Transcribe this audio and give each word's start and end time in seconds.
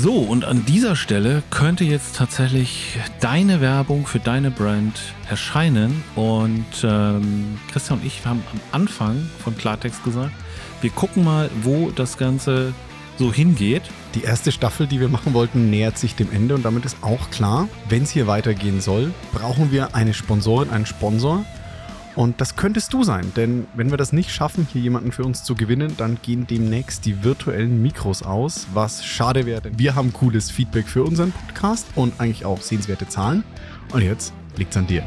So, 0.00 0.14
und 0.14 0.44
an 0.44 0.64
dieser 0.64 0.94
Stelle 0.94 1.42
könnte 1.50 1.82
jetzt 1.82 2.14
tatsächlich 2.14 2.96
deine 3.18 3.60
Werbung 3.60 4.06
für 4.06 4.20
deine 4.20 4.52
Brand 4.52 4.96
erscheinen. 5.28 6.04
Und 6.14 6.66
ähm, 6.84 7.58
Christian 7.72 7.98
und 7.98 8.06
ich 8.06 8.24
haben 8.24 8.44
am 8.52 8.60
Anfang 8.70 9.28
von 9.42 9.58
Klartext 9.58 10.04
gesagt, 10.04 10.30
wir 10.82 10.90
gucken 10.90 11.24
mal, 11.24 11.50
wo 11.62 11.90
das 11.90 12.16
Ganze 12.16 12.74
so 13.16 13.32
hingeht. 13.32 13.82
Die 14.14 14.22
erste 14.22 14.52
Staffel, 14.52 14.86
die 14.86 15.00
wir 15.00 15.08
machen 15.08 15.34
wollten, 15.34 15.68
nähert 15.68 15.98
sich 15.98 16.14
dem 16.14 16.30
Ende 16.30 16.54
und 16.54 16.64
damit 16.64 16.84
ist 16.84 16.98
auch 17.02 17.30
klar, 17.30 17.68
wenn 17.88 18.04
es 18.04 18.12
hier 18.12 18.28
weitergehen 18.28 18.80
soll, 18.80 19.12
brauchen 19.32 19.72
wir 19.72 19.96
eine 19.96 20.14
Sponsorin, 20.14 20.70
einen 20.70 20.86
Sponsor. 20.86 21.44
Und 22.18 22.40
das 22.40 22.56
könntest 22.56 22.92
du 22.94 23.04
sein, 23.04 23.32
denn 23.36 23.68
wenn 23.76 23.90
wir 23.92 23.96
das 23.96 24.12
nicht 24.12 24.32
schaffen, 24.32 24.66
hier 24.72 24.82
jemanden 24.82 25.12
für 25.12 25.22
uns 25.22 25.44
zu 25.44 25.54
gewinnen, 25.54 25.94
dann 25.98 26.18
gehen 26.20 26.48
demnächst 26.48 27.06
die 27.06 27.22
virtuellen 27.22 27.80
Mikros 27.80 28.24
aus, 28.24 28.66
was 28.74 29.06
schade 29.06 29.46
wäre, 29.46 29.60
denn 29.60 29.78
wir 29.78 29.94
haben 29.94 30.12
cooles 30.12 30.50
Feedback 30.50 30.88
für 30.88 31.04
unseren 31.04 31.30
Podcast 31.30 31.86
und 31.94 32.18
eigentlich 32.18 32.44
auch 32.44 32.60
sehenswerte 32.60 33.06
Zahlen. 33.06 33.44
Und 33.92 34.02
jetzt 34.02 34.32
liegt's 34.56 34.76
an 34.76 34.88
dir. 34.88 35.04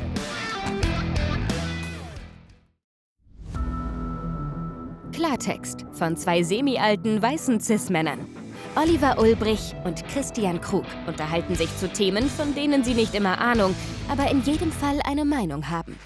Klartext 5.12 5.86
von 5.92 6.16
zwei 6.16 6.44
semi-alten 6.44 7.22
weißen 7.22 7.60
Cis-Männern. 7.60 8.20
Oliver 8.78 9.20
Ulbrich 9.20 9.76
und 9.84 10.08
Christian 10.08 10.62
Krug 10.62 10.86
unterhalten 11.08 11.56
sich 11.56 11.76
zu 11.76 11.90
Themen, 11.90 12.30
von 12.30 12.56
denen 12.56 12.86
sie 12.86 12.94
nicht 12.94 13.14
immer 13.16 13.38
Ahnung, 13.42 13.76
aber 14.08 14.32
in 14.32 14.42
jedem 14.44 14.72
Fall 14.72 15.02
eine 15.04 15.26
Meinung 15.26 15.70
haben. 15.70 15.98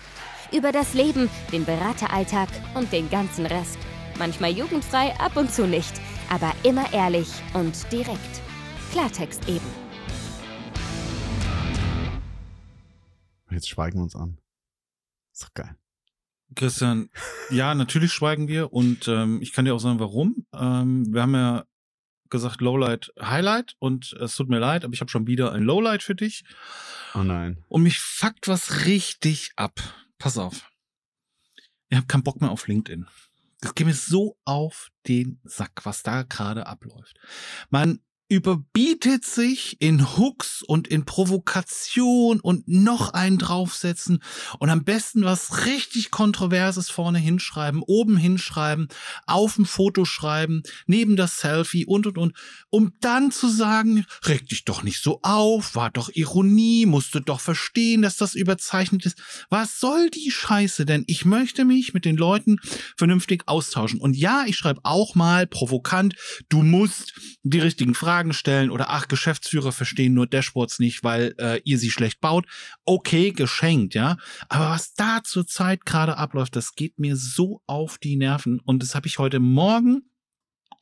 Über 0.52 0.72
das 0.72 0.94
Leben, 0.94 1.30
den 1.52 1.66
Berateralltag 1.66 2.50
und 2.76 2.92
den 2.92 3.10
ganzen 3.10 3.46
Rest. 3.46 3.78
Manchmal 4.18 4.52
jugendfrei, 4.52 5.14
ab 5.20 5.36
und 5.36 5.52
zu 5.52 5.68
nicht, 5.68 5.94
aber 6.30 6.54
immer 6.64 6.92
ehrlich 6.94 7.28
und 7.54 7.92
direkt. 7.92 8.42
Klartext 8.92 9.50
eben. 9.50 9.66
Jetzt 13.50 13.70
schweigen 13.70 14.00
wir 14.00 14.04
uns 14.04 14.16
an. 14.16 14.38
Ist 15.34 15.44
doch 15.44 15.54
geil. 15.54 15.76
Christian, 16.56 17.10
ja, 17.50 17.74
natürlich 17.74 18.14
schweigen 18.14 18.48
wir 18.48 18.72
und 18.72 19.08
ähm, 19.08 19.42
ich 19.42 19.52
kann 19.52 19.66
dir 19.66 19.74
auch 19.74 19.80
sagen, 19.80 20.00
warum. 20.00 20.46
Ähm, 20.54 21.12
wir 21.14 21.24
haben 21.24 21.34
ja 21.34 21.66
gesagt 22.30 22.62
Lowlight, 22.62 23.12
Highlight 23.20 23.76
und 23.80 24.14
es 24.14 24.36
tut 24.36 24.50
mir 24.50 24.60
leid, 24.60 24.86
aber 24.86 24.94
ich 24.94 25.02
habe 25.02 25.10
schon 25.10 25.28
wieder 25.28 25.52
ein 25.52 25.64
Lowlight 25.64 26.04
für 26.04 26.16
dich. 26.16 26.44
Oh 27.14 27.24
nein. 27.24 27.64
Und 27.68 27.84
mich 27.84 28.00
fuckt 28.00 28.48
was 28.48 28.86
richtig 28.86 29.52
ab. 29.56 29.82
Pass 30.18 30.38
auf. 30.38 30.70
Ich 31.90 31.98
habe 31.98 32.08
keinen 32.08 32.24
Bock 32.24 32.42
mehr 32.42 32.52
auf 32.52 32.68
LinkedIn. 32.68 33.08
Das 33.62 33.74
geht 33.76 33.88
mir 33.88 33.94
so 33.94 34.38
auf 34.44 34.90
den 35.08 35.40
Sack, 35.44 35.86
was 35.86 36.04
da 36.04 36.24
gerade 36.24 36.68
abläuft. 36.68 37.18
Man 37.70 38.00
überbietet 38.28 39.24
sich 39.24 39.80
in 39.80 40.18
Hooks 40.18 40.64
und 40.64 40.88
in 40.88 41.06
Provokation 41.06 42.40
und 42.40 42.68
noch 42.68 43.14
einen 43.14 43.38
draufsetzen 43.38 44.24
und 44.58 44.70
am 44.72 44.84
besten 44.84 45.24
was 45.24 45.68
richtig 45.68 46.10
Kontroverses 46.10 46.90
vorne 46.90 47.20
hinschreiben, 47.20 47.84
oben 47.86 48.18
hinschreiben, 48.18 48.88
auf 49.28 49.56
dem 49.56 49.66
Foto 49.66 50.06
schreiben, 50.06 50.64
neben 50.88 51.16
das 51.16 51.38
Selfie 51.38 51.86
und 51.86 52.08
und 52.08 52.18
und, 52.18 52.36
um 52.72 52.94
dann 53.00 53.32
zu 53.32 53.48
sagen, 53.48 54.06
reg 54.26 54.48
dich 54.50 54.66
doch 54.66 54.82
nicht 54.82 55.04
so 55.04 55.20
auf, 55.22 55.76
war 55.76 55.92
doch 55.92 56.10
Ironie, 56.10 56.88
musst 56.88 57.14
du 57.14 57.20
doch 57.20 57.40
verstehen, 57.40 58.02
dass 58.02 58.18
das 58.18 58.34
überzeichnet 58.34 59.06
ist. 59.06 59.22
Was 59.50 59.80
soll 59.80 60.10
die 60.10 60.32
Scheiße 60.32 60.86
denn? 60.86 61.04
Ich 61.06 61.26
möchte 61.26 61.64
mich 61.64 61.94
mit 61.94 62.06
den 62.06 62.18
Leuten 62.18 62.58
vernünftig 62.98 63.44
austauschen. 63.46 64.00
Und 64.00 64.16
ja, 64.16 64.46
ich 64.48 64.56
schreibe 64.56 64.82
auch 64.84 65.14
mal 65.14 65.46
provokant, 65.46 66.16
du 66.50 66.64
musst 66.64 67.14
die 67.44 67.60
richtigen 67.60 67.94
Fragen 67.94 68.15
Fragen 68.16 68.32
stellen 68.32 68.72
oder 68.72 68.92
ach, 68.92 69.10
Geschäftsführer 69.10 69.74
verstehen 69.74 70.14
nur 70.14 70.26
Dashboards 70.26 70.80
nicht, 70.80 71.04
weil 71.04 71.36
äh, 71.38 71.60
ihr 71.66 71.78
sie 71.78 71.92
schlecht 71.92 72.22
baut. 72.22 72.46
Okay, 72.86 73.34
geschenkt, 73.34 73.94
ja. 73.94 74.16
Aber 74.48 74.70
was 74.70 74.94
da 74.94 75.20
zurzeit 75.22 75.86
gerade 75.86 76.18
abläuft, 76.18 76.56
das 76.56 76.76
geht 76.76 76.98
mir 76.98 77.18
so 77.18 77.62
auf 77.68 77.98
die 77.98 78.16
Nerven. 78.16 78.62
Und 78.62 78.82
das 78.82 78.96
habe 78.96 79.08
ich 79.08 79.20
heute 79.20 79.42
Morgen 79.42 80.04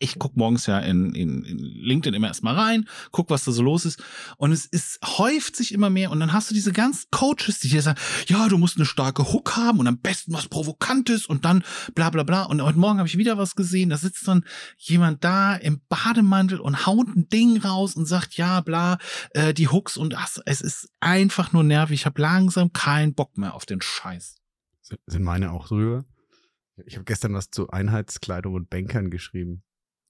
ich 0.03 0.19
gucke 0.19 0.37
morgens 0.37 0.65
ja 0.65 0.79
in, 0.79 1.15
in, 1.15 1.43
in 1.45 1.57
LinkedIn 1.57 2.13
immer 2.13 2.27
erstmal 2.27 2.55
rein, 2.55 2.89
guck, 3.11 3.29
was 3.29 3.45
da 3.45 3.53
so 3.53 3.63
los 3.63 3.85
ist. 3.85 4.03
Und 4.35 4.51
es 4.51 4.65
ist, 4.65 4.99
häuft 5.17 5.55
sich 5.55 5.73
immer 5.73 5.89
mehr. 5.89 6.11
Und 6.11 6.19
dann 6.19 6.33
hast 6.33 6.49
du 6.49 6.53
diese 6.53 6.73
ganzen 6.73 7.07
Coaches, 7.09 7.59
die 7.59 7.69
dir 7.69 7.81
sagen, 7.81 7.99
ja, 8.27 8.49
du 8.49 8.57
musst 8.57 8.75
eine 8.75 8.85
starke 8.85 9.31
Hook 9.31 9.55
haben 9.55 9.79
und 9.79 9.87
am 9.87 9.99
besten 9.99 10.33
was 10.33 10.49
Provokantes 10.49 11.25
und 11.25 11.45
dann 11.45 11.63
bla 11.95 12.09
bla 12.09 12.23
bla. 12.23 12.43
Und 12.43 12.61
heute 12.61 12.77
Morgen 12.77 12.99
habe 12.99 13.07
ich 13.07 13.17
wieder 13.17 13.37
was 13.37 13.55
gesehen. 13.55 13.89
Da 13.89 13.97
sitzt 13.97 14.27
dann 14.27 14.43
jemand 14.77 15.23
da 15.23 15.55
im 15.55 15.81
Bademantel 15.87 16.59
und 16.59 16.85
haut 16.85 17.07
ein 17.07 17.29
Ding 17.29 17.61
raus 17.61 17.95
und 17.95 18.05
sagt, 18.05 18.35
ja, 18.35 18.59
bla, 18.59 18.97
äh, 19.31 19.53
die 19.53 19.69
Hooks 19.69 19.95
und 19.95 20.11
das. 20.11 20.41
Es 20.45 20.59
ist 20.59 20.89
einfach 20.99 21.53
nur 21.53 21.63
nervig. 21.63 22.01
Ich 22.01 22.05
habe 22.05 22.21
langsam 22.21 22.73
keinen 22.73 23.13
Bock 23.13 23.37
mehr 23.37 23.53
auf 23.53 23.65
den 23.65 23.81
Scheiß. 23.81 24.35
Sind 25.07 25.23
meine 25.23 25.53
auch 25.53 25.69
drüber? 25.69 26.03
Ich 26.85 26.95
habe 26.95 27.05
gestern 27.05 27.33
was 27.33 27.49
zu 27.49 27.69
Einheitskleidung 27.69 28.53
und 28.53 28.69
Bankern 28.69 29.09
geschrieben. 29.09 29.63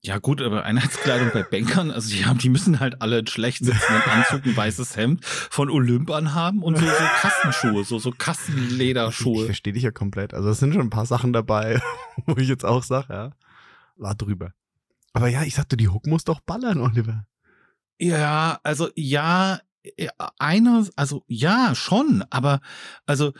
Ja 0.06 0.20
gut, 0.20 0.42
aber 0.42 0.66
Einheitskleidung 0.66 1.32
bei 1.34 1.44
Bankern, 1.44 1.90
also 1.90 2.14
die 2.14 2.26
haben, 2.26 2.38
die 2.38 2.50
müssen 2.50 2.82
halt 2.82 3.02
alle 3.02 3.26
schlecht 3.26 3.64
sitzenden 3.64 4.02
Anzug, 4.02 4.46
ein 4.46 4.58
weißes 4.58 4.98
Hemd 4.98 5.24
von 5.26 5.70
Olymp 5.70 6.12
anhaben 6.12 6.62
und 6.62 6.78
so, 6.78 6.86
so 6.86 6.92
Kassenschuhe, 7.22 7.86
so, 7.86 8.00
so 8.00 8.12
Kassenlederschuhe. 8.12 9.40
Ich 9.40 9.46
verstehe 9.46 9.72
dich 9.72 9.84
ja 9.84 9.92
komplett. 9.92 10.34
Also 10.34 10.50
es 10.50 10.60
sind 10.60 10.74
schon 10.74 10.82
ein 10.82 10.90
paar 10.90 11.06
Sachen 11.06 11.32
dabei, 11.32 11.82
wo 12.26 12.36
ich 12.36 12.50
jetzt 12.50 12.66
auch 12.66 12.84
sage, 12.84 13.14
ja, 13.14 13.32
war 13.96 14.14
drüber. 14.14 14.52
Aber 15.14 15.30
ja, 15.30 15.44
ich 15.44 15.56
sagte, 15.56 15.78
die 15.78 15.88
Hook 15.88 16.06
muss 16.06 16.26
doch 16.26 16.42
ballern, 16.42 16.82
Oliver. 16.82 17.26
Ja, 17.98 18.60
also 18.64 18.90
ja, 18.96 19.62
äh, 19.84 20.10
einer, 20.38 20.86
also 20.98 21.24
ja, 21.28 21.76
schon, 21.76 22.26
aber 22.30 22.60
also 23.06 23.32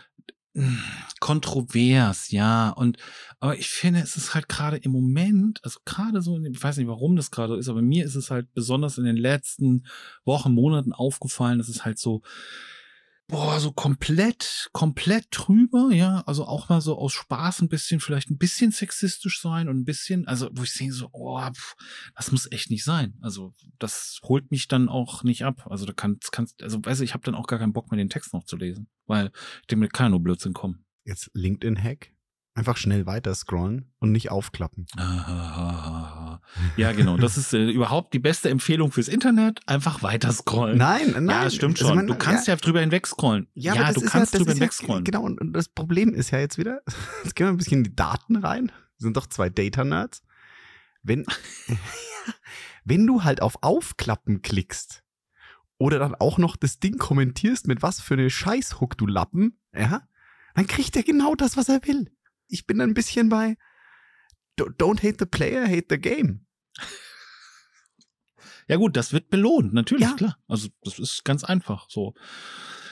kontrovers, 1.20 2.30
ja. 2.30 2.70
Und 2.70 2.98
aber 3.40 3.56
ich 3.58 3.68
finde, 3.68 4.00
es 4.00 4.16
ist 4.16 4.34
halt 4.34 4.48
gerade 4.48 4.76
im 4.76 4.92
Moment, 4.92 5.60
also 5.64 5.80
gerade 5.84 6.22
so, 6.22 6.38
ich 6.38 6.62
weiß 6.62 6.76
nicht, 6.76 6.86
warum 6.86 7.16
das 7.16 7.30
gerade 7.30 7.56
ist, 7.56 7.68
aber 7.68 7.82
mir 7.82 8.04
ist 8.04 8.14
es 8.14 8.30
halt 8.30 8.52
besonders 8.54 8.98
in 8.98 9.04
den 9.04 9.16
letzten 9.16 9.86
Wochen, 10.24 10.52
Monaten 10.52 10.92
aufgefallen, 10.92 11.58
dass 11.58 11.68
es 11.68 11.84
halt 11.84 11.98
so, 11.98 12.22
boah, 13.28 13.58
so 13.58 13.72
komplett, 13.72 14.68
komplett 14.72 15.26
drüber, 15.30 15.90
ja, 15.92 16.22
also 16.26 16.44
auch 16.44 16.68
mal 16.68 16.80
so 16.80 16.98
aus 16.98 17.12
Spaß 17.12 17.62
ein 17.62 17.68
bisschen, 17.68 18.00
vielleicht 18.00 18.30
ein 18.30 18.38
bisschen 18.38 18.70
sexistisch 18.70 19.40
sein 19.40 19.68
und 19.68 19.78
ein 19.78 19.84
bisschen, 19.84 20.26
also 20.26 20.50
wo 20.52 20.62
ich 20.62 20.72
sehe 20.72 20.92
so, 20.92 21.08
oh, 21.12 21.40
pff, 21.40 21.74
das 22.14 22.32
muss 22.32 22.50
echt 22.52 22.70
nicht 22.70 22.84
sein. 22.84 23.14
Also 23.20 23.54
das 23.78 24.20
holt 24.22 24.50
mich 24.50 24.68
dann 24.68 24.88
auch 24.88 25.24
nicht 25.24 25.44
ab. 25.44 25.66
Also 25.70 25.86
da 25.86 25.92
kannst, 25.92 26.32
kannst, 26.32 26.62
also 26.62 26.78
weiß 26.82 27.00
ich, 27.00 27.10
ich 27.10 27.14
habe 27.14 27.24
dann 27.24 27.34
auch 27.34 27.46
gar 27.46 27.58
keinen 27.58 27.72
Bock 27.72 27.90
mehr 27.90 27.98
den 27.98 28.10
Text 28.10 28.34
noch 28.34 28.44
zu 28.44 28.56
lesen, 28.56 28.88
weil 29.06 29.30
dem 29.70 29.86
kann 29.88 30.10
nur 30.10 30.22
Blödsinn 30.22 30.52
kommen. 30.52 30.84
Jetzt 31.04 31.30
LinkedIn-Hack. 31.34 32.13
Einfach 32.56 32.76
schnell 32.76 33.04
weiter 33.04 33.34
scrollen 33.34 33.90
und 33.98 34.12
nicht 34.12 34.30
aufklappen. 34.30 34.86
Ja, 36.76 36.92
genau. 36.92 37.16
Das 37.16 37.36
ist 37.36 37.52
äh, 37.52 37.68
überhaupt 37.68 38.14
die 38.14 38.20
beste 38.20 38.48
Empfehlung 38.48 38.92
fürs 38.92 39.08
Internet. 39.08 39.60
Einfach 39.66 40.04
weiter 40.04 40.30
scrollen. 40.30 40.78
Nein, 40.78 41.14
nein. 41.14 41.28
Ja, 41.28 41.46
es 41.46 41.56
stimmt 41.56 41.80
also 41.80 41.88
schon. 41.88 41.98
Also 41.98 42.06
man, 42.06 42.06
du 42.06 42.14
kannst 42.14 42.46
ja, 42.46 42.54
ja, 42.54 42.60
drüber 42.60 42.78
hinweg 42.78 43.08
scrollen. 43.08 43.48
Ja, 43.54 43.74
ja 43.74 43.92
du 43.92 44.02
kannst 44.02 44.34
ja, 44.34 44.38
drüber 44.38 44.52
hinweg 44.52 44.72
scrollen. 44.72 45.02
genau. 45.02 45.24
Und 45.24 45.52
das 45.52 45.68
Problem 45.68 46.14
ist 46.14 46.30
ja 46.30 46.38
jetzt 46.38 46.56
wieder, 46.56 46.82
jetzt 47.24 47.34
gehen 47.34 47.48
wir 47.48 47.52
ein 47.52 47.56
bisschen 47.56 47.78
in 47.78 47.84
die 47.84 47.96
Daten 47.96 48.36
rein. 48.36 48.66
Wir 48.66 49.04
sind 49.06 49.16
doch 49.16 49.26
zwei 49.26 49.50
Data-Nerds. 49.50 50.22
Wenn, 51.02 51.26
wenn 52.84 53.04
du 53.04 53.24
halt 53.24 53.42
auf 53.42 53.64
Aufklappen 53.64 54.42
klickst 54.42 55.02
oder 55.78 55.98
dann 55.98 56.14
auch 56.14 56.38
noch 56.38 56.54
das 56.54 56.78
Ding 56.78 56.98
kommentierst, 56.98 57.66
mit 57.66 57.82
was 57.82 58.00
für 58.00 58.14
eine 58.14 58.30
Scheißhook 58.30 58.96
du 58.96 59.08
lappen, 59.08 59.58
ja, 59.76 60.02
dann 60.54 60.68
kriegt 60.68 60.94
er 60.94 61.02
genau 61.02 61.34
das, 61.34 61.56
was 61.56 61.68
er 61.68 61.84
will 61.84 62.12
ich 62.54 62.66
bin 62.66 62.80
ein 62.80 62.94
bisschen 62.94 63.28
bei 63.28 63.56
Don't 64.56 65.02
hate 65.02 65.16
the 65.18 65.26
player, 65.26 65.66
hate 65.66 65.86
the 65.90 65.98
game. 65.98 66.46
Ja 68.66 68.76
gut, 68.76 68.96
das 68.96 69.12
wird 69.12 69.28
belohnt, 69.28 69.74
natürlich, 69.74 70.06
ja. 70.06 70.14
klar. 70.14 70.38
Also 70.48 70.68
das 70.82 70.98
ist 70.98 71.24
ganz 71.24 71.44
einfach 71.44 71.86
so. 71.90 72.14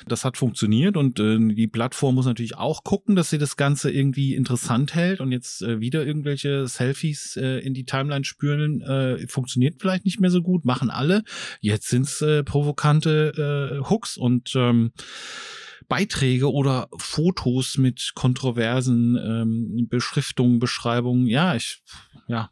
Das 0.07 0.25
hat 0.25 0.37
funktioniert 0.37 0.97
und 0.97 1.21
äh, 1.21 1.39
die 1.39 1.69
Plattform 1.69 2.17
muss 2.17 2.27
natürlich 2.27 2.57
auch 2.57 2.83
gucken, 2.83 3.15
dass 3.15 3.31
sie 3.31 3.39
das 3.39 3.57
Ganze 3.57 3.91
irgendwie 3.91 4.35
interessant 4.35 4.95
hält 4.95 5.21
und 5.21 5.31
jetzt 5.31 5.63
äh, 5.63 5.81
wieder 5.81 6.05
irgendwelche 6.05 6.67
Selfies 6.67 7.37
äh, 7.37 7.61
in 7.61 7.73
die 7.73 7.85
Timeline 7.85 8.25
spüren, 8.25 8.83
äh, 8.83 9.27
funktioniert 9.29 9.77
vielleicht 9.81 10.05
nicht 10.05 10.21
mehr 10.21 10.31
so 10.31 10.43
gut, 10.43 10.65
machen 10.65 10.91
alle. 10.91 11.23
Jetzt 11.61 11.89
sind's 11.89 12.21
äh, 12.21 12.43
provokante 12.43 13.79
äh, 13.81 13.89
Hooks 13.89 14.17
und 14.17 14.53
ähm, 14.57 14.91
Beiträge 15.93 16.51
oder 16.51 16.89
Fotos 16.97 17.77
mit 17.77 18.13
kontroversen 18.15 19.15
ähm, 19.23 19.89
Beschriftungen, 19.91 20.59
Beschreibungen. 20.59 21.27
Ja, 21.27 21.55
ich, 21.55 21.83
ja. 22.29 22.51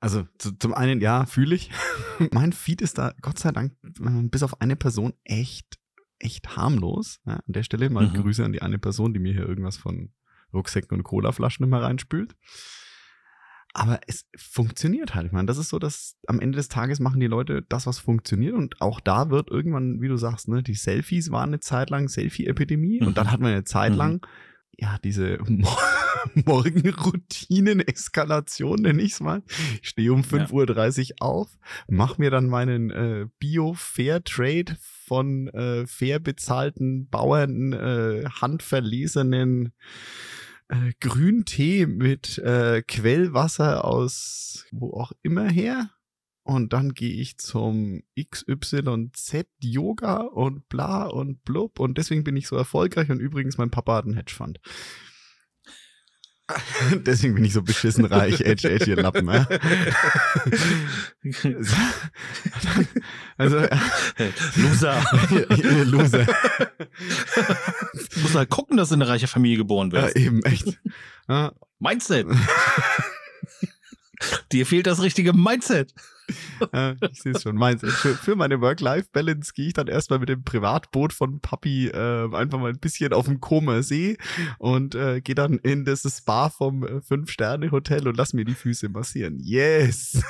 Also 0.00 0.26
zu, 0.38 0.52
zum 0.58 0.72
einen, 0.72 1.02
ja, 1.02 1.26
fühle 1.26 1.54
ich. 1.54 1.70
mein 2.32 2.54
Feed 2.54 2.80
ist 2.80 2.96
da, 2.96 3.12
Gott 3.20 3.38
sei 3.38 3.52
Dank, 3.52 3.74
äh, 3.84 4.22
bis 4.30 4.42
auf 4.42 4.62
eine 4.62 4.74
Person 4.74 5.12
echt, 5.24 5.78
echt 6.18 6.56
harmlos. 6.56 7.20
Ja, 7.26 7.34
an 7.34 7.42
der 7.52 7.62
Stelle 7.62 7.90
mal 7.90 8.08
mhm. 8.08 8.14
Grüße 8.14 8.42
an 8.42 8.54
die 8.54 8.62
eine 8.62 8.78
Person, 8.78 9.12
die 9.12 9.20
mir 9.20 9.34
hier 9.34 9.46
irgendwas 9.46 9.76
von 9.76 10.14
Rucksäcken 10.54 10.96
und 10.96 11.04
Colaflaschen 11.04 11.66
immer 11.66 11.82
reinspült. 11.82 12.36
Aber 13.78 14.00
es 14.06 14.26
funktioniert 14.36 15.14
halt. 15.14 15.26
Ich 15.26 15.32
meine, 15.32 15.46
das 15.46 15.58
ist 15.58 15.68
so, 15.68 15.78
dass 15.78 16.16
am 16.26 16.40
Ende 16.40 16.56
des 16.56 16.68
Tages 16.68 17.00
machen 17.00 17.20
die 17.20 17.26
Leute 17.26 17.64
das, 17.68 17.86
was 17.86 17.98
funktioniert. 17.98 18.54
Und 18.54 18.80
auch 18.80 19.00
da 19.00 19.30
wird 19.30 19.50
irgendwann, 19.50 20.00
wie 20.00 20.08
du 20.08 20.16
sagst, 20.16 20.48
ne, 20.48 20.62
die 20.62 20.74
Selfies 20.74 21.30
waren 21.30 21.50
eine 21.50 21.60
Zeit 21.60 21.90
lang 21.90 22.08
Selfie-Epidemie. 22.08 23.00
Mhm. 23.00 23.06
Und 23.06 23.18
dann 23.18 23.30
hat 23.30 23.40
man 23.40 23.52
eine 23.52 23.64
Zeit 23.64 23.92
Mhm. 23.92 23.98
lang, 23.98 24.26
ja, 24.76 24.98
diese 25.02 25.38
Mo 25.46 25.68
Morgenroutinen-Eskalation, 26.44 28.82
nenne 28.82 29.02
ich 29.02 29.12
es 29.12 29.20
mal. 29.20 29.42
Ich 29.82 29.88
stehe 29.88 30.12
um 30.12 30.22
5.30 30.22 31.10
Uhr 31.10 31.16
auf, 31.20 31.48
mache 31.88 32.20
mir 32.20 32.30
dann 32.30 32.48
meinen 32.48 32.90
äh, 32.90 33.26
Bio-Fair-Trade 33.38 34.76
von 35.06 35.48
äh, 35.48 35.86
fair 35.86 36.18
bezahlten 36.18 37.08
Bauern, 37.08 37.72
äh, 37.72 38.24
handverlesenen 38.40 39.72
äh, 40.68 40.92
Grüntee 41.00 41.86
mit 41.86 42.38
äh, 42.38 42.82
Quellwasser 42.82 43.84
aus 43.84 44.48
wo 44.70 44.92
auch 44.92 45.12
immer 45.22 45.48
her. 45.48 45.90
Und 46.42 46.72
dann 46.72 46.94
gehe 46.94 47.12
ich 47.12 47.36
zum 47.36 48.02
XYZ 48.18 49.46
Yoga 49.60 50.22
und 50.22 50.68
bla 50.70 51.04
und 51.06 51.44
blub. 51.44 51.78
Und 51.78 51.98
deswegen 51.98 52.24
bin 52.24 52.36
ich 52.38 52.48
so 52.48 52.56
erfolgreich. 52.56 53.10
Und 53.10 53.20
übrigens, 53.20 53.58
mein 53.58 53.70
Papa 53.70 53.96
hat 53.96 54.06
einen 54.06 54.14
Hedgefonds. 54.14 54.58
deswegen 57.06 57.34
bin 57.34 57.44
ich 57.44 57.52
so 57.52 57.62
beschissen 57.62 58.04
reich. 58.04 58.40
Edge, 58.40 58.70
Edge, 58.70 58.90
ihr 58.90 58.96
Lappen. 58.96 59.28
Ja? 59.28 59.46
also, 63.36 63.66
Loser. 64.56 65.02
ihr 65.56 65.84
Loser. 65.84 66.24
Du 68.14 68.20
musst 68.20 68.34
halt 68.34 68.50
gucken, 68.50 68.76
dass 68.76 68.88
du 68.88 68.94
in 68.94 69.02
eine 69.02 69.10
reiche 69.10 69.26
Familie 69.28 69.58
geboren 69.58 69.90
Ja, 69.92 70.02
wirst. 70.04 70.16
eben, 70.16 70.42
echt. 70.44 70.78
Ja, 71.28 71.52
Mindset. 71.78 72.26
Dir 74.52 74.66
fehlt 74.66 74.86
das 74.86 75.02
richtige 75.02 75.32
Mindset. 75.32 75.92
Ja, 76.72 76.94
ich 77.10 77.22
sehe 77.22 77.32
es 77.32 77.42
schon. 77.42 77.56
Meins. 77.56 77.80
Für, 77.82 78.14
für 78.14 78.36
meine 78.36 78.60
Work-Life-Balance 78.60 79.52
gehe 79.54 79.68
ich 79.68 79.72
dann 79.72 79.86
erstmal 79.86 80.18
mit 80.18 80.28
dem 80.28 80.42
Privatboot 80.44 81.12
von 81.12 81.40
Papi 81.40 81.88
äh, 81.88 82.28
einfach 82.34 82.58
mal 82.58 82.70
ein 82.70 82.78
bisschen 82.78 83.12
auf 83.12 83.26
dem 83.26 83.40
Koma 83.40 83.82
See 83.82 84.18
und 84.58 84.94
äh, 84.94 85.20
gehe 85.20 85.34
dann 85.34 85.54
in 85.58 85.84
das 85.84 86.02
Spa 86.02 86.50
vom 86.50 86.84
äh, 86.84 87.00
Fünf-Sterne-Hotel 87.00 88.06
und 88.06 88.16
lass 88.16 88.32
mir 88.32 88.44
die 88.44 88.54
Füße 88.54 88.88
massieren. 88.88 89.38
Yes! 89.40 90.22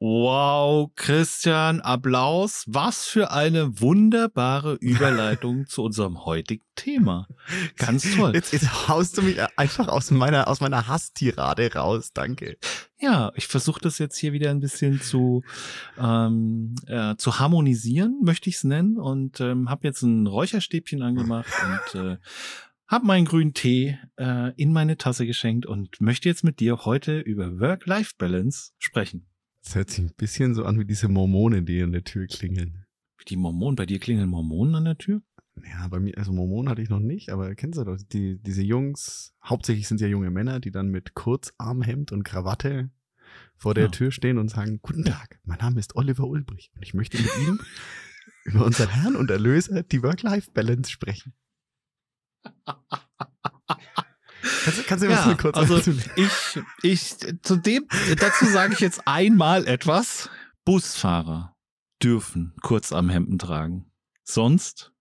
Wow, 0.00 0.92
Christian, 0.94 1.80
Applaus. 1.80 2.62
Was 2.68 3.06
für 3.06 3.32
eine 3.32 3.80
wunderbare 3.80 4.74
Überleitung 4.74 5.66
zu 5.68 5.82
unserem 5.82 6.24
heutigen 6.24 6.64
Thema. 6.76 7.26
Ganz 7.76 8.14
toll. 8.14 8.32
Jetzt, 8.32 8.52
jetzt 8.52 8.88
haust 8.88 9.18
du 9.18 9.22
mich 9.22 9.40
einfach 9.58 9.88
aus 9.88 10.12
meiner, 10.12 10.46
aus 10.46 10.60
meiner 10.60 10.86
Hasstirade 10.86 11.74
raus. 11.74 12.12
Danke. 12.14 12.58
Ja, 13.00 13.30
ich 13.36 13.46
versuche 13.46 13.80
das 13.80 13.98
jetzt 13.98 14.16
hier 14.16 14.32
wieder 14.32 14.50
ein 14.50 14.58
bisschen 14.60 15.00
zu, 15.00 15.44
ähm, 15.98 16.74
äh, 16.86 17.14
zu 17.16 17.38
harmonisieren, 17.38 18.20
möchte 18.22 18.50
ich 18.50 18.56
es 18.56 18.64
nennen. 18.64 18.96
Und 18.96 19.40
ähm, 19.40 19.70
habe 19.70 19.86
jetzt 19.86 20.02
ein 20.02 20.26
Räucherstäbchen 20.26 21.02
angemacht 21.02 21.52
und 21.94 22.00
äh, 22.00 22.16
habe 22.88 23.06
meinen 23.06 23.26
grünen 23.26 23.54
Tee 23.54 23.98
äh, 24.18 24.52
in 24.56 24.72
meine 24.72 24.96
Tasse 24.96 25.26
geschenkt 25.26 25.64
und 25.66 26.00
möchte 26.00 26.28
jetzt 26.28 26.42
mit 26.42 26.58
dir 26.58 26.84
heute 26.86 27.20
über 27.20 27.60
Work-Life-Balance 27.60 28.72
sprechen. 28.78 29.28
Das 29.62 29.76
hört 29.76 29.90
sich 29.90 30.00
ein 30.00 30.14
bisschen 30.16 30.54
so 30.54 30.64
an 30.64 30.80
wie 30.80 30.84
diese 30.84 31.08
Mormonen, 31.08 31.66
die 31.66 31.82
an 31.82 31.92
der 31.92 32.04
Tür 32.04 32.26
klingeln. 32.26 32.84
Die 33.28 33.36
Mormonen, 33.36 33.76
bei 33.76 33.86
dir 33.86 33.98
klingeln 33.98 34.30
Mormonen 34.30 34.74
an 34.74 34.84
der 34.86 34.98
Tür? 34.98 35.22
Ja, 35.66 35.88
bei 35.88 35.98
mir, 36.00 36.16
also 36.18 36.32
Mormonen 36.32 36.68
hatte 36.70 36.82
ich 36.82 36.88
noch 36.88 37.00
nicht, 37.00 37.30
aber 37.30 37.54
kennst 37.54 37.78
du 37.78 37.84
doch, 37.84 37.96
die, 38.12 38.38
diese 38.42 38.62
Jungs, 38.62 39.34
hauptsächlich 39.44 39.88
sind 39.88 39.96
es 39.96 40.02
ja 40.02 40.08
junge 40.08 40.30
Männer, 40.30 40.60
die 40.60 40.70
dann 40.70 40.88
mit 40.88 41.14
Kurzarmhemd 41.14 42.12
und 42.12 42.22
Krawatte 42.24 42.90
vor 43.56 43.74
der 43.74 43.84
Ja. 43.84 43.90
Tür 43.90 44.10
stehen 44.12 44.38
und 44.38 44.48
sagen, 44.48 44.80
guten 44.82 45.04
Tag, 45.04 45.38
mein 45.44 45.58
Name 45.58 45.80
ist 45.80 45.96
Oliver 45.96 46.24
Ulbrich 46.24 46.70
und 46.74 46.82
ich 46.82 46.94
möchte 46.94 47.20
mit 47.20 47.30
Ihnen 47.38 47.58
über 48.44 48.64
unseren 48.64 48.88
Herrn 48.90 49.16
und 49.16 49.30
Erlöser, 49.30 49.82
die 49.82 50.02
Work-Life-Balance 50.02 50.90
sprechen. 50.90 51.34
Kannst, 54.64 54.78
du- 54.78 54.82
kannst 54.84 55.04
du 55.04 55.08
mir 55.08 55.14
das 55.16 55.26
mal 55.26 55.36
kurz 55.36 55.56
also 55.56 55.76
dazu- 55.78 55.92
ich, 56.16 56.62
ich, 56.82 57.16
zu 57.42 57.56
dem, 57.56 57.86
dazu 58.18 58.44
sage 58.46 58.72
ich 58.74 58.80
jetzt 58.80 59.06
einmal 59.06 59.66
etwas. 59.66 60.30
Busfahrer 60.64 61.56
dürfen 62.02 62.54
Kurzarmhemden 62.62 63.38
tragen. 63.38 63.90
Sonst 64.24 64.92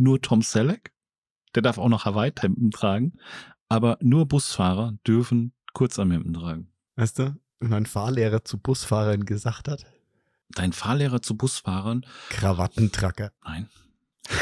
nur 0.00 0.20
Tom 0.20 0.42
Selleck. 0.42 0.92
Der 1.54 1.62
darf 1.62 1.78
auch 1.78 1.88
noch 1.88 2.04
Hawaii-Hemden 2.04 2.70
tragen. 2.70 3.12
Aber 3.68 3.98
nur 4.00 4.26
Busfahrer 4.26 4.94
dürfen 5.06 5.52
Kurzarmhemden 5.72 6.34
tragen. 6.34 6.72
Weißt 6.96 7.18
du, 7.20 7.36
mein 7.60 7.86
Fahrlehrer 7.86 8.44
zu 8.44 8.58
Busfahrern 8.58 9.24
gesagt 9.24 9.68
hat? 9.68 9.86
Dein 10.50 10.72
Fahrlehrer 10.72 11.22
zu 11.22 11.36
Busfahrern? 11.36 12.04
Krawattentracker. 12.30 13.30
Nein. 13.44 13.68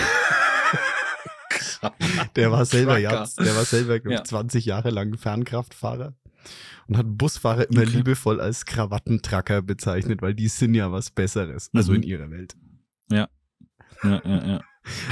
Der 2.36 2.50
war 2.50 2.64
selber, 2.64 2.98
ja, 2.98 3.26
der 3.38 3.56
war 3.56 3.64
selber, 3.64 4.00
glaub 4.00 4.12
Ja. 4.12 4.24
20 4.24 4.64
Jahre 4.64 4.90
lang 4.90 5.16
Fernkraftfahrer 5.16 6.14
und 6.88 6.96
hat 6.96 7.06
Busfahrer 7.08 7.68
immer 7.70 7.82
Okay. 7.82 7.96
liebevoll 7.98 8.40
als 8.40 8.64
Krawattentracker 8.66 9.62
bezeichnet, 9.62 10.22
weil 10.22 10.34
die 10.34 10.48
sind 10.48 10.74
ja 10.74 10.90
was 10.92 11.10
Besseres, 11.10 11.70
also 11.74 11.92
Mhm. 11.92 11.96
in 11.98 12.02
ihrer 12.04 12.30
Welt. 12.30 12.56
Ja, 13.10 13.28
ja, 14.02 14.20
ja. 14.24 14.60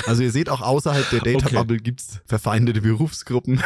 Also 0.07 0.23
ihr 0.23 0.31
seht, 0.33 0.49
auch 0.49 0.61
außerhalb 0.63 1.09
der 1.11 1.21
Data 1.21 1.47
Okay. 1.47 1.55
Bubble 1.57 1.77
gibt's 1.79 2.21
verfeindete 2.27 2.81
Berufsgruppen. 2.81 3.63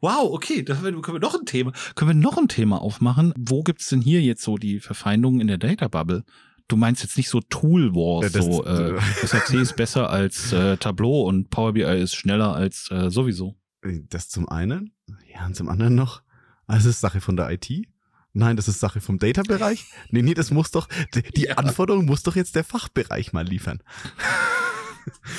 Wow, 0.00 0.32
okay, 0.32 0.62
da 0.64 0.74
können 0.74 1.02
wir 1.04 1.18
noch 1.20 1.34
ein 1.38 1.46
Thema, 1.46 1.72
können 1.94 2.10
wir 2.10 2.14
noch 2.14 2.36
ein 2.36 2.48
Thema 2.48 2.80
aufmachen. 2.80 3.32
Wo 3.38 3.62
gibt's 3.62 3.88
denn 3.88 4.00
hier 4.00 4.20
jetzt 4.20 4.42
so 4.42 4.56
die 4.56 4.80
Verfeindungen 4.80 5.40
in 5.40 5.46
der 5.46 5.58
Data 5.58 5.86
Bubble? 5.88 6.24
Du 6.68 6.76
meinst 6.76 7.02
jetzt 7.02 7.16
nicht 7.16 7.28
so 7.28 7.40
Tool 7.40 7.94
Wars, 7.94 8.32
Ja, 8.32 8.40
das- 8.40 8.44
so 8.46 8.64
äh, 8.64 8.98
SAC 9.26 9.54
ist 9.54 9.76
besser 9.76 10.10
als 10.10 10.52
äh, 10.52 10.76
Tableau 10.76 11.22
und 11.28 11.50
Power 11.50 11.72
BI 11.72 11.82
ist 11.82 12.14
schneller 12.14 12.54
als 12.54 12.90
äh, 12.90 13.10
sowieso. 13.10 13.56
Das 14.08 14.28
zum 14.28 14.48
einen. 14.48 14.92
Ja, 15.32 15.46
und 15.46 15.54
zum 15.56 15.68
anderen 15.68 15.94
noch, 15.94 16.22
also 16.66 16.88
das 16.88 16.96
ist 16.96 17.00
Sache 17.00 17.20
von 17.20 17.36
der 17.36 17.50
IT. 17.50 17.68
Nein, 18.34 18.56
das 18.56 18.66
ist 18.68 18.80
Sache 18.80 19.00
vom 19.00 19.18
Data-Bereich. 19.18 19.84
Nee, 20.10 20.22
nee, 20.22 20.34
das 20.34 20.50
muss 20.50 20.70
doch, 20.70 20.88
die, 21.14 21.42
Ja. 21.42 21.54
Anforderung 21.56 22.06
muss 22.06 22.22
doch 22.22 22.34
jetzt 22.34 22.56
der 22.56 22.64
Fachbereich 22.64 23.32
mal 23.32 23.46
liefern. 23.46 23.82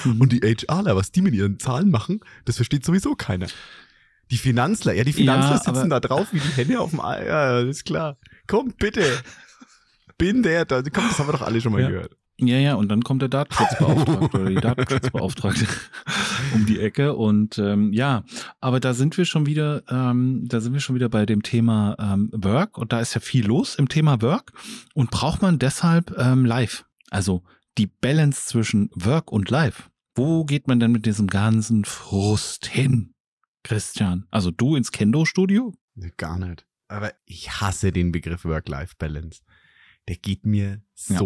Mhm. 0.03 0.21
Und 0.21 0.31
die 0.31 0.41
HRler, 0.41 0.95
was 0.95 1.11
die 1.11 1.21
mit 1.21 1.33
ihren 1.33 1.57
Zahlen 1.59 1.89
machen, 1.89 2.19
das 2.45 2.57
versteht 2.57 2.85
sowieso 2.85 3.15
keiner. 3.15 3.47
Die 4.31 4.37
Finanzler, 4.37 4.93
ja, 4.93 5.03
die 5.03 5.13
Finanzler 5.13 5.57
Ja, 5.65 5.73
sitzen 5.73 5.89
da 5.89 5.99
drauf 5.99 6.27
wie 6.31 6.39
die 6.39 6.49
Hände 6.55 6.79
auf 6.79 6.91
dem 6.91 7.01
Ei. 7.01 7.25
Ja, 7.25 7.59
ist 7.61 7.85
klar. 7.85 8.17
Komm, 8.47 8.73
bitte. 8.77 9.03
Bin 10.17 10.43
der, 10.43 10.65
da, 10.65 10.81
komm, 10.81 11.07
das 11.09 11.17
haben 11.19 11.27
wir 11.27 11.33
doch 11.33 11.41
alle 11.41 11.59
schon 11.61 11.71
mal 11.71 11.81
Ja. 11.81 11.89
gehört. 11.89 12.15
Ja, 12.39 12.57
ja, 12.57 12.73
und 12.75 12.89
dann 12.89 13.03
kommt 13.03 13.21
der 13.21 13.29
Datenschutzbeauftragte 13.29 14.37
oder 14.37 14.49
die 14.49 14.55
Datenschutzbeauftragte 14.61 15.67
um 16.53 16.65
die 16.65 16.79
Ecke 16.79 17.15
und 17.15 17.59
ähm, 17.59 17.93
ja, 17.93 18.23
aber 18.59 18.79
da 18.79 18.93
sind 18.93 19.17
wir 19.17 19.25
schon 19.25 19.45
wieder, 19.45 19.83
ähm, 19.87 20.43
da 20.47 20.59
sind 20.59 20.73
wir 20.73 20.79
schon 20.79 20.95
wieder 20.95 21.09
bei 21.09 21.25
dem 21.25 21.43
Thema 21.43 21.95
ähm, 21.99 22.29
Work 22.33 22.77
und 22.77 22.91
da 22.91 22.99
ist 23.01 23.13
ja 23.13 23.21
viel 23.21 23.45
los 23.45 23.75
im 23.75 23.87
Thema 23.87 24.21
Work 24.21 24.51
und 24.95 25.11
braucht 25.11 25.41
man 25.41 25.59
deshalb 25.59 26.17
ähm, 26.17 26.45
Live, 26.45 26.85
also 27.11 27.43
die 27.77 27.87
Balance 27.87 28.47
zwischen 28.47 28.89
Work 28.95 29.31
und 29.31 29.49
Live. 29.49 29.89
Wo 30.15 30.43
geht 30.45 30.67
man 30.67 30.79
denn 30.79 30.91
mit 30.91 31.05
diesem 31.05 31.27
ganzen 31.27 31.85
Frust 31.85 32.65
hin, 32.67 33.13
Christian? 33.63 34.27
Also 34.29 34.51
du 34.51 34.75
ins 34.75 34.91
Kendo-Studio? 34.91 35.73
Gar 36.17 36.39
nicht. 36.39 36.67
Aber 36.87 37.13
ich 37.25 37.61
hasse 37.61 37.91
den 37.91 38.11
Begriff 38.11 38.45
Work-Life-Balance. 38.45 39.41
Der 40.07 40.17
geht 40.17 40.45
mir 40.45 40.81
Ja. 41.07 41.19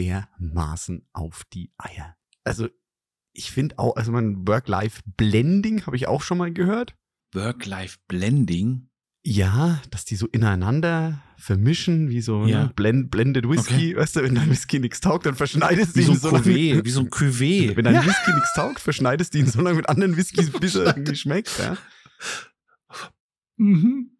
Dermaßen 0.00 1.06
auf 1.12 1.44
die 1.52 1.70
Eier. 1.76 2.16
Also, 2.44 2.68
ich 3.32 3.50
finde 3.52 3.78
auch, 3.78 3.96
also 3.96 4.10
mein 4.12 4.46
Work-Life-Blending 4.48 5.86
habe 5.86 5.96
ich 5.96 6.08
auch 6.08 6.22
schon 6.22 6.38
mal 6.38 6.52
gehört. 6.52 6.96
Work-Life-Blending? 7.34 8.88
Ja, 9.22 9.80
dass 9.90 10.06
die 10.06 10.16
so 10.16 10.26
ineinander 10.28 11.22
vermischen, 11.36 12.08
wie 12.08 12.22
so 12.22 12.46
Ja. 12.46 12.64
ne, 12.64 12.72
blend, 12.74 13.10
blended 13.10 13.46
Whisky. 13.48 13.94
Weißt 13.94 14.16
du, 14.16 14.22
wenn 14.22 14.34
dein 14.34 14.48
Whisky 14.50 14.78
nichts 14.80 15.00
taugt, 15.00 15.26
dann 15.26 15.34
verschneidest 15.34 15.94
du 15.94 16.02
so 16.02 16.12
ihn 16.12 16.16
ein 16.16 16.20
so 16.20 16.30
lange. 16.30 16.42
Cuvée, 16.44 16.84
wie 16.84 16.90
so 16.90 17.00
ein 17.00 17.10
Cuvée. 17.10 17.76
Wenn 17.76 17.84
dein 17.84 17.94
Whisky 18.06 18.32
nichts 18.32 18.54
taugt, 18.54 18.80
verschneidest 18.80 19.34
du 19.34 19.38
ihn 19.38 19.46
so 19.46 19.60
lange 19.60 19.76
mit 19.76 19.88
anderen 19.90 20.16
Whiskys, 20.16 20.50
bis 20.60 20.74
er 20.74 20.86
irgendwie 20.86 21.14
schmeckt. 21.16 21.50
Ja? 21.58 21.76
Mhm. 23.58 24.16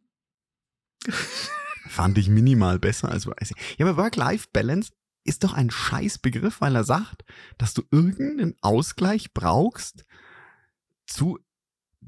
Fand 1.89 2.19
ich 2.19 2.29
minimal 2.29 2.79
besser 2.79 3.11
als 3.11 3.27
weiß 3.27 3.53
ich. 3.53 3.79
Ja, 3.79 3.87
aber 3.87 3.97
Work-Life-Balance 3.97 4.93
ist 5.25 5.45
doch 5.45 5.53
ein 5.55 5.71
Scheißbegriff, 5.71 6.61
weil 6.61 6.75
er 6.75 6.85
sagt, 6.85 7.25
dass 7.59 7.75
du 7.75 7.83
irgendeinen 7.91 8.57
Ausgleich 8.63 9.33
brauchst 9.35 10.05
zu 11.07 11.39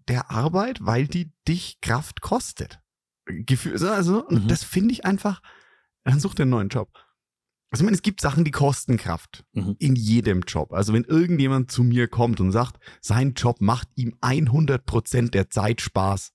der 0.09 0.31
Arbeit, 0.31 0.79
weil 0.85 1.07
die 1.07 1.33
dich 1.47 1.81
Kraft 1.81 2.21
kostet. 2.23 2.81
Gefühl, 3.27 3.75
also, 3.89 4.27
Mhm. 4.31 4.49
das 4.49 4.65
finde 4.65 4.93
ich 4.93 5.05
einfach, 5.05 5.43
dann 6.05 6.19
such 6.21 6.35
dir 6.35 6.43
einen 6.43 6.51
neuen 6.51 6.69
Job. 6.69 6.91
Also 7.71 7.83
ich 7.83 7.87
meine, 7.87 7.95
es 7.95 8.03
gibt 8.03 8.21
Sachen, 8.21 8.45
die 8.45 8.51
kosten 8.51 8.97
Kraft. 8.99 9.45
Mhm. 9.53 9.77
In 9.79 9.97
jedem 9.97 10.41
Job. 10.43 10.73
Also 10.73 10.93
wenn 10.93 11.05
irgendjemand 11.05 11.71
zu 11.71 11.83
mir 11.85 12.07
kommt 12.09 12.39
und 12.41 12.53
sagt, 12.53 12.79
sein 13.01 13.33
Job 13.35 13.61
macht 13.61 13.89
ihm 13.95 14.15
100% 14.21 15.31
der 15.31 15.49
Zeit 15.49 15.81
Spaß, 15.81 16.33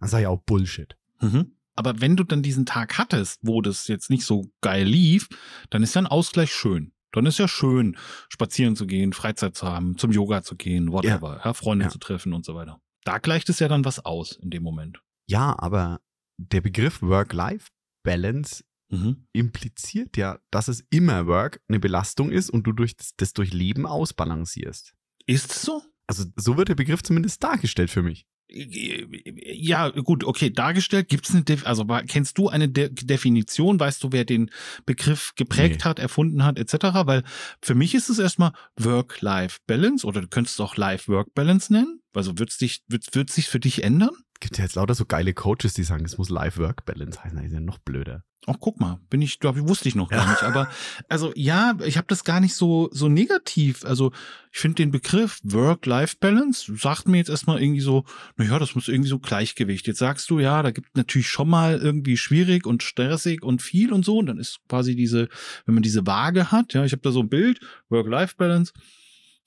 dann 0.00 0.08
sage 0.08 0.22
ich 0.24 0.26
auch 0.28 0.42
Bullshit. 0.42 0.96
Mhm. 1.20 1.55
Aber 1.76 2.00
wenn 2.00 2.16
du 2.16 2.24
dann 2.24 2.42
diesen 2.42 2.66
Tag 2.66 2.98
hattest, 2.98 3.38
wo 3.42 3.60
das 3.62 3.86
jetzt 3.88 4.10
nicht 4.10 4.24
so 4.24 4.50
geil 4.62 4.84
lief, 4.86 5.28
dann 5.70 5.82
ist 5.82 5.94
ja 5.94 6.02
ein 6.02 6.06
Ausgleich 6.06 6.52
schön. 6.52 6.92
Dann 7.12 7.24
ist 7.26 7.38
ja 7.38 7.48
schön, 7.48 7.96
spazieren 8.28 8.76
zu 8.76 8.86
gehen, 8.86 9.12
Freizeit 9.12 9.54
zu 9.56 9.66
haben, 9.66 9.96
zum 9.96 10.10
Yoga 10.12 10.42
zu 10.42 10.56
gehen, 10.56 10.92
whatever, 10.92 11.40
ja, 11.44 11.54
Freunde 11.54 11.84
Ja. 11.86 11.90
zu 11.90 11.98
treffen 11.98 12.32
und 12.32 12.44
so 12.44 12.54
weiter. 12.54 12.80
Da 13.04 13.18
gleicht 13.18 13.48
es 13.48 13.58
ja 13.60 13.68
dann 13.68 13.84
was 13.84 14.04
aus 14.04 14.32
in 14.32 14.50
dem 14.50 14.62
Moment. 14.62 15.00
Ja, 15.28 15.54
aber 15.58 16.00
der 16.38 16.60
Begriff 16.60 17.00
Work-Life-Balance 17.02 18.64
Mhm. 18.88 19.26
impliziert 19.32 20.16
ja, 20.16 20.38
dass 20.52 20.68
es 20.68 20.84
immer 20.90 21.26
Work 21.26 21.60
eine 21.68 21.80
Belastung 21.80 22.30
ist 22.30 22.50
und 22.50 22.64
du 22.68 22.72
durch 22.72 22.96
das, 22.96 23.16
das 23.16 23.32
durch 23.32 23.52
Leben 23.52 23.84
ausbalancierst. 23.84 24.94
Ist 25.26 25.50
es 25.50 25.62
so? 25.62 25.82
Also 26.06 26.24
so 26.36 26.56
wird 26.56 26.68
der 26.68 26.76
Begriff 26.76 27.02
zumindest 27.02 27.42
dargestellt 27.42 27.90
für 27.90 28.02
mich. 28.02 28.26
Ja, 28.48 29.88
gut, 29.88 30.22
okay, 30.24 30.50
dargestellt 30.50 31.08
gibt's 31.08 31.32
eine, 31.32 31.42
Def 31.42 31.66
also 31.66 31.84
kennst 32.06 32.38
du 32.38 32.48
eine 32.48 32.68
De 32.68 32.90
Definition? 32.90 33.80
Weißt 33.80 34.02
du, 34.04 34.12
wer 34.12 34.24
den 34.24 34.50
Begriff 34.84 35.32
geprägt 35.34 35.80
Nee. 35.80 35.84
hat, 35.84 35.98
erfunden 35.98 36.44
hat, 36.44 36.58
etc.? 36.58 36.74
Weil 37.06 37.24
für 37.60 37.74
mich 37.74 37.94
ist 37.94 38.08
es 38.08 38.18
erstmal 38.18 38.52
Work-Life-Balance 38.76 40.06
oder 40.06 40.20
du 40.20 40.28
könntest 40.28 40.56
es 40.56 40.60
auch 40.60 40.76
Life-Work-Balance 40.76 41.72
nennen. 41.72 42.00
Also 42.14 42.38
wird's 42.38 42.58
dich, 42.58 42.82
wird, 42.88 43.14
wird's 43.14 43.34
sich 43.34 43.48
für 43.48 43.60
dich 43.60 43.82
ändern? 43.82 44.10
Gibt 44.46 44.58
ja 44.58 44.64
jetzt 44.64 44.76
lauter 44.76 44.94
so 44.94 45.04
geile 45.04 45.34
Coaches, 45.34 45.74
die 45.74 45.82
sagen, 45.82 46.04
es 46.04 46.18
muss 46.18 46.28
Life-Work-Balance 46.28 47.24
heißen. 47.24 47.36
Das 47.36 47.46
ist 47.46 47.52
ja 47.52 47.58
noch 47.58 47.78
blöder. 47.78 48.22
Ach, 48.46 48.54
guck 48.60 48.78
mal, 48.78 49.00
bin 49.10 49.20
ich, 49.20 49.40
glaube 49.40 49.58
ich, 49.58 49.66
wusste 49.66 49.88
ich 49.88 49.96
noch 49.96 50.08
gar 50.08 50.24
nicht. 50.30 50.44
Aber 50.44 50.70
also 51.08 51.32
ja, 51.34 51.76
ich 51.84 51.96
habe 51.96 52.06
das 52.06 52.22
gar 52.22 52.38
nicht 52.38 52.54
so 52.54 52.88
so 52.92 53.08
negativ. 53.08 53.84
Also 53.84 54.12
ich 54.52 54.60
finde 54.60 54.76
den 54.76 54.92
Begriff 54.92 55.40
Work-Life-Balance 55.42 56.76
sagt 56.76 57.08
mir 57.08 57.16
jetzt 57.16 57.28
erstmal 57.28 57.60
irgendwie 57.60 57.80
so, 57.80 58.04
naja, 58.36 58.60
das 58.60 58.76
muss 58.76 58.86
irgendwie 58.86 59.10
so 59.10 59.18
Gleichgewicht. 59.18 59.88
Jetzt 59.88 59.98
sagst 59.98 60.30
du, 60.30 60.38
ja, 60.38 60.62
da 60.62 60.70
gibt 60.70 60.96
natürlich 60.96 61.28
schon 61.28 61.48
mal 61.48 61.78
irgendwie 61.78 62.16
schwierig 62.16 62.66
und 62.66 62.84
stressig 62.84 63.42
und 63.42 63.62
viel 63.62 63.92
und 63.92 64.04
so. 64.04 64.18
Und 64.18 64.26
dann 64.26 64.38
ist 64.38 64.60
quasi 64.68 64.94
diese, 64.94 65.28
wenn 65.64 65.74
man 65.74 65.82
diese 65.82 66.06
Waage 66.06 66.52
hat, 66.52 66.72
ja, 66.72 66.84
ich 66.84 66.92
habe 66.92 67.02
da 67.02 67.10
so 67.10 67.18
ein 67.18 67.28
Bild, 67.28 67.58
Work-Life-Balance. 67.88 68.72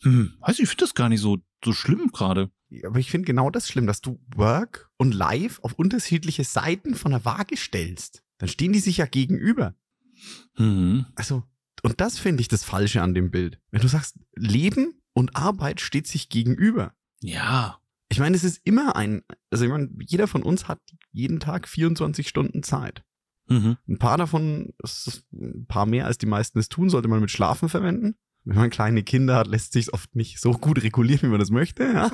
Hm, 0.01 0.33
weiß 0.41 0.55
ich, 0.55 0.63
ich 0.63 0.69
finde 0.69 0.83
das 0.83 0.93
gar 0.93 1.07
nicht 1.07 1.21
so 1.21 1.37
so 1.63 1.73
schlimm 1.73 2.11
gerade. 2.11 2.51
Aber 2.85 2.99
ich 2.99 3.09
finde 3.09 3.25
genau 3.25 3.49
das 3.49 3.67
schlimm, 3.67 3.87
dass 3.87 4.01
du 4.01 4.19
Work 4.35 4.91
und 4.97 5.13
Life 5.13 5.63
auf 5.63 5.73
unterschiedliche 5.73 6.43
Seiten 6.43 6.95
von 6.95 7.11
der 7.11 7.25
Waage 7.25 7.57
stellst. 7.57 8.23
Dann 8.37 8.49
stehen 8.49 8.73
die 8.73 8.79
sich 8.79 8.97
ja 8.97 9.05
gegenüber. 9.05 9.75
Mhm. 10.57 11.05
Also, 11.15 11.43
und 11.83 11.99
das 11.99 12.19
finde 12.19 12.41
ich 12.41 12.47
das 12.47 12.63
Falsche 12.63 13.01
an 13.01 13.13
dem 13.13 13.31
Bild. 13.31 13.59
Wenn 13.71 13.81
du 13.81 13.87
sagst, 13.87 14.19
Leben 14.35 15.01
und 15.13 15.35
Arbeit 15.35 15.81
steht 15.81 16.07
sich 16.07 16.29
gegenüber. 16.29 16.93
Ja. 17.21 17.79
Ich 18.09 18.19
meine, 18.19 18.35
es 18.35 18.43
ist 18.43 18.61
immer 18.63 18.95
ein, 18.95 19.23
also 19.49 19.65
ich 19.65 19.71
meine, 19.71 19.89
jeder 20.05 20.27
von 20.27 20.43
uns 20.43 20.67
hat 20.67 20.79
jeden 21.11 21.39
Tag 21.39 21.67
24 21.67 22.27
Stunden 22.27 22.63
Zeit. 22.63 23.03
Mhm. 23.47 23.77
Ein 23.87 23.97
paar 23.97 24.17
davon, 24.17 24.73
ein 25.33 25.65
paar 25.67 25.85
mehr 25.85 26.05
als 26.05 26.17
die 26.17 26.25
meisten 26.25 26.59
es 26.59 26.69
tun, 26.69 26.89
sollte 26.89 27.07
man 27.07 27.19
mit 27.19 27.31
Schlafen 27.31 27.69
verwenden. 27.69 28.15
Wenn 28.49 28.57
man 28.57 28.69
kleine 28.71 29.03
Kinder 29.03 29.35
hat, 29.35 29.47
lässt 29.47 29.73
sich 29.73 29.93
oft 29.93 30.15
nicht 30.15 30.39
so 30.39 30.51
gut 30.53 30.81
regulieren, 30.83 31.21
wie 31.23 31.27
man 31.31 31.39
das 31.39 31.51
möchte. 31.51 31.83
Ja. 31.83 32.11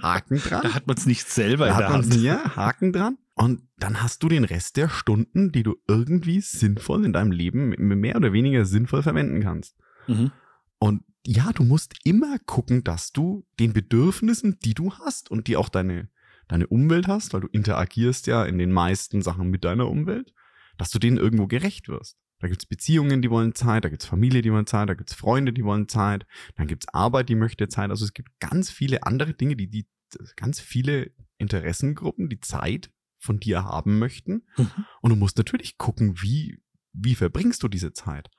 Haken 0.00 0.38
dran. 0.38 0.62
Da 0.62 0.72
hat 0.74 0.86
man 0.86 0.96
es 0.96 1.04
nicht 1.06 1.28
selber 1.28 1.66
Da 1.66 1.70
in 1.70 1.74
hat 1.76 1.82
der 1.82 1.90
man 1.90 2.02
Hand. 2.02 2.14
hier 2.14 2.56
Haken 2.56 2.92
dran. 2.92 3.18
Und 3.34 3.62
dann 3.78 4.00
hast 4.00 4.22
du 4.22 4.28
den 4.28 4.44
Rest 4.44 4.76
der 4.76 4.88
Stunden, 4.88 5.50
die 5.50 5.64
du 5.64 5.74
irgendwie 5.88 6.40
sinnvoll 6.40 7.04
in 7.04 7.12
deinem 7.12 7.32
Leben 7.32 7.70
mehr 7.78 8.14
oder 8.14 8.32
weniger 8.32 8.64
sinnvoll 8.64 9.02
verwenden 9.02 9.40
kannst. 9.42 9.76
Mhm. 10.06 10.30
Und 10.78 11.02
ja, 11.26 11.50
du 11.52 11.64
musst 11.64 11.94
immer 12.04 12.38
gucken, 12.46 12.84
dass 12.84 13.12
du 13.12 13.44
den 13.58 13.72
Bedürfnissen, 13.72 14.58
die 14.64 14.74
du 14.74 14.92
hast 14.92 15.30
und 15.30 15.48
die 15.48 15.56
auch 15.56 15.68
deine, 15.68 16.08
deine 16.46 16.68
Umwelt 16.68 17.08
hast, 17.08 17.32
weil 17.34 17.40
du 17.40 17.48
interagierst 17.48 18.28
ja 18.28 18.44
in 18.44 18.58
den 18.58 18.70
meisten 18.70 19.22
Sachen 19.22 19.50
mit 19.50 19.64
deiner 19.64 19.88
Umwelt, 19.88 20.32
dass 20.78 20.90
du 20.90 20.98
denen 21.00 21.16
irgendwo 21.16 21.46
gerecht 21.48 21.88
wirst. 21.88 22.18
Da 22.40 22.48
gibt's 22.48 22.66
Beziehungen, 22.66 23.22
die 23.22 23.30
wollen 23.30 23.54
Zeit, 23.54 23.84
da 23.84 23.88
gibt's 23.88 24.06
Familie, 24.06 24.42
die 24.42 24.52
wollen 24.52 24.66
Zeit, 24.66 24.88
da 24.88 24.94
gibt's 24.94 25.14
Freunde, 25.14 25.52
die 25.52 25.64
wollen 25.64 25.88
Zeit, 25.88 26.26
dann 26.56 26.66
gibt's 26.66 26.88
Arbeit, 26.88 27.28
die 27.28 27.36
möchte 27.36 27.68
Zeit. 27.68 27.90
Also 27.90 28.04
es 28.04 28.12
gibt 28.12 28.38
ganz 28.40 28.70
viele 28.70 29.04
andere 29.04 29.34
Dinge, 29.34 29.56
die, 29.56 29.68
die 29.68 29.86
ganz 30.36 30.60
viele 30.60 31.12
Interessengruppen, 31.38 32.28
die 32.28 32.40
Zeit 32.40 32.90
von 33.18 33.40
dir 33.40 33.64
haben 33.64 33.98
möchten. 33.98 34.46
Mhm. 34.56 34.70
Und 35.00 35.10
du 35.10 35.16
musst 35.16 35.38
natürlich 35.38 35.78
gucken, 35.78 36.20
wie, 36.20 36.60
wie 36.92 37.14
verbringst 37.14 37.62
du 37.62 37.68
diese 37.68 37.92
Zeit. 37.92 38.30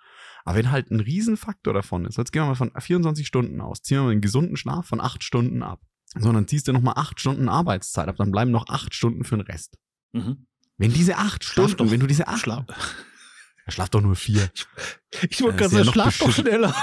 Aber 0.44 0.58
wenn 0.58 0.72
halt 0.72 0.92
ein 0.92 1.00
Riesenfaktor 1.00 1.74
davon 1.74 2.06
ist, 2.06 2.18
jetzt 2.18 2.32
gehen 2.32 2.44
wir 2.44 2.48
mal 2.48 2.56
von 2.56 2.72
24 2.78 3.26
Stunden 3.26 3.60
aus, 3.62 3.82
ziehen 3.82 3.98
wir 3.98 4.04
mal 4.04 4.12
einen 4.12 4.22
gesunden 4.22 4.58
Schlaf 4.58 4.88
von 4.88 5.02
8 5.02 5.24
Stunden 5.24 5.64
ab. 5.64 5.82
So, 6.18 6.32
dann 6.32 6.48
ziehst 6.48 6.68
du 6.68 6.74
nochmal 6.74 6.94
8 6.98 7.20
Stunden 7.20 7.50
Arbeitszeit 7.50 8.08
ab, 8.08 8.16
dann 8.18 8.32
bleiben 8.32 8.52
noch 8.52 8.70
8 8.70 8.94
Stunden 8.94 9.24
für 9.24 9.38
den 9.38 9.46
Rest. 9.46 9.78
Mhm. 10.14 10.46
Wenn 10.78 10.94
diese 10.94 11.18
8 11.18 11.44
Schlaf 11.44 11.72
Stunden, 11.72 11.92
wenn 11.92 12.00
du 12.00 12.08
diese 12.08 12.28
8, 12.28 12.40
Schlaf. 12.40 12.66
Ja, 13.66 13.72
schlaf 13.72 13.90
doch 13.90 14.02
nur 14.02 14.16
4. 14.16 14.50
Ich 15.30 15.42
wollte 15.42 15.58
Das 15.58 15.72
gerade 15.72 15.86
sagen, 15.86 15.92
schlaf 15.94 16.18
doch 16.20 16.32
schneller. 16.32 16.76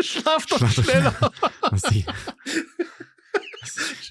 schlaf 0.00 0.46
doch 0.46 0.58
Schlaf 0.58 0.72
schneller. 0.74 1.14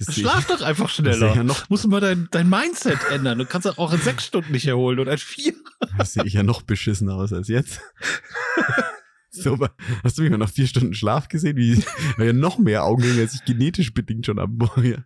Schlaf 0.09 0.45
doch 0.47 0.61
einfach 0.61 0.89
ist 0.89 0.97
ja 1.05 1.13
schneller. 1.13 1.43
noch, 1.43 1.69
Musst 1.69 1.83
du 1.85 1.87
mal 1.89 2.01
dein, 2.01 2.27
dein 2.31 2.49
Mindset 2.49 2.99
ändern. 3.09 3.37
Du 3.37 3.45
kannst 3.45 3.67
auch 3.77 3.93
in 3.93 4.01
sechs 4.01 4.25
Stunden 4.25 4.51
nicht 4.51 4.67
erholen 4.67 4.99
oder 4.99 5.13
in 5.13 5.17
vier. 5.17 5.53
das 5.97 6.13
sehe 6.13 6.25
ich 6.25 6.33
ja 6.33 6.43
noch 6.43 6.61
beschissener 6.63 7.15
aus 7.15 7.33
als 7.33 7.47
jetzt. 7.47 7.79
So, 9.35 9.57
hast 10.03 10.15
du 10.19 10.21
mich 10.21 10.29
mal 10.29 10.37
nach 10.37 10.51
vier 10.51 10.67
Stunden 10.67 10.93
Schlaf 10.93 11.27
gesehen? 11.27 11.57
Wie, 11.57 11.83
weil 12.17 12.27
ja 12.27 12.33
noch 12.33 12.59
mehr 12.59 12.83
Augenringe, 12.83 13.21
als 13.21 13.33
ich 13.33 13.43
genetisch 13.43 13.91
bedingt 13.91 14.27
schon 14.27 14.39
habe. 14.39 14.53
Ja. 14.87 15.03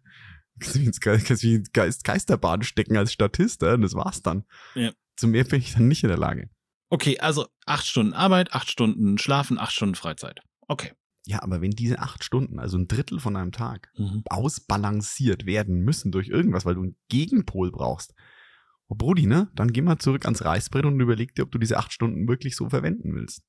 Kannst 0.59 0.75
du 0.75 0.79
mich 0.79 0.87
ins 0.89 0.99
Ge- 0.99 1.21
kannst 1.25 1.43
du 1.43 1.47
mich 1.47 1.55
ins 1.59 1.71
Geist, 1.71 2.03
Geisterbahn 2.03 2.61
stecken 2.63 2.97
als 2.97 3.13
Statist, 3.13 3.61
ja? 3.61 3.75
und 3.75 3.83
das 3.83 3.93
war's 3.93 4.21
dann. 4.21 4.43
Ja. 4.75 4.91
Zu 5.15 5.29
mehr 5.29 5.45
bin 5.45 5.61
ich 5.61 5.75
dann 5.75 5.87
nicht 5.87 6.03
in 6.03 6.09
der 6.09 6.17
Lage. 6.17 6.49
Okay, 6.89 7.19
also 7.19 7.47
acht 7.65 7.85
Stunden 7.85 8.13
Arbeit, 8.13 8.53
acht 8.53 8.69
Stunden 8.69 9.17
Schlafen, 9.17 9.59
acht 9.59 9.73
Stunden 9.73 9.95
Freizeit. 9.95 10.39
Okay. 10.67 10.93
Ja, 11.25 11.43
aber 11.43 11.61
wenn 11.61 11.71
diese 11.71 11.99
acht 11.99 12.23
Stunden, 12.23 12.57
also 12.59 12.77
ein 12.77 12.87
Drittel 12.87 13.19
von 13.19 13.35
einem 13.35 13.51
Tag, 13.51 13.91
Mhm. 13.97 14.23
ausbalanciert 14.29 15.45
werden 15.45 15.81
müssen 15.81 16.11
durch 16.11 16.29
irgendwas, 16.29 16.65
weil 16.65 16.75
du 16.75 16.83
einen 16.83 16.95
Gegenpol 17.09 17.71
brauchst. 17.71 18.13
Oh 18.87 18.95
Brudi, 18.95 19.25
ne? 19.27 19.51
Dann 19.53 19.73
geh 19.73 19.81
mal 19.81 19.97
zurück 19.99 20.23
ans 20.23 20.45
Reißbrett 20.45 20.85
und 20.85 20.99
überleg 21.01 21.35
dir, 21.35 21.43
ob 21.43 21.51
du 21.51 21.57
diese 21.57 21.77
acht 21.77 21.91
Stunden 21.91 22.27
wirklich 22.29 22.55
so 22.55 22.69
verwenden 22.69 23.13
willst. 23.13 23.41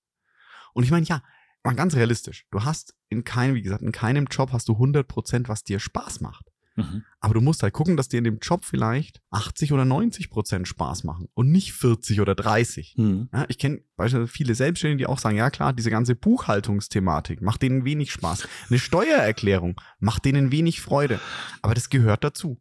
Und 0.75 0.83
ich 0.83 0.91
meine, 0.91 1.07
ja, 1.07 1.23
mal 1.63 1.75
ganz 1.77 1.95
realistisch. 1.95 2.47
Du 2.51 2.65
hast 2.65 2.97
in 3.09 3.23
keinem, 3.23 3.55
wie 3.55 3.63
gesagt, 3.63 3.83
in 3.83 3.93
keinem 3.93 4.27
Job 4.27 4.53
hast 4.53 4.69
du 4.69 4.77
100%, 4.79 5.49
was 5.49 5.63
dir 5.63 5.79
Spaß 5.79 6.21
macht. 6.21 6.48
Mhm. 6.79 7.05
Aber 7.21 7.35
du 7.35 7.41
musst 7.41 7.63
halt 7.63 7.75
gucken, 7.75 7.97
dass 7.97 8.09
dir 8.09 8.19
in 8.19 8.25
dem 8.25 8.39
Job 8.39 8.65
vielleicht 8.65 9.21
80 9.31 9.73
oder 9.73 9.83
90% 9.83 10.67
Spaß 10.67 11.05
machen 11.05 11.29
und 11.35 11.51
nicht 11.51 11.73
40 11.73 12.21
oder 12.21 12.35
30. 12.35 12.95
Mhm. 12.97 13.29
Ja, 13.33 13.45
ich 13.49 13.59
kenne 13.59 13.81
beispielsweise 13.97 14.33
viele 14.33 14.55
Selbstständige, 14.55 14.99
die 14.99 15.07
auch 15.07 15.19
sagen, 15.19 15.37
ja 15.37 15.51
klar, 15.51 15.73
diese 15.73 15.91
ganze 15.91 16.15
Buchhaltungsthematik 16.15 17.43
macht 17.43 17.63
denen 17.63 17.85
wenig 17.85 18.13
Spaß. 18.13 18.49
Eine 18.69 18.79
Steuererklärung 18.79 19.81
macht 19.99 20.25
denen 20.25 20.53
wenig 20.53 20.81
Freude. 20.81 21.21
Aber 21.63 21.75
das 21.75 21.91
gehört 21.91 22.25
dazu. 22.25 22.61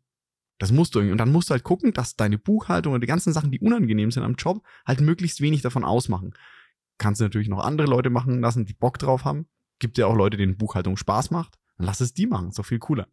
Das 0.58 0.72
musst 0.72 0.96
du 0.96 1.00
irgendwie. 1.00 1.12
Und 1.12 1.20
dann 1.20 1.32
musst 1.32 1.50
du 1.50 1.52
halt 1.52 1.64
gucken, 1.64 1.94
dass 1.94 2.16
deine 2.16 2.38
Buchhaltung 2.38 2.94
und 2.94 3.02
die 3.02 3.08
ganzen 3.08 3.32
Sachen, 3.34 3.52
die 3.52 3.60
unangenehm 3.60 4.12
sind 4.12 4.24
am 4.24 4.36
Job, 4.36 4.64
halt 4.86 5.02
möglichst 5.02 5.40
wenig 5.42 5.62
davon 5.62 5.84
ausmachen. 5.84 6.34
Kannst 6.98 7.22
du 7.22 7.26
natürlich 7.26 7.48
noch 7.48 7.64
andere 7.64 7.88
Leute 7.88 8.10
machen 8.10 8.42
lassen, 8.42 8.66
die 8.66 8.74
Bock 8.74 8.98
drauf 8.98 9.24
haben. 9.24 9.48
Gibt 9.78 10.00
ja 10.00 10.08
auch 10.08 10.16
Leute, 10.16 10.38
denen 10.38 10.58
Buchhaltung 10.58 10.98
Spaß 10.98 11.30
macht. 11.30 11.60
Dann 11.78 11.86
lass 11.86 12.02
es 12.02 12.14
die 12.14 12.26
machen. 12.26 12.50
Ist 12.50 12.58
doch 12.58 12.66
viel 12.66 12.80
cooler. 12.80 13.08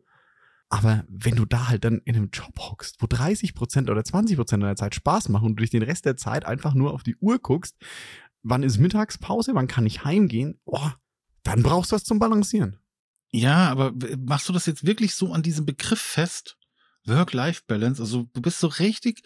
Aber 0.75 1.05
wenn 1.07 1.37
du 1.37 1.45
da 1.45 1.69
halt 1.69 1.85
dann 1.85 2.01
in 2.05 2.17
einem 2.17 2.31
Job 2.33 2.59
hockst, 2.59 2.97
wo 3.01 3.07
30% 3.07 3.89
oder 3.89 4.01
20% 4.01 4.51
deiner 4.51 4.75
Zeit 4.75 4.97
Spaß 4.97 5.29
machen 5.29 5.45
und 5.45 5.51
du 5.53 5.61
durch 5.61 5.71
den 5.71 5.85
Rest 5.85 6.05
der 6.05 6.17
Zeit 6.17 6.45
einfach 6.45 6.75
nur 6.75 6.93
auf 6.93 7.05
die 7.05 7.15
Uhr 7.21 7.39
guckst, 7.39 7.77
wann 8.43 8.65
ist 8.65 8.79
Mittagspause, 8.79 9.55
wann 9.55 9.69
kann 9.69 9.87
ich 9.87 10.05
heimgehen, 10.05 10.59
boah, 10.65 10.99
dann 11.45 11.63
brauchst 11.63 11.93
du 11.93 11.95
was 11.95 12.03
zum 12.03 12.19
Balancieren. 12.19 12.81
Ja, 13.31 13.71
aber 13.71 13.93
machst 14.19 14.49
du 14.49 14.53
das 14.53 14.67
jetzt 14.67 14.85
wirklich 14.85 15.15
so 15.15 15.33
an 15.33 15.45
diesem 15.45 15.65
Begriff 15.65 16.01
fest? 16.01 16.57
Work-Life-Balance, 17.07 18.03
also 18.03 18.25
du 18.33 18.43
bist 18.43 18.59
so 18.59 18.67
richtig, 18.67 19.23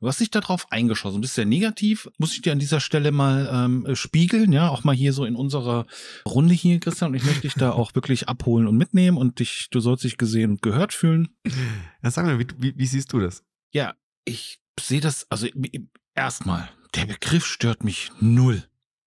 du 0.00 0.08
hast 0.08 0.20
dich 0.20 0.30
da 0.30 0.40
drauf 0.40 0.66
eingeschossen, 0.70 1.20
bist 1.20 1.34
sehr 1.34 1.44
negativ, 1.44 2.08
muss 2.18 2.32
ich 2.34 2.42
dir 2.42 2.52
an 2.52 2.58
dieser 2.58 2.80
Stelle 2.80 3.12
mal 3.12 3.48
ähm, 3.52 3.86
äh, 3.86 3.94
spiegeln, 3.94 4.52
ja, 4.52 4.68
auch 4.68 4.84
mal 4.84 4.94
hier 4.94 5.12
so 5.12 5.24
in 5.24 5.36
unserer 5.36 5.86
Runde 6.26 6.54
hier, 6.54 6.80
Christian, 6.80 7.10
und 7.10 7.16
ich 7.16 7.24
möchte 7.24 7.42
dich 7.42 7.54
da 7.54 7.72
auch 7.72 7.94
wirklich 7.94 8.28
abholen 8.28 8.66
und 8.66 8.76
mitnehmen 8.76 9.16
und 9.16 9.38
dich, 9.38 9.68
du 9.70 9.80
sollst 9.80 10.04
dich 10.04 10.16
gesehen 10.16 10.52
und 10.52 10.62
gehört 10.62 10.92
fühlen. 10.92 11.28
Ja, 12.02 12.10
sag 12.10 12.24
mal, 12.24 12.38
wie, 12.38 12.46
wie, 12.58 12.76
wie 12.76 12.86
siehst 12.86 13.12
du 13.12 13.20
das? 13.20 13.44
Ja, 13.72 13.94
ich 14.24 14.60
sehe 14.78 15.00
das, 15.00 15.26
also 15.30 15.46
erstmal, 16.14 16.70
der 16.94 17.06
Begriff 17.06 17.46
stört 17.46 17.84
mich 17.84 18.10
null. 18.20 18.64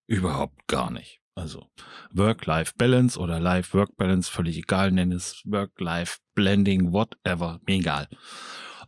Überhaupt 0.07 0.67
gar 0.67 0.91
nicht. 0.91 1.21
Also 1.35 1.67
Work-Life-Balance 2.11 3.19
oder 3.19 3.39
Life-Work-Balance, 3.39 4.31
völlig 4.31 4.57
egal, 4.57 4.91
nenn 4.91 5.11
es 5.11 5.41
Work-Life-Blending, 5.45 6.91
whatever, 6.91 7.59
mir 7.65 7.77
egal. 7.77 8.07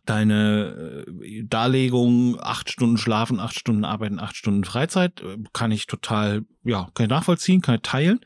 Deine 0.06 1.04
äh, 1.06 1.42
Darlegung, 1.44 2.38
acht 2.40 2.70
Stunden 2.70 2.96
schlafen, 2.96 3.40
acht 3.40 3.58
Stunden 3.58 3.84
arbeiten, 3.84 4.18
acht 4.18 4.36
Stunden 4.36 4.64
Freizeit, 4.64 5.20
äh, 5.20 5.36
kann 5.52 5.70
ich 5.70 5.86
total 5.86 6.42
ja, 6.66 6.90
kann 6.94 7.06
ich 7.06 7.10
nachvollziehen, 7.10 7.60
kann 7.60 7.76
ich 7.76 7.82
teilen. 7.82 8.20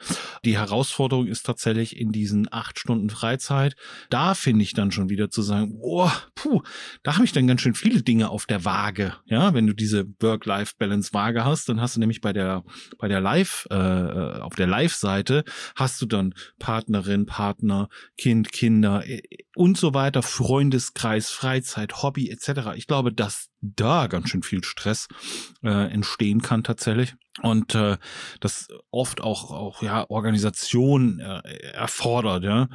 Die 0.45 0.57
Herausforderung 0.57 1.27
ist 1.27 1.45
tatsächlich 1.45 1.99
in 1.99 2.11
diesen 2.11 2.51
acht 2.51 2.79
Stunden 2.79 3.11
Freizeit. 3.11 3.77
Da 4.09 4.35
finde 4.35 4.63
ich 4.63 4.73
dann 4.73 4.91
schon 4.91 5.11
wieder 5.11 5.31
zu 5.31 5.43
sagen, 5.43 5.79
boah, 5.79 6.13
puh, 6.35 6.63
da 7.03 7.15
habe 7.17 7.25
ich 7.25 7.33
dann 7.33 7.47
ganz 7.47 7.61
schön 7.61 7.75
viele 7.75 8.03
Dinge 8.03 8.31
auf 8.31 8.47
der 8.47 8.65
Waage. 8.65 9.15
Ja, 9.27 9.53
wenn 9.53 9.67
du 9.67 9.75
diese 9.75 10.07
Work-Life-Balance-Waage 10.21 11.45
hast, 11.45 11.69
dann 11.69 11.81
hast 11.81 11.97
du 11.97 12.01
nämlich 12.01 12.23
bei 12.23 12.33
der, 12.33 12.65
bei 12.99 13.09
der 13.09 13.21
Live, 13.21 13.67
äh, 13.71 13.77
äh 13.77 14.41
auf 14.41 14.55
der 14.55 14.67
Live-Seite 14.67 15.45
hast 15.77 16.01
du 16.01 16.07
dann 16.07 16.35
Partnerin, 16.59 17.27
Partner, 17.27 17.89
Kind, 18.17 18.53
Kinder 18.53 19.07
äh, 19.07 19.21
und 19.55 19.77
so 19.77 19.93
weiter, 19.93 20.23
Freundeskreis, 20.23 21.29
Freizeit, 21.29 22.03
Hobby 22.03 22.31
etc. 22.31 22.71
Ich 22.77 22.87
glaube, 22.87 23.13
dass 23.13 23.50
da 23.61 24.07
ganz 24.07 24.29
schön 24.31 24.43
viel 24.43 24.65
Stress 24.65 25.09
äh, 25.63 25.91
entstehen 25.93 26.43
kann 26.43 26.65
tatsächlich. 26.65 27.15
Und 27.43 27.75
äh, 27.75 27.97
das 28.41 28.69
oft 28.91 29.21
auch 29.21 29.51
auch 29.51 29.83
ja 29.83 30.09
Organisation 30.11 31.21
äh, 31.21 31.41
erfordert 31.73 32.45
ja. 32.45 32.69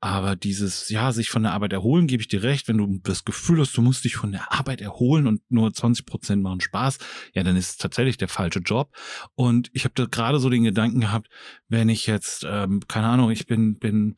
Aber 0.00 0.34
dieses 0.34 0.88
ja 0.88 1.12
sich 1.12 1.30
von 1.30 1.42
der 1.42 1.52
Arbeit 1.52 1.72
erholen 1.72 2.06
gebe 2.06 2.22
ich 2.22 2.28
dir 2.28 2.42
recht. 2.42 2.68
Wenn 2.68 2.78
du 2.78 2.98
das 3.02 3.24
Gefühl 3.24 3.60
hast 3.60 3.76
du 3.76 3.82
musst 3.82 4.04
dich 4.04 4.16
von 4.16 4.32
der 4.32 4.52
Arbeit 4.52 4.80
erholen 4.80 5.26
und 5.26 5.42
nur 5.50 5.72
20 5.72 6.06
Prozent 6.06 6.42
machen 6.42 6.60
Spaß 6.60 6.98
ja 7.34 7.42
dann 7.42 7.56
ist 7.56 7.70
es 7.70 7.76
tatsächlich 7.76 8.16
der 8.16 8.28
falsche 8.28 8.60
Job. 8.60 8.94
Und 9.34 9.70
ich 9.72 9.84
habe 9.84 9.94
da 9.94 10.06
gerade 10.06 10.38
so 10.38 10.48
den 10.48 10.64
Gedanken 10.64 11.00
gehabt 11.00 11.28
wenn 11.68 11.88
ich 11.88 12.06
jetzt 12.06 12.46
ähm, 12.48 12.80
keine 12.88 13.08
Ahnung 13.08 13.30
ich 13.30 13.46
bin 13.46 13.78
bin 13.78 14.16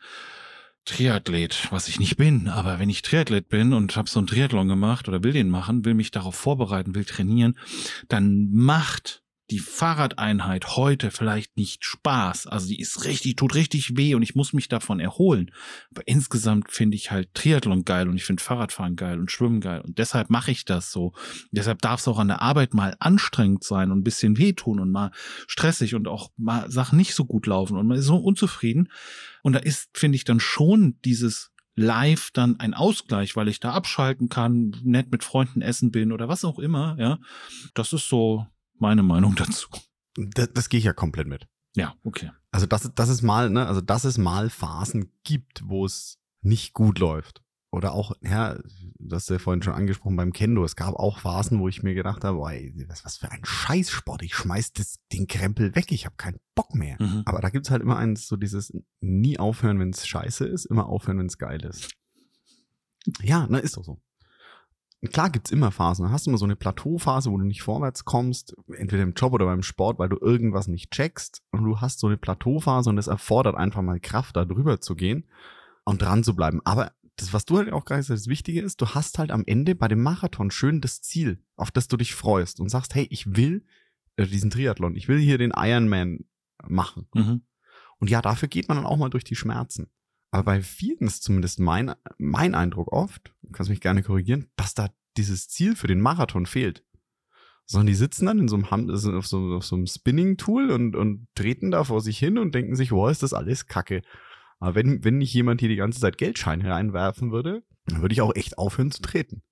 Triathlet, 0.85 1.69
was 1.71 1.89
ich 1.89 2.01
nicht 2.01 2.17
bin, 2.17 2.49
aber 2.49 2.79
wenn 2.79 2.89
ich 2.89 3.03
Triathlet 3.03 3.49
bin 3.49 3.73
und 3.73 3.97
habe 3.97 4.09
so 4.09 4.19
einen 4.19 4.27
Triathlon 4.27 4.69
gemacht 4.69 5.09
oder 5.09 5.23
will 5.23 5.33
den 5.33 5.49
machen, 5.49 5.85
will 5.85 5.95
mich 5.95 6.11
darauf 6.11 6.35
vorbereiten, 6.35 6.95
will 6.95 7.05
trainieren, 7.05 7.57
dann 8.09 8.51
macht 8.53 9.23
die 9.51 9.59
Fahrradeinheit 9.59 10.77
heute 10.77 11.11
vielleicht 11.11 11.57
nicht 11.57 11.85
Spaß. 11.85 12.47
Also 12.47 12.69
die 12.69 12.79
ist 12.79 13.05
richtig, 13.05 13.37
tut 13.37 13.55
richtig 13.55 13.97
weh 13.97 14.15
und 14.15 14.23
ich 14.23 14.35
muss 14.35 14.53
mich 14.53 14.69
davon 14.69 15.01
erholen. 15.01 15.51
Aber 15.91 16.03
insgesamt 16.07 16.71
finde 16.71 16.97
ich 16.97 17.11
halt 17.11 17.35
Triathlon 17.35 17.85
geil 17.85 18.09
und 18.09 18.17
ich 18.17 18.25
finde 18.25 18.43
Fahrradfahren 18.43 18.97
geil 18.97 19.19
und 19.19 19.31
Schwimmen 19.31 19.61
geil. 19.61 19.81
Und 19.81 19.99
deshalb 19.99 20.31
mache 20.31 20.51
ich 20.53 20.65
das 20.65 20.93
so. 20.93 21.13
Deshalb 21.51 21.83
darf 21.83 22.01
es 22.01 22.09
auch 22.09 22.19
an 22.19 22.29
der 22.29 22.43
Arbeit 22.43 22.75
mal 22.75 22.97
anstrengend 23.01 23.65
sein 23.65 23.91
und 23.91 24.01
ein 24.01 24.05
bisschen 24.05 24.39
wehtun 24.39 24.79
und 24.79 24.91
mal 24.91 25.11
stressig 25.47 25.95
und 25.95 26.07
auch 26.07 26.31
mal 26.37 26.71
Sachen 26.71 26.97
nicht 26.97 27.15
so 27.15 27.25
gut 27.25 27.47
laufen 27.47 27.77
und 27.77 27.87
man 27.87 27.99
ist 27.99 28.07
so 28.07 28.17
unzufrieden. 28.17 28.91
Und 29.43 29.55
da 29.55 29.59
ist, 29.59 29.91
finde 29.95 30.17
ich, 30.17 30.25
dann 30.25 30.41
schon 30.41 30.99
dieses 31.05 31.51
live 31.75 32.31
dann 32.33 32.61
ein 32.61 32.75
Ausgleich, 32.75 33.37
weil 33.37 33.49
ich 33.49 33.59
da 33.59 33.73
abschalten 33.73 34.29
kann, 34.29 34.77
nett 34.85 35.11
mit 35.11 35.25
Freunden 35.25 35.63
essen 35.63 35.91
bin 35.91 36.13
oder 36.13 36.29
was 36.29 36.45
auch 36.45 36.59
immer, 36.59 36.97
ja. 36.99 37.19
Das 37.75 37.93
ist 37.93 38.09
so 38.09 38.47
meine 38.81 39.03
Meinung 39.03 39.35
dazu. 39.35 39.69
Das, 40.17 40.53
das 40.53 40.69
gehe 40.69 40.79
ich 40.79 40.85
ja 40.85 40.93
komplett 40.93 41.29
mit. 41.29 41.47
Ja, 41.77 41.95
okay. 42.03 42.31
Also 42.51 42.67
dass, 42.67 42.93
dass 42.95 43.09
es 43.09 43.23
mal, 43.23 43.51
ne, 43.51 43.67
also 43.67 43.81
dass 43.81 44.05
es 44.05 44.19
mal 44.19 44.51
Phasen 44.51 45.13
gibt, 45.23 45.63
wo 45.65 45.85
es 45.85 46.19
nicht 46.43 46.73
gut 46.73 46.99
läuft. 46.99 47.43
Oder 47.73 47.93
auch, 47.93 48.17
ja, 48.21 48.59
das 48.99 49.23
hast 49.23 49.31
du 49.31 49.35
ja 49.35 49.39
vorhin 49.39 49.63
schon 49.63 49.75
angesprochen 49.75 50.17
beim 50.17 50.33
Kendo. 50.33 50.65
Es 50.65 50.75
gab 50.75 50.95
auch 50.95 51.21
Phasen, 51.21 51.61
wo 51.61 51.69
ich 51.69 51.85
mir 51.85 51.95
gedacht 51.95 52.25
habe, 52.25 52.39
ey, 52.51 52.75
was, 52.89 53.05
was 53.05 53.19
für 53.19 53.31
ein 53.31 53.45
Scheißsport. 53.45 54.23
Ich 54.23 54.35
schmeiß 54.35 54.73
das, 54.73 54.99
den 55.13 55.29
Krempel 55.29 55.77
weg. 55.77 55.93
Ich 55.93 56.05
habe 56.05 56.17
keinen 56.17 56.41
Bock 56.57 56.75
mehr. 56.75 56.97
Mhm. 56.99 57.23
Aber 57.27 57.41
da 57.41 57.49
gibt's 57.49 57.71
halt 57.71 57.83
immer 57.83 57.97
eins, 57.97 58.27
so 58.27 58.37
dieses 58.37 58.73
nie 59.01 59.39
aufhören, 59.39 59.79
wenn 59.79 59.91
es 59.91 60.09
scheiße 60.09 60.47
ist, 60.49 60.65
immer 60.65 60.87
aufhören, 60.87 61.19
wenn 61.21 61.27
es 61.27 61.39
geil 61.39 61.65
ist. 61.65 61.95
Ja, 63.23 63.47
na, 63.49 63.59
ist 63.59 63.77
doch 63.77 63.85
so 63.85 64.01
klar 65.09 65.31
gibt's 65.31 65.51
immer 65.51 65.71
Phasen. 65.71 66.05
Dann 66.05 66.13
hast 66.13 66.27
du 66.27 66.31
immer 66.31 66.39
so 66.39 66.45
eine 66.45 66.57
Plateauphase, 66.57 67.31
wo 67.31 67.39
du 67.39 67.45
nicht 67.45 67.63
vorwärts 67.63 68.05
kommst, 68.05 68.55
entweder 68.77 69.03
im 69.03 69.15
Job 69.15 69.33
oder 69.33 69.47
beim 69.47 69.63
Sport, 69.63 69.99
weil 69.99 70.09
du 70.09 70.19
irgendwas 70.21 70.69
nicht 70.69 70.91
checkst. 70.91 71.43
Und 71.53 71.65
du 71.65 71.81
hast 71.81 72.01
so 72.01 72.07
eine 72.07 72.19
Plateauphase 72.19 72.91
und 72.91 72.99
es 72.99 73.07
erfordert 73.07 73.57
einfach 73.57 73.83
mal 73.83 74.01
Kraft, 74.01 74.37
da 74.37 74.45
drüber 74.45 74.81
zu 74.81 74.95
gehen 74.95 75.27
und 75.85 76.03
dran 76.03 76.23
zu 76.23 76.37
bleiben. 76.37 76.61
Aber 76.65 76.93
das, 77.17 77.33
was 77.33 77.45
du 77.45 77.59
halt 77.59 77.73
auch 77.73 77.85
gerade 77.85 78.05
das 78.05 78.27
Wichtige 78.29 78.61
ist, 78.61 78.81
du 78.81 78.89
hast 78.89 79.19
halt 79.19 79.31
am 79.31 79.45
Ende 79.47 79.75
bei 79.75 79.89
dem 79.89 80.03
Marathon 80.03 80.51
schön 80.51 80.81
das 80.81 81.03
Ziel, 81.03 81.43
auf 81.57 81.71
das 81.71 81.89
du 81.89 81.97
dich 81.97 82.15
freust 82.15 82.61
und 82.61 82.69
sagst, 82.69 82.95
hey, 82.95 83.07
ich 83.11 83.37
will 83.37 83.65
äh, 84.17 84.27
diesen 84.27 84.51
Triathlon, 84.51 84.97
ich 84.97 85.09
will 85.09 85.19
hier 85.19 85.39
den 85.39 85.53
Ironman 85.55 86.25
machen. 86.67 87.09
Mhm. 87.15 87.43
Und 87.99 88.11
ja, 88.11 88.23
dafür 88.23 88.49
geht 88.49 88.69
man 88.69 88.77
dann 88.77 88.87
auch 88.87 88.97
mal 88.97 89.11
durch 89.11 89.25
die 89.25 89.37
Schmerzen. 89.37 89.91
Aber 90.31 90.45
bei 90.45 90.63
vielen 90.63 91.07
ist 91.07 91.23
zumindest 91.23 91.59
mein, 91.59 91.95
mein 92.19 92.55
Eindruck 92.55 92.93
oft, 92.93 93.35
du 93.43 93.51
kannst 93.51 93.71
mich 93.71 93.81
gerne 93.81 94.03
korrigieren, 94.03 94.47
dass 94.57 94.75
da 94.75 94.89
dieses 95.17 95.49
Ziel 95.49 95.75
für 95.75 95.89
den 95.89 96.01
Marathon 96.01 96.47
fehlt. 96.47 96.85
Sondern 97.67 97.89
die 97.89 97.95
sitzen 97.95 98.27
dann 98.27 98.39
in 98.39 98.49
so 98.49 98.57
einem, 98.57 98.91
also 98.91 99.13
auf 99.13 99.27
so, 99.27 99.57
auf 99.57 99.65
so 99.65 99.77
einem 99.77 99.87
Spinning-Tool 99.87 100.71
und, 100.71 100.97
und 100.97 101.29
treten 101.35 101.71
da 101.71 101.85
vor 101.85 102.01
sich 102.01 102.19
hin 102.19 102.39
und 102.39 102.55
denken 102.55 102.75
sich, 102.75 102.93
wow, 102.93 103.11
ist 103.11 103.23
das 103.23 103.33
alles 103.33 103.67
Kacke. 103.67 104.03
Aber 104.59 104.75
wenn, 104.75 105.05
wenn 105.05 105.19
nicht 105.19 105.33
jemand 105.33 105.61
hier 105.61 105.69
die 105.69 105.77
ganze 105.77 106.01
Zeit 106.01 106.19
Geldscheine 106.19 106.71
reinwerfen 106.71 107.33
würde, 107.33 107.65
dann 107.87 108.03
würde 108.03 108.13
ich 108.13 108.21
auch 108.21 108.35
echt 108.35 108.59
aufhören 108.59 108.91
zu 108.91 109.03
treten. 109.03 109.43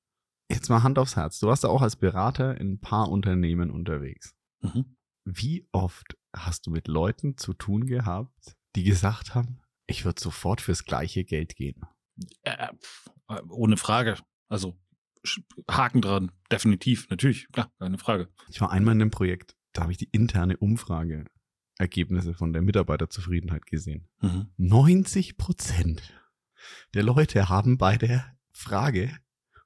Jetzt 0.50 0.68
mal 0.68 0.82
Hand 0.82 0.98
aufs 0.98 1.16
Herz. 1.16 1.38
Du 1.40 1.46
warst 1.46 1.64
ja 1.64 1.70
auch 1.70 1.82
als 1.82 1.96
Berater 1.96 2.58
in 2.60 2.72
ein 2.72 2.80
paar 2.80 3.08
Unternehmen 3.08 3.70
unterwegs. 3.70 4.34
Mhm. 4.60 4.96
Wie 5.24 5.68
oft 5.72 6.16
hast 6.34 6.66
du 6.66 6.70
mit 6.70 6.88
Leuten 6.88 7.36
zu 7.36 7.52
tun 7.52 7.86
gehabt, 7.86 8.56
die 8.74 8.84
gesagt 8.84 9.34
haben, 9.34 9.60
ich 9.88 10.04
würde 10.04 10.20
sofort 10.20 10.60
fürs 10.60 10.84
gleiche 10.84 11.24
Geld 11.24 11.56
gehen. 11.56 11.80
Äh, 12.42 12.68
ohne 13.48 13.76
Frage. 13.76 14.16
Also 14.48 14.78
Haken 15.68 16.00
dran, 16.00 16.30
definitiv, 16.52 17.08
natürlich, 17.10 17.50
klar, 17.50 17.72
keine 17.78 17.98
Frage. 17.98 18.28
Ich 18.48 18.60
war 18.60 18.70
einmal 18.70 18.94
in 18.94 19.02
einem 19.02 19.10
Projekt, 19.10 19.56
da 19.72 19.82
habe 19.82 19.92
ich 19.92 19.98
die 19.98 20.08
interne 20.12 20.56
Umfrageergebnisse 20.56 22.34
von 22.34 22.52
der 22.52 22.62
Mitarbeiterzufriedenheit 22.62 23.66
gesehen. 23.66 24.08
Mhm. 24.20 24.50
90 24.56 25.36
Prozent 25.36 26.14
der 26.94 27.02
Leute 27.02 27.48
haben 27.48 27.78
bei 27.78 27.96
der 27.96 28.36
Frage, 28.52 29.16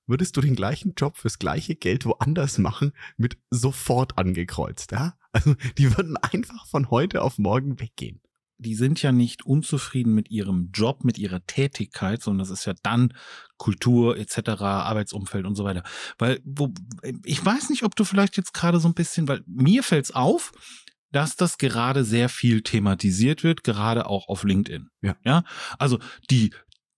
würdest 0.06 0.37
du 0.37 0.40
den 0.40 0.56
gleichen 0.56 0.94
Job 0.96 1.16
fürs 1.16 1.38
gleiche 1.38 1.74
Geld 1.74 2.04
woanders 2.06 2.58
machen, 2.58 2.92
mit 3.16 3.38
sofort 3.50 4.18
angekreuzt, 4.18 4.92
ja? 4.92 5.16
Also, 5.35 5.54
die 5.78 5.96
würden 5.96 6.18
einfach 6.18 6.66
von 6.66 6.90
heute 6.90 7.22
auf 7.22 7.38
morgen 7.38 7.80
weggehen 7.80 8.20
die 8.62 8.75
sind 8.75 9.03
ja 9.03 9.12
nicht 9.12 9.44
unzufrieden 9.44 10.14
mit 10.14 10.31
ihrem 10.31 10.70
Job, 10.72 11.05
mit 11.05 11.18
ihrer 11.18 11.44
Tätigkeit, 11.46 12.22
sondern 12.22 12.38
das 12.40 12.51
ist 12.51 12.64
ja 12.64 12.75
dann 12.83 13.12
Kultur 13.59 14.16
etc., 14.16 14.62
Arbeitsumfeld 14.62 15.46
und 15.46 15.55
so 15.55 15.64
weiter. 15.64 15.83
Weil, 16.18 16.40
wo, 16.44 16.72
ich 17.25 17.44
weiß 17.44 17.70
nicht, 17.70 17.83
ob 17.83 17.96
du 17.96 18.05
vielleicht 18.05 18.37
jetzt 18.37 18.55
gerade 18.55 18.81
so 18.81 18.88
ein 18.88 18.94
bisschen, 18.94 19.29
weil 19.29 19.42
mir 19.46 19.83
fällt's 19.83 20.12
auf, 20.12 20.53
dass 21.11 21.37
das 21.37 21.59
gerade 21.59 22.05
sehr 22.05 22.29
viel 22.29 22.62
thematisiert 22.62 23.44
wird, 23.44 23.64
gerade 23.64 24.07
auch 24.07 24.29
auf 24.29 24.44
LinkedIn. 24.44 24.88
Ja. 25.03 25.16
Ja. 25.25 25.44
Also 25.79 25.98
die 26.31 26.53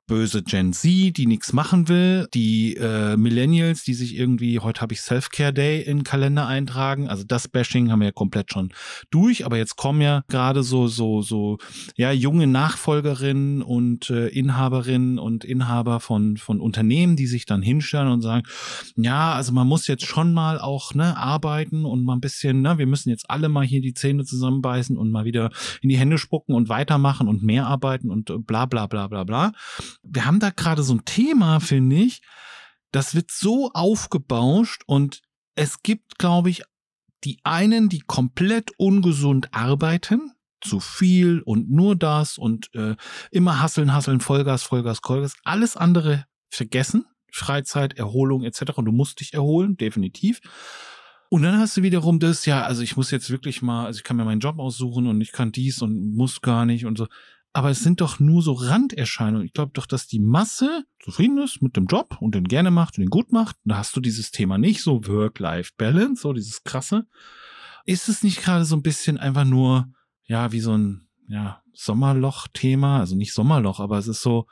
böse 0.06 0.42
Gen 0.42 0.72
Z, 0.72 1.16
die 1.16 1.26
nichts 1.26 1.52
machen 1.52 1.88
will, 1.88 2.28
die 2.34 2.76
äh, 2.76 3.16
Millennials, 3.16 3.84
die 3.84 3.94
sich 3.94 4.16
irgendwie, 4.16 4.58
heute 4.58 4.82
habe 4.82 4.92
ich 4.92 5.00
Self-Care 5.00 5.52
Day 5.52 5.80
in 5.82 6.04
Kalender 6.04 6.46
eintragen. 6.46 7.08
Also 7.08 7.24
das 7.24 7.48
Bashing 7.48 7.90
haben 7.90 8.00
wir 8.00 8.08
ja 8.08 8.12
komplett 8.12 8.52
schon 8.52 8.72
durch, 9.10 9.46
aber 9.46 9.56
jetzt 9.56 9.76
kommen 9.76 10.02
ja 10.02 10.22
gerade 10.28 10.62
so, 10.62 10.88
so, 10.88 11.22
so, 11.22 11.58
ja, 11.96 12.12
junge 12.12 12.46
Nachfolgerinnen 12.46 13.62
und 13.62 14.10
äh, 14.10 14.28
Inhaberinnen 14.28 15.18
und 15.18 15.44
Inhaber 15.44 16.00
von, 16.00 16.36
von 16.36 16.60
Unternehmen, 16.60 17.16
die 17.16 17.26
sich 17.26 17.46
dann 17.46 17.62
hinstellen 17.62 18.08
und 18.08 18.20
sagen, 18.20 18.42
ja, 18.96 19.32
also 19.32 19.52
man 19.52 19.66
muss 19.66 19.86
jetzt 19.86 20.04
schon 20.04 20.34
mal 20.34 20.58
auch 20.60 20.94
ne, 20.94 21.16
arbeiten 21.16 21.86
und 21.86 22.04
mal 22.04 22.14
ein 22.14 22.20
bisschen, 22.20 22.60
ne, 22.60 22.76
wir 22.76 22.86
müssen 22.86 23.08
jetzt 23.08 23.30
alle 23.30 23.48
mal 23.48 23.64
hier 23.64 23.80
die 23.80 23.94
Zähne 23.94 24.24
zusammenbeißen 24.24 24.98
und 24.98 25.10
mal 25.10 25.24
wieder 25.24 25.50
in 25.80 25.88
die 25.88 25.96
Hände 25.96 26.18
spucken 26.18 26.54
und 26.54 26.68
weitermachen 26.68 27.26
und 27.26 27.42
mehr 27.42 27.66
arbeiten 27.66 28.10
und 28.10 28.46
bla 28.46 28.66
bla 28.66 28.86
bla 28.86 29.08
bla 29.08 29.24
bla 29.24 29.52
wir 30.02 30.24
haben 30.24 30.40
da 30.40 30.50
gerade 30.50 30.82
so 30.82 30.94
ein 30.94 31.04
Thema, 31.04 31.60
finde 31.60 31.96
ich, 31.96 32.22
das 32.92 33.14
wird 33.14 33.30
so 33.30 33.70
aufgebauscht 33.72 34.82
und 34.86 35.22
es 35.56 35.82
gibt, 35.82 36.18
glaube 36.18 36.50
ich, 36.50 36.62
die 37.24 37.38
einen, 37.42 37.88
die 37.88 38.00
komplett 38.00 38.72
ungesund 38.76 39.48
arbeiten, 39.52 40.32
zu 40.60 40.80
viel 40.80 41.40
und 41.40 41.70
nur 41.70 41.94
das 41.96 42.38
und 42.38 42.74
äh, 42.74 42.96
immer 43.30 43.60
hasseln, 43.60 43.92
hasseln, 43.92 44.20
Vollgas, 44.20 44.62
Vollgas, 44.62 45.00
Vollgas, 45.04 45.34
alles 45.44 45.76
andere 45.76 46.24
vergessen, 46.48 47.04
Freizeit, 47.30 47.98
Erholung 47.98 48.42
etc. 48.42 48.72
Und 48.76 48.86
du 48.86 48.92
musst 48.92 49.20
dich 49.20 49.34
erholen, 49.34 49.76
definitiv. 49.76 50.40
Und 51.28 51.42
dann 51.42 51.58
hast 51.58 51.76
du 51.76 51.82
wiederum 51.82 52.20
das, 52.20 52.46
ja, 52.46 52.62
also 52.62 52.82
ich 52.82 52.96
muss 52.96 53.10
jetzt 53.10 53.30
wirklich 53.30 53.60
mal, 53.60 53.86
also 53.86 53.98
ich 53.98 54.04
kann 54.04 54.16
mir 54.16 54.24
meinen 54.24 54.40
Job 54.40 54.58
aussuchen 54.58 55.06
und 55.06 55.20
ich 55.20 55.32
kann 55.32 55.52
dies 55.52 55.82
und 55.82 56.14
muss 56.14 56.40
gar 56.40 56.64
nicht 56.64 56.86
und 56.86 56.96
so 56.96 57.08
aber 57.54 57.70
es 57.70 57.84
sind 57.84 58.00
doch 58.00 58.18
nur 58.18 58.42
so 58.42 58.52
Randerscheinungen. 58.52 59.46
Ich 59.46 59.52
glaube 59.52 59.70
doch, 59.74 59.86
dass 59.86 60.08
die 60.08 60.18
Masse 60.18 60.84
zufrieden 61.00 61.38
ist 61.38 61.62
mit 61.62 61.76
dem 61.76 61.86
Job 61.86 62.16
und 62.20 62.34
den 62.34 62.48
gerne 62.48 62.72
macht 62.72 62.98
und 62.98 63.02
den 63.02 63.10
gut 63.10 63.30
macht. 63.30 63.56
Da 63.64 63.76
hast 63.76 63.96
du 63.96 64.00
dieses 64.00 64.32
Thema 64.32 64.58
nicht, 64.58 64.82
so 64.82 65.06
Work-Life-Balance, 65.06 66.20
so 66.20 66.32
dieses 66.32 66.64
krasse. 66.64 67.06
Ist 67.86 68.08
es 68.08 68.24
nicht 68.24 68.42
gerade 68.42 68.64
so 68.64 68.74
ein 68.74 68.82
bisschen 68.82 69.18
einfach 69.18 69.44
nur, 69.44 69.86
ja, 70.24 70.50
wie 70.50 70.58
so 70.58 70.76
ein, 70.76 71.06
ja, 71.28 71.62
Sommerloch-Thema? 71.72 72.98
Also 72.98 73.14
nicht 73.14 73.32
Sommerloch, 73.32 73.78
aber 73.78 73.98
es 73.98 74.08
ist 74.08 74.22
so, 74.22 74.48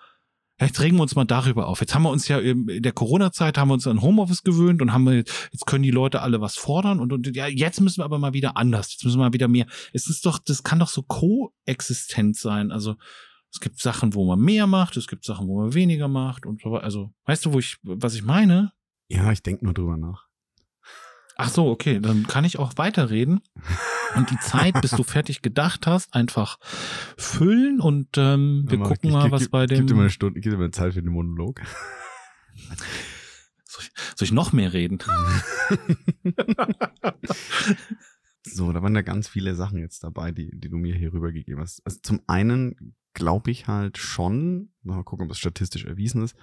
Vielleicht 0.62 0.80
regen 0.80 0.96
wir 0.96 1.02
uns 1.02 1.16
mal 1.16 1.24
darüber 1.24 1.66
auf. 1.66 1.80
Jetzt 1.80 1.92
haben 1.92 2.04
wir 2.04 2.10
uns 2.10 2.28
ja 2.28 2.38
in 2.38 2.84
der 2.84 2.92
Corona-Zeit 2.92 3.58
haben 3.58 3.66
wir 3.66 3.74
uns 3.74 3.88
an 3.88 4.00
Homeoffice 4.00 4.44
gewöhnt 4.44 4.80
und 4.80 4.92
haben 4.92 5.02
wir, 5.02 5.16
jetzt 5.16 5.66
können 5.66 5.82
die 5.82 5.90
Leute 5.90 6.22
alle 6.22 6.40
was 6.40 6.54
fordern 6.54 7.00
und, 7.00 7.12
und 7.12 7.34
ja, 7.34 7.48
jetzt 7.48 7.80
müssen 7.80 7.98
wir 7.98 8.04
aber 8.04 8.20
mal 8.20 8.32
wieder 8.32 8.56
anders. 8.56 8.92
Jetzt 8.92 9.04
müssen 9.04 9.18
wir 9.18 9.24
mal 9.24 9.32
wieder 9.32 9.48
mehr. 9.48 9.66
Es 9.92 10.08
ist 10.08 10.24
doch, 10.24 10.38
das 10.38 10.62
kann 10.62 10.78
doch 10.78 10.86
so 10.86 11.02
koexistent 11.02 12.36
sein. 12.36 12.70
Also 12.70 12.94
es 13.52 13.58
gibt 13.58 13.80
Sachen, 13.80 14.14
wo 14.14 14.24
man 14.24 14.38
mehr 14.38 14.68
macht, 14.68 14.96
es 14.96 15.08
gibt 15.08 15.24
Sachen, 15.24 15.48
wo 15.48 15.60
man 15.60 15.74
weniger 15.74 16.06
macht 16.06 16.46
und 16.46 16.60
so 16.62 16.70
weiter. 16.70 16.84
Also, 16.84 17.12
weißt 17.24 17.46
du, 17.46 17.54
wo 17.54 17.58
ich, 17.58 17.78
was 17.82 18.14
ich 18.14 18.22
meine? 18.22 18.70
Ja, 19.08 19.32
ich 19.32 19.42
denke 19.42 19.64
nur 19.64 19.74
drüber 19.74 19.96
nach. 19.96 20.28
Ach 21.42 21.48
so, 21.50 21.68
okay, 21.68 22.00
dann 22.00 22.26
kann 22.26 22.44
ich 22.44 22.58
auch 22.58 22.72
weiterreden 22.76 23.40
und 24.16 24.30
die 24.30 24.38
Zeit, 24.38 24.80
bis 24.80 24.90
du 24.92 25.02
fertig 25.02 25.42
gedacht 25.42 25.86
hast, 25.86 26.14
einfach 26.14 26.58
füllen 27.16 27.80
und 27.80 28.08
ähm, 28.16 28.64
wir 28.68 28.78
Mal, 28.78 28.88
gucken 28.88 29.08
ich- 29.10 29.12
mal, 29.14 29.30
was 29.30 29.42
gib- 29.42 29.50
bei 29.50 29.66
dem. 29.66 29.78
Gib 29.78 29.86
dir 29.88 29.94
mal 29.94 30.00
eine 30.02 30.10
Stunde, 30.10 30.40
gib 30.40 30.52
dir 30.52 30.58
mal 30.58 30.70
Zeit 30.70 30.94
für 30.94 31.02
den 31.02 31.12
Monolog. 31.12 31.60
Soll 33.64 33.84
ich, 33.84 33.90
soll 34.16 34.26
ich 34.26 34.32
noch 34.32 34.52
mehr 34.52 34.72
reden? 34.74 34.98
So, 38.44 38.72
da 38.72 38.82
waren 38.82 38.92
da 38.94 39.02
ganz 39.02 39.28
viele 39.28 39.54
Sachen 39.54 39.78
jetzt 39.78 40.02
dabei, 40.02 40.32
die, 40.32 40.50
die 40.52 40.68
du 40.68 40.76
mir 40.76 40.96
hier 40.96 41.12
rübergegeben 41.12 41.62
hast. 41.62 41.80
Also 41.86 42.00
zum 42.02 42.20
einen 42.26 42.94
glaube 43.14 43.52
ich 43.52 43.68
halt 43.68 43.98
schon, 43.98 44.72
mal 44.82 45.04
gucken, 45.04 45.24
ob 45.24 45.28
das 45.28 45.38
statistisch 45.38 45.84
erwiesen 45.84 46.24
ist, 46.24 46.34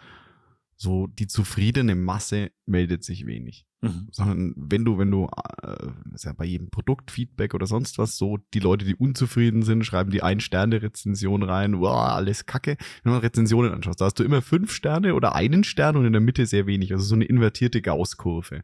so 0.77 1.07
die 1.07 1.27
zufriedene 1.27 1.95
Masse 1.95 2.51
meldet 2.65 3.03
sich 3.03 3.25
wenig. 3.25 3.65
Mhm. 3.81 4.07
Sondern 4.11 4.53
wenn 4.57 4.83
du, 4.83 4.97
wenn 4.97 5.09
du, 5.09 5.29
äh, 5.63 5.87
ist 6.13 6.25
ja 6.25 6.33
bei 6.33 6.45
jedem 6.45 6.69
Produktfeedback 6.69 7.53
oder 7.53 7.65
sonst 7.65 7.97
was 7.97 8.17
so, 8.17 8.37
die 8.53 8.59
Leute, 8.59 8.85
die 8.85 8.95
unzufrieden 8.95 9.63
sind, 9.63 9.85
schreiben 9.85 10.11
die 10.11 10.21
Ein-Sterne-Rezension 10.21 11.43
rein, 11.43 11.79
wow, 11.79 12.09
alles 12.09 12.45
kacke. 12.45 12.75
Wenn 13.03 13.13
du 13.13 13.19
Rezensionen 13.19 13.71
anschaust, 13.73 14.01
da 14.01 14.05
hast 14.05 14.19
du 14.19 14.23
immer 14.23 14.41
fünf 14.41 14.71
Sterne 14.71 15.15
oder 15.15 15.35
einen 15.35 15.63
Stern 15.63 15.95
und 15.95 16.05
in 16.05 16.13
der 16.13 16.21
Mitte 16.21 16.45
sehr 16.45 16.67
wenig. 16.67 16.91
Also 16.91 17.05
so 17.05 17.15
eine 17.15 17.25
invertierte 17.25 17.81
Gauss-Kurve. 17.81 18.63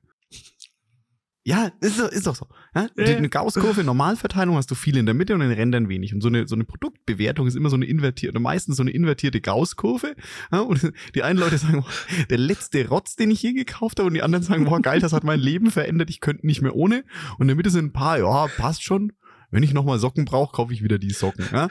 Ja, 1.47 1.71
ist, 1.79 1.99
ist 1.99 2.25
doch 2.25 2.35
so. 2.35 2.47
Ja? 2.73 2.87
Ja. 2.97 3.17
eine 3.17 3.29
Gauss-Kurve, 3.29 3.83
Normalverteilung 3.83 4.55
hast 4.55 4.71
du 4.71 4.75
viel 4.75 4.97
in 4.97 5.05
der 5.05 5.13
Mitte 5.13 5.35
und 5.35 5.41
in 5.41 5.49
den 5.49 5.57
Rändern 5.57 5.89
wenig. 5.89 6.11
Und 6.11 6.21
so 6.21 6.27
eine, 6.27 6.47
so 6.47 6.55
eine 6.55 6.63
Produktbewertung 6.63 7.45
ist 7.45 7.55
immer 7.55 7.69
so 7.69 7.75
eine 7.75 7.85
invertierte, 7.85 8.39
meistens 8.39 8.77
so 8.77 8.81
eine 8.81 8.89
invertierte 8.89 9.41
Gauss-Kurve. 9.41 10.15
Ja? 10.51 10.61
Und 10.61 10.91
die 11.15 11.21
einen 11.21 11.37
Leute 11.37 11.59
sagen, 11.59 11.81
boah, 11.81 12.25
der 12.31 12.39
letzte 12.39 12.87
Rotz, 12.87 13.15
den 13.15 13.29
ich 13.29 13.43
je 13.43 13.53
gekauft 13.53 13.99
habe, 13.99 14.07
und 14.07 14.15
die 14.15 14.23
anderen 14.23 14.43
sagen, 14.43 14.65
boah, 14.65 14.81
geil, 14.81 14.99
das 14.99 15.13
hat 15.13 15.23
mein 15.23 15.39
Leben 15.39 15.69
verändert, 15.69 16.09
ich 16.09 16.19
könnte 16.19 16.47
nicht 16.47 16.63
mehr 16.63 16.75
ohne. 16.75 17.03
Und 17.37 17.41
in 17.41 17.49
der 17.49 17.55
Mitte 17.55 17.69
sind 17.69 17.85
ein 17.85 17.93
paar, 17.93 18.17
ja, 18.17 18.47
passt 18.47 18.83
schon. 18.83 19.13
Wenn 19.51 19.61
ich 19.61 19.71
nochmal 19.71 19.99
Socken 19.99 20.25
brauche, 20.25 20.51
kaufe 20.51 20.73
ich 20.73 20.83
wieder 20.83 20.97
die 20.97 21.11
Socken. 21.11 21.45
Ja? 21.51 21.67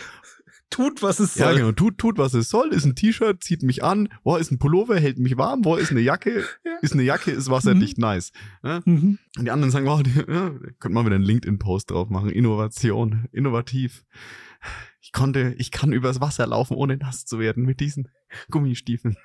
Tut, 0.70 1.03
was 1.03 1.20
es 1.20 1.37
Ja, 1.37 1.46
soll. 1.46 1.57
genau. 1.57 1.72
Tut, 1.72 1.98
tut, 1.98 2.18
was 2.18 2.35
es 2.35 2.48
soll. 2.48 2.72
Ist 2.72 2.85
ein 2.85 2.96
T-Shirt, 2.96 3.42
zieht 3.44 3.62
mich 3.62 3.85
an. 3.85 4.09
Boah, 4.24 4.40
ist 4.40 4.50
ein 4.50 4.59
Pullover, 4.59 4.98
hält 4.98 5.18
mich 5.18 5.37
warm. 5.37 5.62
Boah, 5.62 5.79
ist 5.79 5.90
eine 5.90 6.00
Jacke. 6.00 6.44
Ja. 6.64 6.79
Ist 6.81 6.92
eine 6.94 7.03
Jacke, 7.03 7.31
ist 7.31 7.48
wasserdicht 7.50 7.98
nice. 7.98 8.33
Ja? 8.62 8.81
Mhm. 8.85 9.18
Und 9.38 9.44
die 9.44 9.50
anderen 9.50 9.70
sagen, 9.70 9.87
wow, 9.87 10.03
die, 10.03 10.11
ja, 10.29 10.50
könnte 10.81 10.88
man 10.90 11.07
wieder 11.07 11.14
einen 11.14 11.24
LinkedIn-Post 11.24 11.90
drauf 11.92 12.11
machen. 12.11 12.31
Innovation, 12.31 13.27
innovativ. 13.33 14.05
Ich 15.00 15.12
konnte, 15.12 15.55
ich 15.59 15.70
kann 15.70 15.92
übers 15.92 16.20
Wasser 16.20 16.46
laufen, 16.46 16.74
ohne 16.77 16.96
nass 16.96 17.24
zu 17.27 17.38
werden 17.38 17.64
mit 17.64 17.81
diesen 17.81 18.09
Gummistiefeln. 18.50 19.16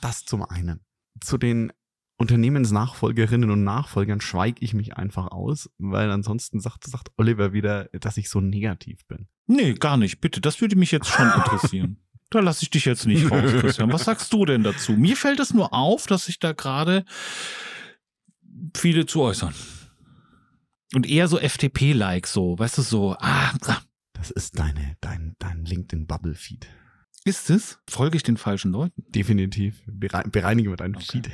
Das 0.00 0.24
zum 0.24 0.42
einen. 0.44 0.80
Zu 1.20 1.36
den 1.36 1.72
Unternehmensnachfolgerinnen 2.20 3.50
und 3.50 3.64
Nachfolgern 3.64 4.20
schweige 4.20 4.62
ich 4.62 4.74
mich 4.74 4.96
einfach 4.96 5.28
aus, 5.28 5.70
weil 5.78 6.10
ansonsten 6.10 6.60
sagt, 6.60 6.86
sagt 6.86 7.08
Oliver 7.16 7.54
wieder, 7.54 7.84
dass 7.98 8.18
ich 8.18 8.28
so 8.28 8.40
negativ 8.42 9.06
bin. 9.06 9.26
Nee, 9.46 9.72
gar 9.72 9.96
nicht. 9.96 10.20
Bitte, 10.20 10.42
das 10.42 10.60
würde 10.60 10.76
mich 10.76 10.90
jetzt 10.90 11.08
schon 11.08 11.26
interessieren. 11.26 11.96
Da 12.28 12.40
lasse 12.40 12.62
ich 12.62 12.70
dich 12.70 12.84
jetzt 12.84 13.06
nicht 13.06 13.30
raus, 13.30 13.50
Christian. 13.58 13.90
Was 13.92 14.04
sagst 14.04 14.32
du 14.32 14.44
denn 14.44 14.62
dazu? 14.62 14.92
Mir 14.92 15.16
fällt 15.16 15.40
es 15.40 15.54
nur 15.54 15.72
auf, 15.72 16.06
dass 16.06 16.26
sich 16.26 16.38
da 16.38 16.52
gerade 16.52 17.04
viele 18.76 19.06
zu 19.06 19.22
äußern. 19.22 19.54
Und 20.94 21.08
eher 21.08 21.26
so 21.26 21.38
FDP-like, 21.38 22.26
so, 22.26 22.58
weißt 22.58 22.78
du, 22.78 22.82
so, 22.82 23.16
ah, 23.18 23.52
ah, 23.66 23.78
Das 24.12 24.30
ist 24.30 24.58
deine, 24.58 24.96
dein, 25.00 25.36
dein 25.38 25.64
LinkedIn-Bubble-Feed. 25.64 26.68
ist 27.24 27.48
es? 27.50 27.80
Folge 27.88 28.16
ich 28.18 28.22
den 28.22 28.36
falschen 28.36 28.72
Leuten? 28.72 29.02
Definitiv. 29.08 29.82
Berei 29.86 30.22
bereinige 30.24 30.68
wir 30.70 30.76
deinen 30.76 30.96
Okay. 30.96 31.06
Feed. 31.12 31.30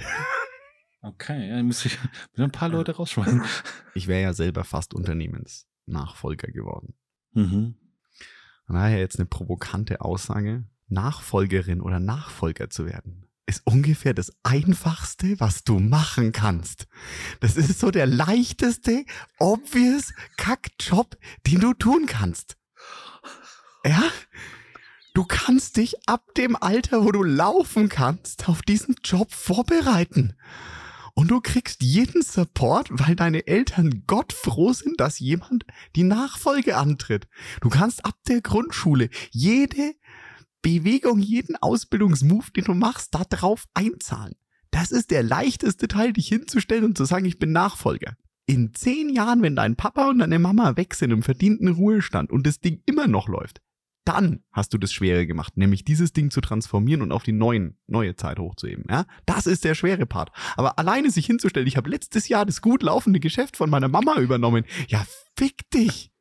Okay, 1.07 1.49
ja, 1.49 1.57
dann 1.57 1.66
muss 1.66 1.85
ich 1.85 1.99
wieder 2.33 2.45
ein 2.45 2.53
paar 2.53 2.69
Leute 2.69 2.97
rausschmeißen. 2.97 3.42
Ich 3.95 4.09
wäre 4.09 4.23
ja 4.23 4.35
selber 4.35 4.64
fast 4.64 4.92
Unternehmensnachfolger 4.92 6.49
geworden. 6.49 6.95
Mhm. 7.33 7.77
Von 8.66 8.77
daher 8.77 8.99
jetzt 8.99 9.19
eine 9.19 9.27
provokante 9.27 10.03
Aussage. 10.03 10.64
Nachfolgerin 10.88 11.81
oder 11.81 11.99
Nachfolger 11.99 12.71
zu 12.71 12.87
werden, 12.87 13.29
ist 13.47 13.62
ungefähr 13.64 14.14
das 14.14 14.33
Einfachste, 14.42 15.38
was 15.40 15.64
du 15.64 15.79
machen 15.79 16.33
kannst. 16.33 16.87
Das 17.40 17.57
ist 17.57 17.81
so 17.81 17.90
der 17.90 18.07
leichteste, 18.07 19.05
obvious 19.38 20.12
Kackjob, 20.37 21.16
den 21.47 21.61
du 21.61 21.75
tun 21.75 22.07
kannst. 22.07 22.57
Ja? 23.85 24.03
Du 25.14 25.25
kannst 25.25 25.77
dich 25.77 26.09
ab 26.09 26.35
dem 26.37 26.57
Alter, 26.57 27.05
wo 27.05 27.11
du 27.11 27.23
laufen 27.23 27.88
kannst, 27.88 28.49
auf 28.49 28.62
diesen 28.62 28.97
Job 29.03 29.33
vorbereiten. 29.33 30.37
Und 31.19 31.31
du 31.31 31.41
kriegst 31.41 31.83
jeden 31.83 32.21
Support, 32.21 32.91
weil 32.91 33.17
deine 33.17 33.47
Eltern 33.47 34.05
gottfroh 34.07 34.75
sind, 34.75 35.01
dass 35.01 35.19
jemand 35.19 35.65
die 35.97 36.03
Nachfolge 36.03 36.77
antritt. 36.77 37.27
Du 37.63 37.71
kannst 37.71 38.05
ab 38.05 38.17
der 38.29 38.43
Grundschule 38.43 39.09
jede 39.31 39.95
Bewegung, 40.61 41.19
jeden 41.19 41.57
Ausbildungsmove, 41.57 42.51
den 42.51 42.65
du 42.65 42.75
machst, 42.75 43.15
da 43.15 43.25
drauf 43.25 43.65
einzahlen. 43.73 44.35
Das 44.71 44.93
ist 44.93 45.11
der 45.11 45.23
leichteste 45.23 45.89
Teil, 45.89 46.13
dich 46.13 46.29
hinzustellen 46.29 46.85
und 46.85 46.99
zu 46.99 47.07
sagen, 47.07 47.25
ich 47.25 47.39
bin 47.39 47.51
Nachfolger. 47.51 48.15
In 48.45 48.75
zehn 48.75 49.09
Jahren, 49.09 49.41
wenn 49.41 49.57
dein 49.57 49.75
Papa 49.75 50.11
und 50.11 50.19
deine 50.19 50.39
Mama 50.39 50.77
weg 50.77 50.95
sind 50.95 51.13
im 51.13 51.23
verdienten 51.23 51.69
Ruhestand 51.69 52.31
und 52.31 52.47
das 52.47 52.61
Ding 52.61 52.83
immer 52.85 53.07
noch 53.07 53.27
läuft, 53.27 53.63
dann 54.07 54.42
hast 54.53 54.73
du 54.73 54.79
das 54.79 54.92
Schwere 54.92 55.27
gemacht, 55.27 55.57
nämlich 55.57 55.85
dieses 55.85 56.12
Ding 56.12 56.31
zu 56.31 56.40
transformieren 56.40 57.03
und 57.03 57.12
auf 57.12 57.23
die 57.25 57.33
neuen, 57.33 57.77
neue 57.87 58.16
Zeit 58.16 58.38
hochzuheben. 58.38 58.85
Ja? 58.88 59.05
Das 59.27 59.47
ist 59.47 59.64
der 59.64 59.75
schwere 59.75 60.07
Part. 60.07 60.31
Aber 60.57 60.79
alleine 60.79 61.11
sich 61.11 61.27
hinzustellen, 61.27 61.66
ich 61.69 61.77
habe 61.77 61.90
letztes 61.90 62.29
Jahr 62.29 62.47
das 62.47 62.62
gut 62.62 62.83
laufende 62.83 63.21
Geschäft 63.21 63.57
von 63.57 63.69
meiner 63.69 63.88
Mama 63.88 64.19
übernommen. 64.21 64.64
Ja, 64.88 65.05
fick 65.37 65.69
dich. 65.71 66.12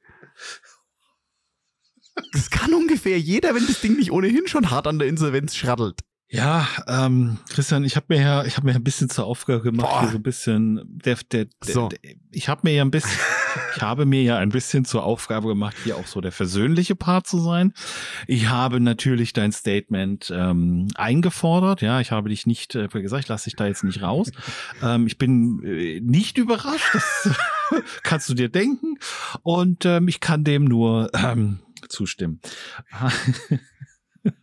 Das 2.32 2.50
kann 2.50 2.74
ungefähr 2.74 3.20
jeder, 3.20 3.56
wenn 3.56 3.68
das 3.68 3.82
Ding 3.82 3.98
nicht 3.98 4.12
ohnehin 4.12 4.48
schon 4.48 4.72
hart 4.72 4.88
an 4.88 5.00
der 5.00 5.08
Insolvenz 5.08 5.56
schraddelt. 5.56 6.02
Ja, 6.28 6.68
ähm, 6.88 7.38
Christian, 7.50 7.84
ich 7.84 7.96
habe 7.96 8.08
mir 8.10 8.22
ja, 8.22 8.46
ich 8.46 8.58
habe 8.58 8.66
mir 8.66 8.76
ein 8.76 8.84
bisschen 8.84 9.10
zur 9.10 9.26
Aufgabe 9.26 9.62
gemacht, 9.62 10.10
so 10.10 10.18
ein 10.18 10.24
bisschen, 10.24 10.82
der, 10.86 11.18
der, 11.32 11.46
der, 11.46 11.74
So. 11.74 11.90
der 11.90 12.00
ich 12.32 12.50
habe 12.50 12.62
mir 12.64 12.74
ja 12.74 12.84
ein 12.84 12.90
bisschen, 12.90 13.12
ich 13.76 13.82
habe 13.82 14.06
mir 14.06 14.24
ja 14.24 14.38
ein 14.38 14.50
bisschen 14.50 14.86
zur 14.86 15.04
Aufgabe 15.04 15.48
gemacht, 15.48 15.76
hier 15.84 15.98
auch 15.98 16.08
so 16.08 16.22
der 16.22 16.32
versöhnliche 16.32 16.96
Part 16.96 17.28
zu 17.28 17.40
sein. 17.40 17.74
Ich 18.28 18.50
habe 18.50 18.80
natürlich 18.80 19.34
dein 19.34 19.52
Statement 19.52 20.32
ähm, 20.36 20.88
eingefordert, 20.96 21.82
ja, 21.82 22.00
ich 22.00 22.12
habe 22.12 22.30
dich 22.30 22.46
nicht 22.46 22.76
äh, 22.76 22.88
gesagt, 22.88 23.24
ich 23.24 23.30
lasse 23.30 23.46
dich 23.46 23.56
da 23.56 23.68
jetzt 23.68 23.84
nicht 23.84 24.02
raus. 24.02 24.32
ähm, 24.84 25.08
ich 25.08 25.18
bin 25.18 25.64
äh, 25.64 26.00
nicht 26.02 26.38
überrascht, 26.38 26.94
das 26.94 27.30
kannst 28.04 28.30
du 28.30 28.34
dir 28.34 28.50
denken, 28.50 28.98
und 29.44 29.86
ähm, 29.86 30.08
ich 30.08 30.20
kann 30.20 30.44
dem 30.44 30.66
nur 30.66 31.10
ähm, 31.14 31.60
zustimmen. 31.90 32.40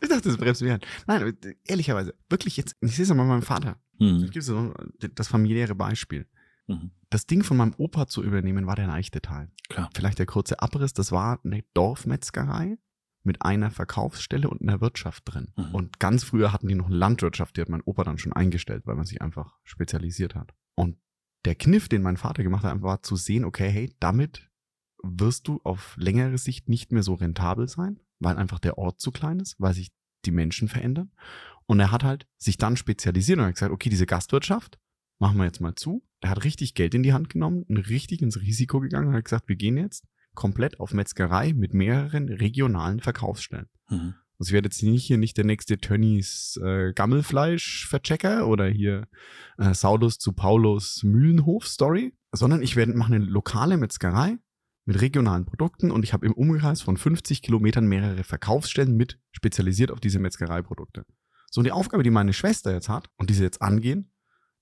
Ich 0.00 0.08
dachte, 0.08 0.28
das 0.28 0.36
bremst 0.36 0.60
mich 0.60 0.72
an. 0.72 0.80
Nein, 1.06 1.22
aber 1.22 1.32
ehrlicherweise, 1.64 2.14
wirklich 2.28 2.56
jetzt, 2.58 2.76
ich 2.80 2.94
sehe 2.94 3.04
es 3.04 3.14
mal 3.14 3.24
meinem 3.24 3.40
Vater. 3.42 3.80
Hm. 3.98 4.24
Ich 4.24 4.30
gebe 4.30 4.42
so 4.42 4.74
das 5.14 5.28
familiäre 5.28 5.74
Beispiel. 5.74 6.26
Mhm. 6.72 6.90
Das 7.10 7.26
Ding 7.26 7.42
von 7.42 7.56
meinem 7.56 7.74
Opa 7.76 8.06
zu 8.06 8.22
übernehmen, 8.22 8.66
war 8.66 8.76
der 8.76 8.86
leichte 8.86 9.20
Teil. 9.20 9.50
Klar. 9.68 9.90
Vielleicht 9.94 10.18
der 10.18 10.26
kurze 10.26 10.60
Abriss, 10.60 10.92
das 10.92 11.12
war 11.12 11.40
eine 11.44 11.62
Dorfmetzgerei 11.74 12.78
mit 13.24 13.42
einer 13.42 13.70
Verkaufsstelle 13.70 14.48
und 14.48 14.62
einer 14.62 14.80
Wirtschaft 14.80 15.22
drin. 15.26 15.52
Mhm. 15.56 15.74
Und 15.74 16.00
ganz 16.00 16.24
früher 16.24 16.52
hatten 16.52 16.68
die 16.68 16.74
noch 16.74 16.86
eine 16.86 16.96
Landwirtschaft, 16.96 17.56
die 17.56 17.60
hat 17.60 17.68
mein 17.68 17.82
Opa 17.82 18.04
dann 18.04 18.18
schon 18.18 18.32
eingestellt, 18.32 18.86
weil 18.86 18.96
man 18.96 19.04
sich 19.04 19.22
einfach 19.22 19.58
spezialisiert 19.62 20.34
hat. 20.34 20.54
Und 20.74 20.96
der 21.44 21.54
Kniff, 21.54 21.88
den 21.88 22.02
mein 22.02 22.16
Vater 22.16 22.42
gemacht 22.42 22.64
hat, 22.64 22.82
war 22.82 23.02
zu 23.02 23.16
sehen, 23.16 23.44
okay, 23.44 23.68
hey, 23.68 23.94
damit 24.00 24.50
wirst 25.02 25.48
du 25.48 25.60
auf 25.64 25.96
längere 25.96 26.38
Sicht 26.38 26.68
nicht 26.68 26.92
mehr 26.92 27.02
so 27.02 27.14
rentabel 27.14 27.68
sein, 27.68 28.00
weil 28.20 28.36
einfach 28.36 28.58
der 28.58 28.78
Ort 28.78 29.00
zu 29.00 29.10
klein 29.10 29.40
ist, 29.40 29.56
weil 29.58 29.74
sich 29.74 29.90
die 30.24 30.30
Menschen 30.30 30.68
verändern. 30.68 31.10
Und 31.66 31.80
er 31.80 31.90
hat 31.90 32.04
halt 32.04 32.26
sich 32.38 32.56
dann 32.56 32.76
spezialisiert 32.76 33.38
und 33.38 33.46
hat 33.46 33.54
gesagt, 33.54 33.72
okay, 33.72 33.88
diese 33.88 34.06
Gastwirtschaft 34.06 34.78
machen 35.18 35.38
wir 35.38 35.44
jetzt 35.44 35.60
mal 35.60 35.74
zu. 35.74 36.02
Er 36.22 36.30
hat 36.30 36.44
richtig 36.44 36.74
Geld 36.74 36.94
in 36.94 37.02
die 37.02 37.12
Hand 37.12 37.28
genommen 37.28 37.64
und 37.68 37.76
richtig 37.76 38.22
ins 38.22 38.40
Risiko 38.40 38.80
gegangen 38.80 39.08
und 39.08 39.14
hat 39.14 39.24
gesagt, 39.24 39.48
wir 39.48 39.56
gehen 39.56 39.76
jetzt 39.76 40.06
komplett 40.34 40.80
auf 40.80 40.94
Metzgerei 40.94 41.52
mit 41.52 41.74
mehreren 41.74 42.28
regionalen 42.28 43.00
Verkaufsstellen. 43.00 43.68
Mhm. 43.90 44.14
Also 44.38 44.50
ich 44.50 44.52
werde 44.54 44.66
jetzt 44.66 44.82
nicht 44.82 45.04
hier 45.04 45.18
nicht 45.18 45.36
der 45.36 45.44
nächste 45.44 45.78
Tönnies 45.78 46.58
äh, 46.62 46.92
Gammelfleisch-Verchecker 46.94 48.46
oder 48.46 48.66
hier 48.66 49.08
äh, 49.58 49.74
Saulus 49.74 50.18
zu 50.18 50.32
Paulus 50.32 51.02
Mühlenhof-Story, 51.02 52.14
sondern 52.32 52.62
ich 52.62 52.76
werde 52.76 52.94
machen 52.94 53.14
eine 53.14 53.24
lokale 53.24 53.76
Metzgerei 53.76 54.38
mit 54.84 55.00
regionalen 55.00 55.44
Produkten 55.44 55.90
und 55.90 56.04
ich 56.04 56.12
habe 56.12 56.26
im 56.26 56.32
Umkreis 56.32 56.82
von 56.82 56.96
50 56.96 57.42
Kilometern 57.42 57.86
mehrere 57.86 58.24
Verkaufsstellen 58.24 58.96
mit 58.96 59.18
spezialisiert 59.32 59.90
auf 59.90 60.00
diese 60.00 60.18
Metzgereiprodukte. 60.18 61.04
So, 61.50 61.60
und 61.60 61.64
die 61.64 61.72
Aufgabe, 61.72 62.02
die 62.02 62.10
meine 62.10 62.32
Schwester 62.32 62.72
jetzt 62.72 62.88
hat 62.88 63.10
und 63.16 63.28
diese 63.28 63.44
jetzt 63.44 63.60
angehen, 63.60 64.11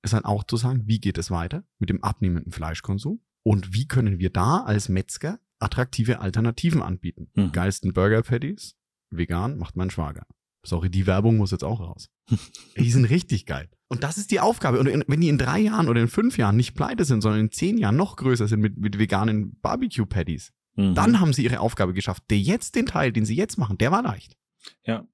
ist 0.02 0.12
dann 0.14 0.24
auch 0.24 0.44
zu 0.44 0.56
sagen, 0.56 0.82
wie 0.86 1.00
geht 1.00 1.18
es 1.18 1.30
weiter 1.30 1.64
mit 1.78 1.90
dem 1.90 2.02
abnehmenden 2.02 2.52
Fleischkonsum 2.52 3.20
und 3.42 3.74
wie 3.74 3.86
können 3.86 4.18
wir 4.18 4.30
da 4.30 4.62
als 4.62 4.88
Metzger 4.88 5.38
attraktive 5.58 6.20
Alternativen 6.20 6.82
anbieten. 6.82 7.30
Mhm. 7.34 7.52
Geilsten 7.52 7.92
Burger 7.92 8.22
Patties, 8.22 8.76
vegan, 9.10 9.58
macht 9.58 9.76
mein 9.76 9.90
Schwager. 9.90 10.26
Sorry, 10.64 10.90
die 10.90 11.06
Werbung 11.06 11.36
muss 11.36 11.50
jetzt 11.50 11.64
auch 11.64 11.80
raus. 11.80 12.08
die 12.78 12.90
sind 12.90 13.06
richtig 13.06 13.46
geil. 13.46 13.68
Und 13.88 14.02
das 14.04 14.18
ist 14.18 14.30
die 14.30 14.40
Aufgabe. 14.40 14.78
Und 14.78 14.86
wenn 14.86 15.20
die 15.20 15.28
in 15.28 15.38
drei 15.38 15.58
Jahren 15.58 15.88
oder 15.88 16.00
in 16.00 16.08
fünf 16.08 16.38
Jahren 16.38 16.56
nicht 16.56 16.74
pleite 16.74 17.04
sind, 17.04 17.22
sondern 17.22 17.40
in 17.40 17.50
zehn 17.50 17.76
Jahren 17.78 17.96
noch 17.96 18.16
größer 18.16 18.46
sind 18.46 18.60
mit, 18.60 18.78
mit 18.78 18.98
veganen 18.98 19.58
Barbecue-Patties, 19.60 20.52
Mhm. 20.76 20.94
dann 20.94 21.20
haben 21.20 21.32
sie 21.32 21.44
ihre 21.44 21.60
Aufgabe 21.60 21.92
geschafft. 21.92 22.22
Der 22.30 22.38
jetzt, 22.38 22.74
den 22.74 22.86
Teil, 22.86 23.12
den 23.12 23.24
sie 23.24 23.34
jetzt 23.34 23.58
machen, 23.58 23.78
der 23.78 23.90
war 23.90 24.02
leicht. 24.02 24.36
Ja. 24.84 25.06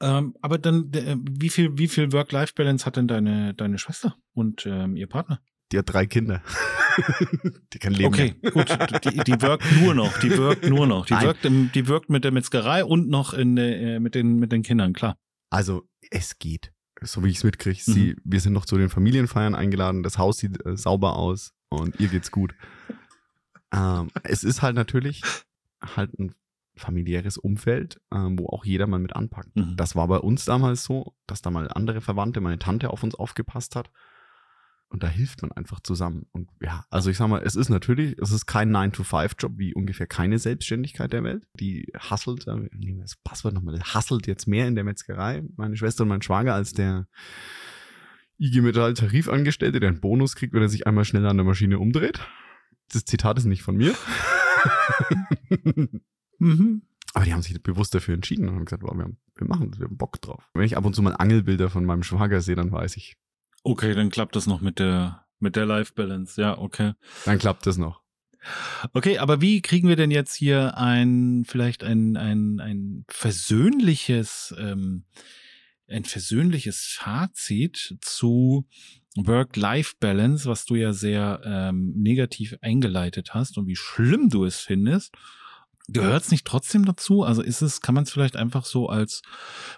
Ähm, 0.00 0.34
aber 0.40 0.58
dann, 0.58 0.92
äh, 0.92 1.16
wie 1.18 1.48
viel, 1.48 1.76
wie 1.78 1.88
viel 1.88 2.12
Work-Life-Balance 2.12 2.86
hat 2.86 2.96
denn 2.96 3.08
deine, 3.08 3.54
deine 3.54 3.78
Schwester 3.78 4.16
und 4.32 4.66
ähm, 4.66 4.96
ihr 4.96 5.06
Partner? 5.06 5.40
Die 5.72 5.78
hat 5.78 5.92
drei 5.92 6.06
Kinder. 6.06 6.42
die 7.72 7.78
kann 7.78 7.92
leben. 7.92 8.06
Okay, 8.06 8.34
gut. 8.50 8.68
Die, 9.04 9.18
die 9.24 9.40
wirkt 9.40 9.64
nur 9.80 9.94
noch. 9.94 10.18
Die 10.18 10.30
wirkt 10.36 10.68
nur 10.68 10.86
noch. 10.86 11.06
Die 11.06 11.14
Nein. 11.14 11.24
wirkt, 11.24 11.44
im, 11.44 11.70
die 11.72 11.86
wirkt 11.86 12.10
mit 12.10 12.24
der 12.24 12.32
Metzgerei 12.32 12.84
und 12.84 13.08
noch 13.08 13.32
in, 13.32 13.56
äh, 13.56 14.00
mit, 14.00 14.14
den, 14.14 14.38
mit 14.38 14.50
den 14.52 14.62
Kindern, 14.62 14.92
klar. 14.92 15.16
Also, 15.50 15.88
es 16.10 16.38
geht. 16.38 16.72
So 17.02 17.24
wie 17.24 17.28
ich 17.28 17.38
es 17.38 17.44
mitkriege. 17.44 17.80
Sie, 17.80 18.16
wir 18.24 18.40
sind 18.40 18.52
noch 18.52 18.66
zu 18.66 18.76
den 18.76 18.90
Familienfeiern 18.90 19.54
eingeladen. 19.54 20.02
Das 20.02 20.18
Haus 20.18 20.38
sieht 20.38 20.64
äh, 20.66 20.76
sauber 20.76 21.16
aus 21.16 21.52
und 21.70 21.98
ihr 21.98 22.08
geht's 22.08 22.30
gut. 22.30 22.54
ähm, 23.72 24.10
es 24.24 24.44
ist 24.44 24.60
halt 24.60 24.74
natürlich 24.74 25.22
halt 25.80 26.12
ein 26.18 26.34
familiäres 26.80 27.38
Umfeld, 27.38 28.00
ähm, 28.12 28.38
wo 28.38 28.48
auch 28.48 28.64
jeder 28.64 28.86
mal 28.86 28.98
mit 28.98 29.14
anpackt. 29.14 29.54
Mhm. 29.56 29.76
Das 29.76 29.96
war 29.96 30.08
bei 30.08 30.18
uns 30.18 30.44
damals 30.44 30.84
so, 30.84 31.14
dass 31.26 31.42
da 31.42 31.50
mal 31.50 31.68
andere 31.68 32.00
Verwandte, 32.00 32.40
meine 32.40 32.58
Tante 32.58 32.90
auf 32.90 33.02
uns 33.02 33.14
aufgepasst 33.14 33.76
hat. 33.76 33.90
Und 34.88 35.04
da 35.04 35.08
hilft 35.08 35.42
man 35.42 35.52
einfach 35.52 35.78
zusammen. 35.78 36.26
Und 36.32 36.50
ja, 36.60 36.84
also 36.90 37.10
ich 37.10 37.16
sag 37.16 37.28
mal, 37.28 37.42
es 37.44 37.54
ist 37.54 37.68
natürlich, 37.68 38.18
es 38.18 38.32
ist 38.32 38.46
kein 38.46 38.74
9-to-5-Job 38.74 39.52
wie 39.56 39.72
ungefähr 39.72 40.08
keine 40.08 40.40
Selbstständigkeit 40.40 41.12
der 41.12 41.22
Welt. 41.22 41.46
Die 41.54 41.92
hasselt, 41.96 42.48
äh, 42.48 42.56
nehmen 42.72 42.96
wir 42.96 43.02
das 43.02 43.16
Passwort 43.22 43.54
nochmal, 43.54 43.78
hasselt 43.80 44.26
jetzt 44.26 44.48
mehr 44.48 44.66
in 44.66 44.74
der 44.74 44.82
Metzgerei, 44.82 45.44
meine 45.56 45.76
Schwester 45.76 46.02
und 46.02 46.08
mein 46.08 46.22
Schwager, 46.22 46.54
als 46.54 46.72
der 46.72 47.06
IG 48.38 48.62
Metall 48.62 48.94
Tarifangestellte, 48.94 49.78
der 49.78 49.90
einen 49.90 50.00
Bonus 50.00 50.34
kriegt, 50.34 50.54
wenn 50.54 50.62
er 50.62 50.68
sich 50.68 50.88
einmal 50.88 51.04
schneller 51.04 51.30
an 51.30 51.36
der 51.36 51.46
Maschine 51.46 51.78
umdreht. 51.78 52.20
Das 52.92 53.04
Zitat 53.04 53.38
ist 53.38 53.44
nicht 53.44 53.62
von 53.62 53.76
mir. 53.76 53.94
Mhm. 56.40 56.82
Aber 57.14 57.24
die 57.24 57.32
haben 57.32 57.42
sich 57.42 57.60
bewusst 57.62 57.94
dafür 57.94 58.14
entschieden 58.14 58.48
und 58.48 58.54
haben 58.54 58.64
gesagt, 58.64 58.82
wow, 58.82 58.94
wir, 58.94 59.04
haben, 59.04 59.16
wir 59.36 59.46
machen 59.46 59.70
das, 59.70 59.80
wir 59.80 59.86
haben 59.86 59.96
Bock 59.96 60.20
drauf. 60.20 60.48
Wenn 60.54 60.64
ich 60.64 60.76
ab 60.76 60.84
und 60.84 60.94
zu 60.94 61.02
mal 61.02 61.14
Angelbilder 61.14 61.70
von 61.70 61.84
meinem 61.84 62.02
Schwager 62.02 62.40
sehe, 62.40 62.56
dann 62.56 62.72
weiß 62.72 62.96
ich, 62.96 63.16
Okay, 63.62 63.94
dann 63.94 64.10
klappt 64.10 64.36
das 64.36 64.46
noch 64.46 64.60
mit 64.60 64.78
der, 64.78 65.26
mit 65.38 65.56
der 65.56 65.66
Life-Balance. 65.66 66.40
Ja, 66.40 66.58
okay. 66.58 66.92
dann 67.24 67.38
klappt 67.38 67.66
das 67.66 67.76
noch. 67.76 68.00
Okay, 68.94 69.18
aber 69.18 69.42
wie 69.42 69.60
kriegen 69.60 69.88
wir 69.88 69.96
denn 69.96 70.10
jetzt 70.10 70.34
hier 70.34 70.78
ein, 70.78 71.44
vielleicht 71.46 71.84
ein, 71.84 72.16
ein, 72.16 72.58
ein 72.58 73.04
versöhnliches, 73.08 74.54
ähm, 74.58 75.04
ein 75.88 76.04
versöhnliches 76.04 76.96
Fazit 76.98 77.98
zu 78.00 78.66
Work-Life-Balance, 79.16 80.48
was 80.48 80.64
du 80.64 80.76
ja 80.76 80.94
sehr 80.94 81.42
ähm, 81.44 81.92
negativ 81.96 82.56
eingeleitet 82.62 83.34
hast 83.34 83.58
und 83.58 83.66
wie 83.66 83.76
schlimm 83.76 84.30
du 84.30 84.46
es 84.46 84.60
findest. 84.60 85.14
Gehört 85.92 86.22
es 86.24 86.30
nicht 86.30 86.46
trotzdem 86.46 86.84
dazu? 86.84 87.22
Also 87.24 87.42
ist 87.42 87.62
es, 87.62 87.80
kann 87.80 87.94
man 87.94 88.04
es 88.04 88.10
vielleicht 88.12 88.36
einfach 88.36 88.64
so 88.64 88.88
als 88.88 89.22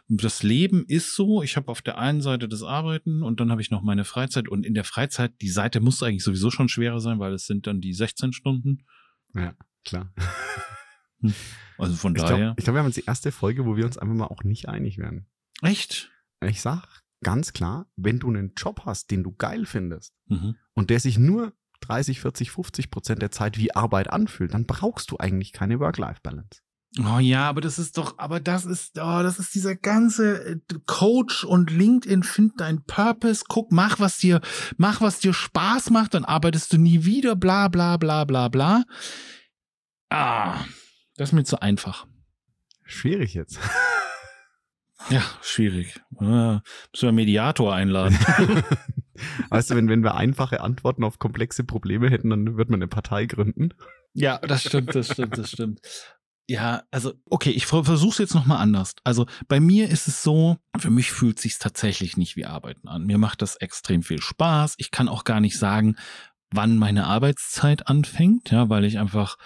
das 0.08 0.42
Leben 0.42 0.84
ist 0.86 1.14
so, 1.16 1.42
ich 1.42 1.56
habe 1.56 1.68
auf 1.68 1.82
der 1.82 1.98
einen 1.98 2.20
Seite 2.20 2.48
das 2.48 2.62
Arbeiten 2.62 3.22
und 3.22 3.40
dann 3.40 3.50
habe 3.50 3.60
ich 3.62 3.70
noch 3.70 3.82
meine 3.82 4.04
Freizeit 4.04 4.48
und 4.48 4.66
in 4.66 4.74
der 4.74 4.84
Freizeit, 4.84 5.32
die 5.40 5.48
Seite 5.50 5.80
muss 5.80 6.02
eigentlich 6.02 6.24
sowieso 6.24 6.50
schon 6.50 6.68
schwerer 6.68 7.00
sein, 7.00 7.18
weil 7.18 7.32
es 7.34 7.46
sind 7.46 7.66
dann 7.66 7.80
die 7.80 7.94
16 7.94 8.32
Stunden. 8.32 8.84
Ja, 9.34 9.54
klar. 9.84 10.12
Also 11.78 11.94
von 11.94 12.14
Ich 12.16 12.22
daher. 12.22 12.36
glaube, 12.36 12.62
glaub, 12.62 12.74
wir 12.74 12.78
haben 12.80 12.86
jetzt 12.86 12.96
die 12.96 13.04
erste 13.06 13.32
Folge, 13.32 13.64
wo 13.64 13.76
wir 13.76 13.84
uns 13.84 13.98
einfach 13.98 14.14
mal 14.14 14.26
auch 14.26 14.42
nicht 14.44 14.68
einig 14.68 14.98
werden. 14.98 15.26
Echt? 15.62 16.10
Ich 16.44 16.60
sag 16.60 17.02
ganz 17.22 17.52
klar, 17.52 17.86
wenn 17.96 18.18
du 18.18 18.28
einen 18.28 18.52
Job 18.56 18.82
hast, 18.84 19.10
den 19.10 19.22
du 19.22 19.32
geil 19.32 19.64
findest 19.66 20.14
Mhm. 20.26 20.56
und 20.74 20.90
der 20.90 20.98
sich 21.00 21.18
nur 21.18 21.52
30, 21.82 22.20
40, 22.20 22.50
50 22.50 22.90
Prozent 22.90 23.22
der 23.22 23.30
Zeit 23.30 23.58
wie 23.58 23.74
Arbeit 23.74 24.10
anfühlt, 24.10 24.54
dann 24.54 24.66
brauchst 24.66 25.10
du 25.10 25.18
eigentlich 25.18 25.52
keine 25.52 25.78
Work-Life-Balance. 25.80 26.62
Oh 26.98 27.18
ja, 27.18 27.48
aber 27.48 27.62
das 27.62 27.78
ist 27.78 27.96
doch, 27.96 28.18
aber 28.18 28.38
das 28.38 28.66
ist, 28.66 28.98
oh, 28.98 29.22
das 29.22 29.38
ist 29.38 29.54
dieser 29.54 29.74
ganze 29.74 30.44
äh, 30.44 30.58
Coach 30.84 31.42
und 31.42 31.70
LinkedIn, 31.70 32.22
find 32.22 32.60
dein 32.60 32.84
Purpose, 32.84 33.44
guck, 33.48 33.72
mach 33.72 33.98
was 33.98 34.18
dir, 34.18 34.42
mach 34.76 35.00
was 35.00 35.18
dir 35.18 35.32
Spaß 35.32 35.88
macht, 35.88 36.12
dann 36.12 36.26
arbeitest 36.26 36.70
du 36.74 36.78
nie 36.78 37.04
wieder, 37.04 37.34
bla 37.34 37.68
bla 37.68 37.96
bla 37.96 38.24
bla 38.24 38.48
bla. 38.48 38.84
Ah, 40.10 40.66
das 41.16 41.30
ist 41.30 41.32
mir 41.32 41.44
zu 41.44 41.62
einfach. 41.62 42.06
Schwierig 42.84 43.32
jetzt. 43.32 43.58
Ja, 45.08 45.22
schwierig. 45.40 46.00
Äh, 46.20 46.24
müssen 46.24 46.62
wir 47.00 47.12
Mediator 47.12 47.74
einladen. 47.74 48.18
weißt 49.48 49.70
du, 49.70 49.76
wenn, 49.76 49.88
wenn 49.88 50.02
wir 50.02 50.14
einfache 50.14 50.60
Antworten 50.60 51.04
auf 51.04 51.18
komplexe 51.18 51.64
Probleme 51.64 52.10
hätten, 52.10 52.30
dann 52.30 52.56
würde 52.56 52.70
man 52.70 52.78
eine 52.78 52.88
Partei 52.88 53.26
gründen. 53.26 53.70
Ja, 54.14 54.38
das 54.38 54.64
stimmt, 54.64 54.94
das 54.94 55.12
stimmt, 55.12 55.38
das 55.38 55.50
stimmt. 55.50 55.80
Ja, 56.48 56.82
also 56.90 57.14
okay, 57.30 57.50
ich 57.50 57.66
versuche 57.66 58.10
es 58.10 58.18
jetzt 58.18 58.34
noch 58.34 58.46
mal 58.46 58.58
anders. 58.58 58.94
Also 59.04 59.26
bei 59.48 59.60
mir 59.60 59.88
ist 59.88 60.08
es 60.08 60.22
so, 60.22 60.58
für 60.76 60.90
mich 60.90 61.12
fühlt 61.12 61.38
sich 61.38 61.58
tatsächlich 61.58 62.16
nicht 62.16 62.36
wie 62.36 62.44
Arbeiten 62.44 62.88
an. 62.88 63.06
Mir 63.06 63.16
macht 63.16 63.42
das 63.42 63.56
extrem 63.56 64.02
viel 64.02 64.20
Spaß. 64.20 64.74
Ich 64.78 64.90
kann 64.90 65.08
auch 65.08 65.24
gar 65.24 65.40
nicht 65.40 65.58
sagen, 65.58 65.96
wann 66.50 66.76
meine 66.76 67.06
Arbeitszeit 67.06 67.86
anfängt, 67.86 68.50
ja, 68.50 68.68
weil 68.68 68.84
ich 68.84 68.98
einfach 68.98 69.38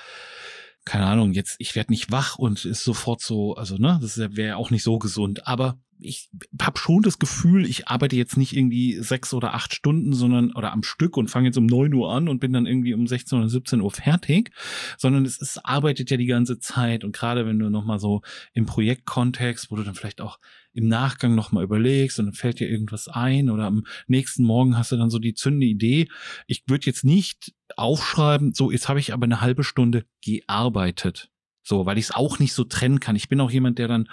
keine 0.86 1.06
Ahnung, 1.06 1.32
jetzt 1.32 1.56
ich 1.58 1.74
werde 1.74 1.92
nicht 1.92 2.10
wach 2.10 2.38
und 2.38 2.64
ist 2.64 2.84
sofort 2.84 3.20
so, 3.20 3.54
also 3.56 3.76
ne, 3.76 3.98
das 4.00 4.16
wäre 4.18 4.56
auch 4.56 4.70
nicht 4.70 4.84
so 4.84 4.98
gesund, 4.98 5.46
aber 5.46 5.78
ich 5.98 6.28
habe 6.60 6.78
schon 6.78 7.02
das 7.02 7.18
Gefühl, 7.18 7.66
ich 7.66 7.88
arbeite 7.88 8.16
jetzt 8.16 8.36
nicht 8.36 8.54
irgendwie 8.54 8.98
sechs 9.00 9.32
oder 9.34 9.54
acht 9.54 9.74
Stunden, 9.74 10.12
sondern 10.12 10.52
oder 10.52 10.72
am 10.72 10.82
Stück 10.82 11.16
und 11.16 11.28
fange 11.28 11.46
jetzt 11.46 11.56
um 11.56 11.66
neun 11.66 11.92
Uhr 11.94 12.12
an 12.12 12.28
und 12.28 12.38
bin 12.38 12.52
dann 12.52 12.66
irgendwie 12.66 12.94
um 12.94 13.06
16 13.06 13.38
oder 13.38 13.48
17 13.48 13.80
Uhr 13.80 13.90
fertig, 13.90 14.50
sondern 14.98 15.24
es 15.24 15.38
ist, 15.38 15.64
arbeitet 15.64 16.10
ja 16.10 16.16
die 16.16 16.26
ganze 16.26 16.58
Zeit. 16.58 17.02
Und 17.02 17.16
gerade 17.16 17.46
wenn 17.46 17.58
du 17.58 17.70
nochmal 17.70 17.98
so 17.98 18.22
im 18.52 18.66
Projektkontext, 18.66 19.70
wo 19.70 19.76
du 19.76 19.84
dann 19.84 19.94
vielleicht 19.94 20.20
auch 20.20 20.38
im 20.76 20.88
Nachgang 20.88 21.34
nochmal 21.34 21.64
überlegst 21.64 22.18
und 22.18 22.26
dann 22.26 22.34
fällt 22.34 22.60
dir 22.60 22.68
irgendwas 22.68 23.08
ein 23.08 23.50
oder 23.50 23.64
am 23.64 23.84
nächsten 24.06 24.44
Morgen 24.44 24.76
hast 24.76 24.92
du 24.92 24.96
dann 24.96 25.10
so 25.10 25.18
die 25.18 25.34
zündende 25.34 25.66
Idee. 25.66 26.08
Ich 26.46 26.64
würde 26.68 26.86
jetzt 26.86 27.04
nicht 27.04 27.54
aufschreiben, 27.76 28.54
so 28.54 28.70
jetzt 28.70 28.88
habe 28.88 29.00
ich 29.00 29.12
aber 29.12 29.24
eine 29.24 29.40
halbe 29.40 29.64
Stunde 29.64 30.04
gearbeitet. 30.22 31.30
So, 31.62 31.84
weil 31.84 31.98
ich 31.98 32.04
es 32.04 32.14
auch 32.14 32.38
nicht 32.38 32.52
so 32.52 32.62
trennen 32.62 33.00
kann. 33.00 33.16
Ich 33.16 33.28
bin 33.28 33.40
auch 33.40 33.50
jemand, 33.50 33.78
der 33.78 33.88
dann 33.88 34.08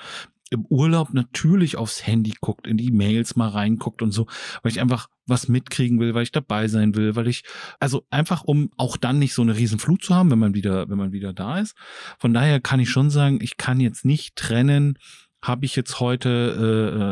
im 0.53 0.65
Urlaub 0.69 1.13
natürlich 1.13 1.77
aufs 1.77 2.05
Handy 2.05 2.33
guckt, 2.39 2.67
in 2.67 2.77
die 2.77 2.91
Mails 2.91 3.35
mal 3.35 3.49
reinguckt 3.49 4.01
und 4.01 4.11
so, 4.11 4.27
weil 4.61 4.71
ich 4.71 4.79
einfach 4.79 5.09
was 5.25 5.47
mitkriegen 5.47 5.99
will, 5.99 6.13
weil 6.13 6.23
ich 6.23 6.31
dabei 6.31 6.67
sein 6.67 6.95
will, 6.95 7.15
weil 7.15 7.27
ich, 7.27 7.43
also 7.79 8.05
einfach 8.09 8.43
um 8.43 8.69
auch 8.77 8.97
dann 8.97 9.19
nicht 9.19 9.33
so 9.33 9.41
eine 9.41 9.57
riesen 9.57 9.79
Flut 9.79 10.03
zu 10.03 10.13
haben, 10.13 10.29
wenn 10.31 10.39
man 10.39 10.53
wieder, 10.53 10.89
wenn 10.89 10.97
man 10.97 11.11
wieder 11.11 11.33
da 11.33 11.59
ist. 11.59 11.75
Von 12.19 12.33
daher 12.33 12.59
kann 12.59 12.79
ich 12.79 12.89
schon 12.89 13.09
sagen, 13.09 13.39
ich 13.41 13.57
kann 13.57 13.79
jetzt 13.79 14.05
nicht 14.05 14.35
trennen, 14.35 14.99
habe 15.43 15.65
ich 15.65 15.75
jetzt 15.75 15.99
heute 15.99 16.29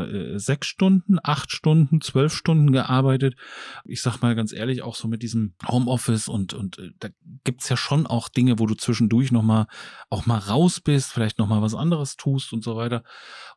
äh, 0.07 0.35
äh, 0.35 0.39
sechs 0.39 0.67
Stunden, 0.67 1.17
acht 1.21 1.51
Stunden, 1.51 1.99
zwölf 1.99 2.33
Stunden 2.33 2.71
gearbeitet. 2.71 3.35
Ich 3.83 4.01
sag 4.01 4.21
mal 4.21 4.35
ganz 4.35 4.53
ehrlich, 4.53 4.81
auch 4.81 4.95
so 4.95 5.09
mit 5.09 5.21
diesem 5.21 5.53
Homeoffice 5.67 6.29
und 6.29 6.53
und 6.53 6.79
äh, 6.79 6.91
da 6.99 7.09
gibt's 7.43 7.67
ja 7.67 7.75
schon 7.75 8.07
auch 8.07 8.29
Dinge, 8.29 8.57
wo 8.57 8.65
du 8.67 8.75
zwischendurch 8.75 9.33
noch 9.33 9.43
mal 9.43 9.67
auch 10.09 10.25
mal 10.25 10.37
raus 10.37 10.79
bist, 10.79 11.11
vielleicht 11.11 11.39
noch 11.39 11.47
mal 11.47 11.61
was 11.61 11.75
anderes 11.75 12.15
tust 12.15 12.53
und 12.53 12.63
so 12.63 12.77
weiter. 12.77 13.03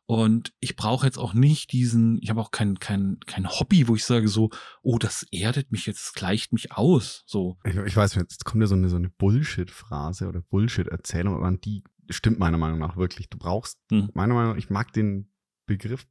Und 0.07 0.53
ich 0.59 0.75
brauche 0.75 1.05
jetzt 1.05 1.17
auch 1.17 1.33
nicht 1.33 1.71
diesen, 1.71 2.19
ich 2.21 2.29
habe 2.29 2.41
auch 2.41 2.51
kein 2.51 2.77
kein 2.77 3.17
kein 3.25 3.49
Hobby, 3.49 3.87
wo 3.87 3.95
ich 3.95 4.03
sage 4.03 4.27
so, 4.27 4.49
oh, 4.81 4.97
das 4.97 5.25
erdet 5.31 5.71
mich 5.71 5.85
jetzt, 5.85 6.07
das 6.07 6.13
gleicht 6.13 6.51
mich 6.51 6.73
aus. 6.73 7.23
So. 7.25 7.57
Ich, 7.63 7.75
ich 7.75 7.95
weiß, 7.95 8.15
jetzt 8.15 8.43
kommt 8.43 8.61
ja 8.61 8.67
so 8.67 8.75
eine, 8.75 8.89
so 8.89 8.97
eine 8.97 9.09
Bullshit-Phrase 9.09 10.27
oder 10.27 10.41
Bullshit-Erzählung, 10.41 11.35
aber 11.35 11.47
an 11.47 11.61
die 11.61 11.81
stimmt 12.09 12.39
meiner 12.39 12.57
Meinung 12.57 12.79
nach 12.79 12.97
wirklich. 12.97 13.29
Du 13.29 13.37
brauchst, 13.37 13.79
Hm. 13.91 14.09
meiner 14.13 14.33
Meinung 14.33 14.51
nach, 14.51 14.57
ich 14.57 14.69
mag 14.69 14.93
den 14.93 15.31
Begriff 15.67 16.05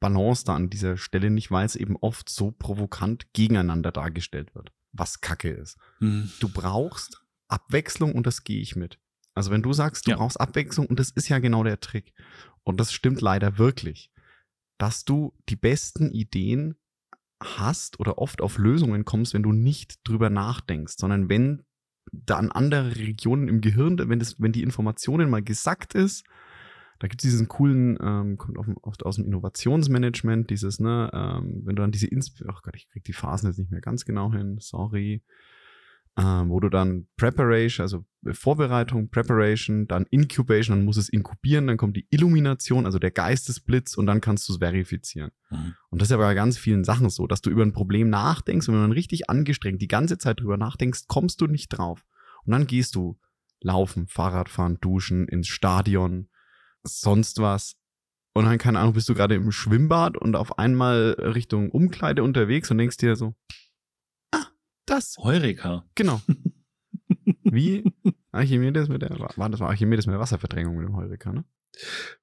Balance 0.00 0.44
da 0.44 0.54
an 0.54 0.70
dieser 0.70 0.96
Stelle 0.96 1.30
nicht, 1.30 1.50
weil 1.50 1.64
es 1.66 1.76
eben 1.76 1.96
oft 1.96 2.28
so 2.28 2.50
provokant 2.50 3.32
gegeneinander 3.32 3.90
dargestellt 3.92 4.54
wird, 4.54 4.72
was 4.92 5.20
Kacke 5.20 5.50
ist. 5.50 5.78
Hm. 5.98 6.30
Du 6.40 6.48
brauchst 6.48 7.22
Abwechslung 7.48 8.12
und 8.14 8.26
das 8.26 8.44
gehe 8.44 8.60
ich 8.60 8.76
mit. 8.76 8.98
Also 9.34 9.50
wenn 9.50 9.62
du 9.62 9.72
sagst, 9.72 10.06
du 10.06 10.10
Ja. 10.12 10.16
brauchst 10.18 10.40
Abwechslung 10.40 10.86
und 10.86 10.98
das 11.00 11.10
ist 11.10 11.28
ja 11.28 11.38
genau 11.38 11.64
der 11.64 11.80
Trick. 11.80 12.12
Und 12.62 12.78
das 12.80 12.92
stimmt 12.92 13.20
leider 13.20 13.58
wirklich, 13.58 14.10
dass 14.78 15.04
du 15.04 15.34
die 15.48 15.56
besten 15.56 16.10
Ideen 16.12 16.76
hast 17.42 18.00
oder 18.00 18.18
oft 18.18 18.40
auf 18.40 18.58
Lösungen 18.58 19.04
kommst, 19.04 19.34
wenn 19.34 19.42
du 19.42 19.52
nicht 19.52 20.00
drüber 20.08 20.30
nachdenkst, 20.30 20.94
sondern 20.98 21.28
wenn 21.28 21.64
da 22.26 22.36
an 22.36 22.50
andere 22.50 22.96
Regionen 22.96 23.48
im 23.48 23.60
Gehirn, 23.60 23.98
wenn, 23.98 24.18
das, 24.18 24.40
wenn 24.40 24.52
die 24.52 24.62
Informationen 24.62 25.30
mal 25.30 25.42
gesackt 25.42 25.94
ist, 25.94 26.24
da 26.98 27.08
gibt 27.08 27.24
es 27.24 27.30
diesen 27.30 27.48
coolen, 27.48 27.98
ähm, 28.00 28.38
kommt 28.38 28.56
oft 28.82 29.04
aus 29.04 29.16
dem 29.16 29.26
Innovationsmanagement, 29.26 30.50
dieses, 30.50 30.80
ne, 30.80 31.10
ähm, 31.12 31.62
wenn 31.64 31.76
du 31.76 31.82
dann 31.82 31.90
diese, 31.90 32.06
Insp 32.06 32.42
ach 32.48 32.62
Gott, 32.62 32.76
ich 32.76 32.88
krieg 32.88 33.04
die 33.04 33.12
Phasen 33.12 33.48
jetzt 33.48 33.58
nicht 33.58 33.70
mehr 33.70 33.80
ganz 33.80 34.04
genau 34.04 34.32
hin, 34.32 34.58
sorry, 34.60 35.22
ähm, 36.16 36.48
wo 36.48 36.60
du 36.60 36.68
dann 36.68 37.08
Preparation, 37.16 37.82
also 37.82 38.04
Vorbereitung, 38.32 39.10
Preparation, 39.10 39.88
dann 39.88 40.06
Incubation, 40.10 40.76
dann 40.76 40.84
muss 40.84 40.96
es 40.96 41.08
inkubieren, 41.08 41.66
dann 41.66 41.76
kommt 41.76 41.96
die 41.96 42.06
Illumination, 42.10 42.86
also 42.86 42.98
der 42.98 43.10
Geistesblitz 43.10 43.96
und 43.96 44.06
dann 44.06 44.20
kannst 44.20 44.48
du 44.48 44.52
es 44.52 44.58
verifizieren. 44.58 45.32
Mhm. 45.50 45.74
Und 45.90 46.00
das 46.00 46.06
ist 46.06 46.12
ja 46.12 46.16
bei 46.18 46.34
ganz 46.34 46.56
vielen 46.56 46.84
Sachen 46.84 47.10
so, 47.10 47.26
dass 47.26 47.42
du 47.42 47.50
über 47.50 47.62
ein 47.62 47.72
Problem 47.72 48.10
nachdenkst 48.10 48.68
und 48.68 48.74
wenn 48.74 48.82
man 48.82 48.92
richtig 48.92 49.28
angestrengt 49.28 49.82
die 49.82 49.88
ganze 49.88 50.16
Zeit 50.16 50.40
drüber 50.40 50.56
nachdenkst, 50.56 51.08
kommst 51.08 51.40
du 51.40 51.46
nicht 51.46 51.68
drauf. 51.68 52.04
Und 52.44 52.52
dann 52.52 52.66
gehst 52.66 52.94
du 52.94 53.18
laufen, 53.60 54.06
Fahrradfahren, 54.06 54.78
duschen, 54.80 55.26
ins 55.26 55.48
Stadion, 55.48 56.28
sonst 56.84 57.40
was. 57.40 57.76
Und 58.34 58.44
dann, 58.44 58.58
keine 58.58 58.80
Ahnung, 58.80 58.94
bist 58.94 59.08
du 59.08 59.14
gerade 59.14 59.34
im 59.34 59.52
Schwimmbad 59.52 60.16
und 60.16 60.36
auf 60.36 60.58
einmal 60.58 61.16
Richtung 61.18 61.70
Umkleide 61.70 62.22
unterwegs 62.22 62.70
und 62.70 62.78
denkst 62.78 62.98
dir 62.98 63.16
so, 63.16 63.34
das. 64.86 65.16
Heureka. 65.18 65.84
Genau. 65.94 66.20
Wie 67.42 67.84
Archimedes 68.32 68.88
mit 68.88 69.02
der, 69.02 69.10
war 69.36 69.48
das 69.48 69.60
war 69.60 69.68
Archimedes 69.68 70.06
mit 70.06 70.14
der 70.14 70.20
Wasserverdrängung 70.20 70.76
mit 70.76 70.86
dem 70.86 70.96
Heureka, 70.96 71.32
ne? 71.32 71.44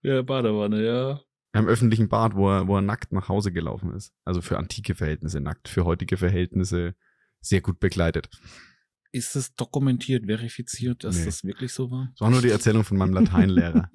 Ja, 0.01 0.21
Badewanne, 0.21 0.85
ja. 0.85 1.21
Im 1.53 1.67
öffentlichen 1.67 2.07
Bad, 2.07 2.35
wo 2.35 2.49
er, 2.49 2.67
wo 2.67 2.77
er 2.77 2.81
nackt 2.81 3.11
nach 3.11 3.27
Hause 3.27 3.51
gelaufen 3.51 3.93
ist. 3.93 4.13
Also 4.23 4.41
für 4.41 4.57
antike 4.57 4.95
Verhältnisse 4.95 5.41
nackt, 5.41 5.67
für 5.67 5.83
heutige 5.83 6.17
Verhältnisse 6.17 6.95
sehr 7.41 7.61
gut 7.61 7.79
begleitet. 7.79 8.29
Ist 9.11 9.35
es 9.35 9.53
dokumentiert, 9.55 10.25
verifiziert, 10.27 11.03
dass 11.03 11.17
nee. 11.17 11.25
das 11.25 11.43
wirklich 11.43 11.73
so 11.73 11.91
war? 11.91 12.09
Das 12.13 12.21
war 12.21 12.29
nur 12.29 12.41
die 12.41 12.49
Erzählung 12.49 12.85
von 12.85 12.97
meinem 12.97 13.13
Lateinlehrer. 13.13 13.89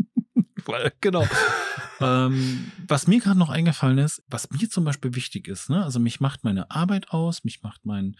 genau. 1.00 1.26
ähm, 2.00 2.70
was 2.86 3.06
mir 3.06 3.20
gerade 3.20 3.38
noch 3.38 3.50
eingefallen 3.50 3.98
ist, 3.98 4.22
was 4.28 4.50
mir 4.50 4.68
zum 4.68 4.84
Beispiel 4.84 5.14
wichtig 5.14 5.48
ist, 5.48 5.70
ne? 5.70 5.84
also 5.84 5.98
mich 5.98 6.20
macht 6.20 6.44
meine 6.44 6.70
Arbeit 6.70 7.10
aus, 7.10 7.44
mich 7.44 7.62
macht 7.62 7.86
mein, 7.86 8.16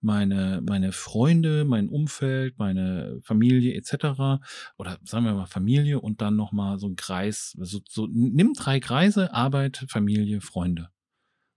meine, 0.00 0.62
meine 0.66 0.92
Freunde, 0.92 1.64
mein 1.64 1.88
Umfeld, 1.88 2.58
meine 2.58 3.20
Familie 3.22 3.74
etc. 3.74 4.40
Oder 4.76 4.98
sagen 5.04 5.24
wir 5.24 5.34
mal 5.34 5.46
Familie 5.46 6.00
und 6.00 6.20
dann 6.20 6.36
nochmal 6.36 6.78
so 6.78 6.88
ein 6.88 6.96
Kreis, 6.96 7.56
so, 7.60 7.80
so 7.88 8.08
nimm 8.10 8.54
drei 8.54 8.80
Kreise, 8.80 9.32
Arbeit, 9.34 9.84
Familie, 9.88 10.40
Freunde. 10.40 10.88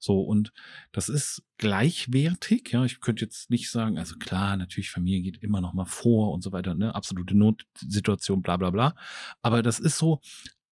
So, 0.03 0.19
und 0.21 0.51
das 0.91 1.09
ist 1.09 1.43
gleichwertig, 1.57 2.71
ja. 2.71 2.83
Ich 2.85 3.01
könnte 3.01 3.23
jetzt 3.23 3.51
nicht 3.51 3.69
sagen, 3.69 3.99
also 3.99 4.15
klar, 4.17 4.57
natürlich, 4.57 4.89
Familie 4.89 5.21
geht 5.21 5.43
immer 5.43 5.61
noch 5.61 5.73
mal 5.73 5.85
vor 5.85 6.31
und 6.33 6.41
so 6.41 6.51
weiter, 6.51 6.73
ne, 6.73 6.95
absolute 6.95 7.37
Notsituation, 7.37 8.41
bla 8.41 8.57
bla 8.57 8.71
bla. 8.71 8.95
Aber 9.43 9.61
das 9.61 9.79
ist 9.79 9.99
so, 9.99 10.19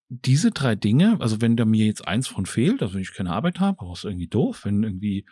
diese 0.09 0.51
drei 0.51 0.75
Dinge, 0.75 1.17
also 1.19 1.41
wenn 1.41 1.55
da 1.55 1.65
mir 1.65 1.85
jetzt 1.85 2.07
eins 2.07 2.27
von 2.27 2.45
fehlt, 2.45 2.81
also 2.81 2.95
wenn 2.95 3.01
ich 3.01 3.13
keine 3.13 3.31
Arbeit 3.31 3.59
habe, 3.59 3.81
auch 3.81 3.95
ist 3.95 4.05
irgendwie 4.05 4.27
doof, 4.27 4.65
wenn 4.65 4.83
irgendwie 4.83 5.25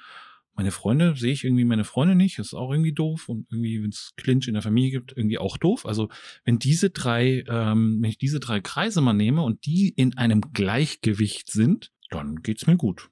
meine 0.54 0.72
Freunde, 0.72 1.16
sehe 1.16 1.34
ich 1.34 1.44
irgendwie 1.44 1.66
meine 1.66 1.84
Freunde 1.84 2.16
nicht, 2.16 2.40
ist 2.40 2.54
auch 2.54 2.72
irgendwie 2.72 2.94
doof 2.94 3.30
und 3.30 3.46
irgendwie, 3.52 3.84
wenn 3.84 3.90
es 3.90 4.14
Clinch 4.18 4.48
in 4.48 4.54
der 4.54 4.64
Familie 4.64 4.92
gibt, 4.92 5.16
irgendwie 5.16 5.38
auch 5.38 5.58
doof. 5.58 5.86
Also 5.86 6.10
wenn 6.46 6.58
diese 6.58 6.90
drei, 6.90 7.44
ähm, 7.48 8.00
wenn 8.02 8.10
ich 8.10 8.18
diese 8.18 8.40
drei 8.40 8.60
Kreise 8.60 9.02
mal 9.02 9.14
nehme 9.14 9.44
und 9.44 9.66
die 9.66 9.90
in 9.90 10.18
einem 10.18 10.42
Gleichgewicht 10.54 11.52
sind, 11.52 11.92
dann 12.10 12.38
geht's 12.38 12.66
mir 12.66 12.78
gut 12.78 13.10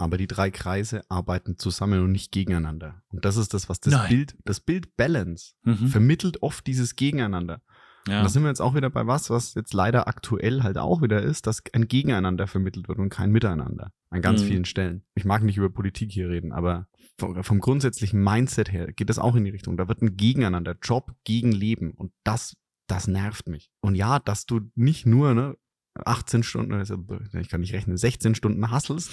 aber 0.00 0.16
die 0.16 0.26
drei 0.26 0.50
Kreise 0.50 1.02
arbeiten 1.10 1.58
zusammen 1.58 2.02
und 2.02 2.12
nicht 2.12 2.32
gegeneinander. 2.32 3.02
Und 3.08 3.26
das 3.26 3.36
ist 3.36 3.52
das, 3.52 3.68
was 3.68 3.80
das 3.80 3.92
Nein. 3.92 4.08
Bild, 4.08 4.36
das 4.44 4.60
Bild 4.60 4.96
Balance 4.96 5.52
mhm. 5.62 5.88
vermittelt 5.88 6.42
oft 6.42 6.66
dieses 6.66 6.96
Gegeneinander. 6.96 7.60
Ja. 8.06 8.18
Und 8.18 8.24
da 8.24 8.28
sind 8.28 8.42
wir 8.42 8.48
jetzt 8.48 8.60
auch 8.60 8.74
wieder 8.74 8.90
bei 8.90 9.06
was, 9.06 9.30
was 9.30 9.54
jetzt 9.54 9.74
leider 9.74 10.08
aktuell 10.08 10.62
halt 10.62 10.78
auch 10.78 11.02
wieder 11.02 11.22
ist, 11.22 11.46
dass 11.46 11.62
ein 11.72 11.86
Gegeneinander 11.86 12.46
vermittelt 12.46 12.88
wird 12.88 12.98
und 12.98 13.10
kein 13.10 13.30
Miteinander. 13.30 13.92
An 14.08 14.22
ganz 14.22 14.42
mhm. 14.42 14.46
vielen 14.46 14.64
Stellen. 14.64 15.04
Ich 15.14 15.24
mag 15.24 15.42
nicht 15.42 15.58
über 15.58 15.70
Politik 15.70 16.10
hier 16.10 16.28
reden, 16.28 16.52
aber 16.52 16.88
vom, 17.18 17.44
vom 17.44 17.60
grundsätzlichen 17.60 18.22
Mindset 18.22 18.72
her 18.72 18.92
geht 18.92 19.10
das 19.10 19.18
auch 19.18 19.36
in 19.36 19.44
die 19.44 19.50
Richtung. 19.50 19.76
Da 19.76 19.86
wird 19.88 20.02
ein 20.02 20.16
Gegeneinander, 20.16 20.76
Job 20.82 21.14
gegen 21.24 21.52
Leben. 21.52 21.92
Und 21.92 22.12
das, 22.24 22.56
das 22.86 23.06
nervt 23.06 23.48
mich. 23.48 23.70
Und 23.80 23.94
ja, 23.94 24.18
dass 24.18 24.46
du 24.46 24.60
nicht 24.74 25.06
nur, 25.06 25.34
ne, 25.34 25.56
18 26.04 26.42
Stunden, 26.42 26.72
also 26.72 26.96
ich 27.38 27.48
kann 27.48 27.60
nicht 27.60 27.74
rechnen, 27.74 27.96
16 27.96 28.34
Stunden 28.34 28.70
hasselst, 28.70 29.10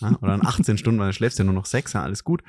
ja, 0.00 0.16
oder 0.20 0.34
an 0.34 0.46
18 0.46 0.76
Stunden, 0.78 1.00
weil 1.00 1.08
du 1.08 1.14
schläfst 1.14 1.38
ja 1.38 1.44
nur 1.44 1.54
noch 1.54 1.66
sechs, 1.66 1.94
ja, 1.94 2.02
alles 2.02 2.22
gut. 2.22 2.42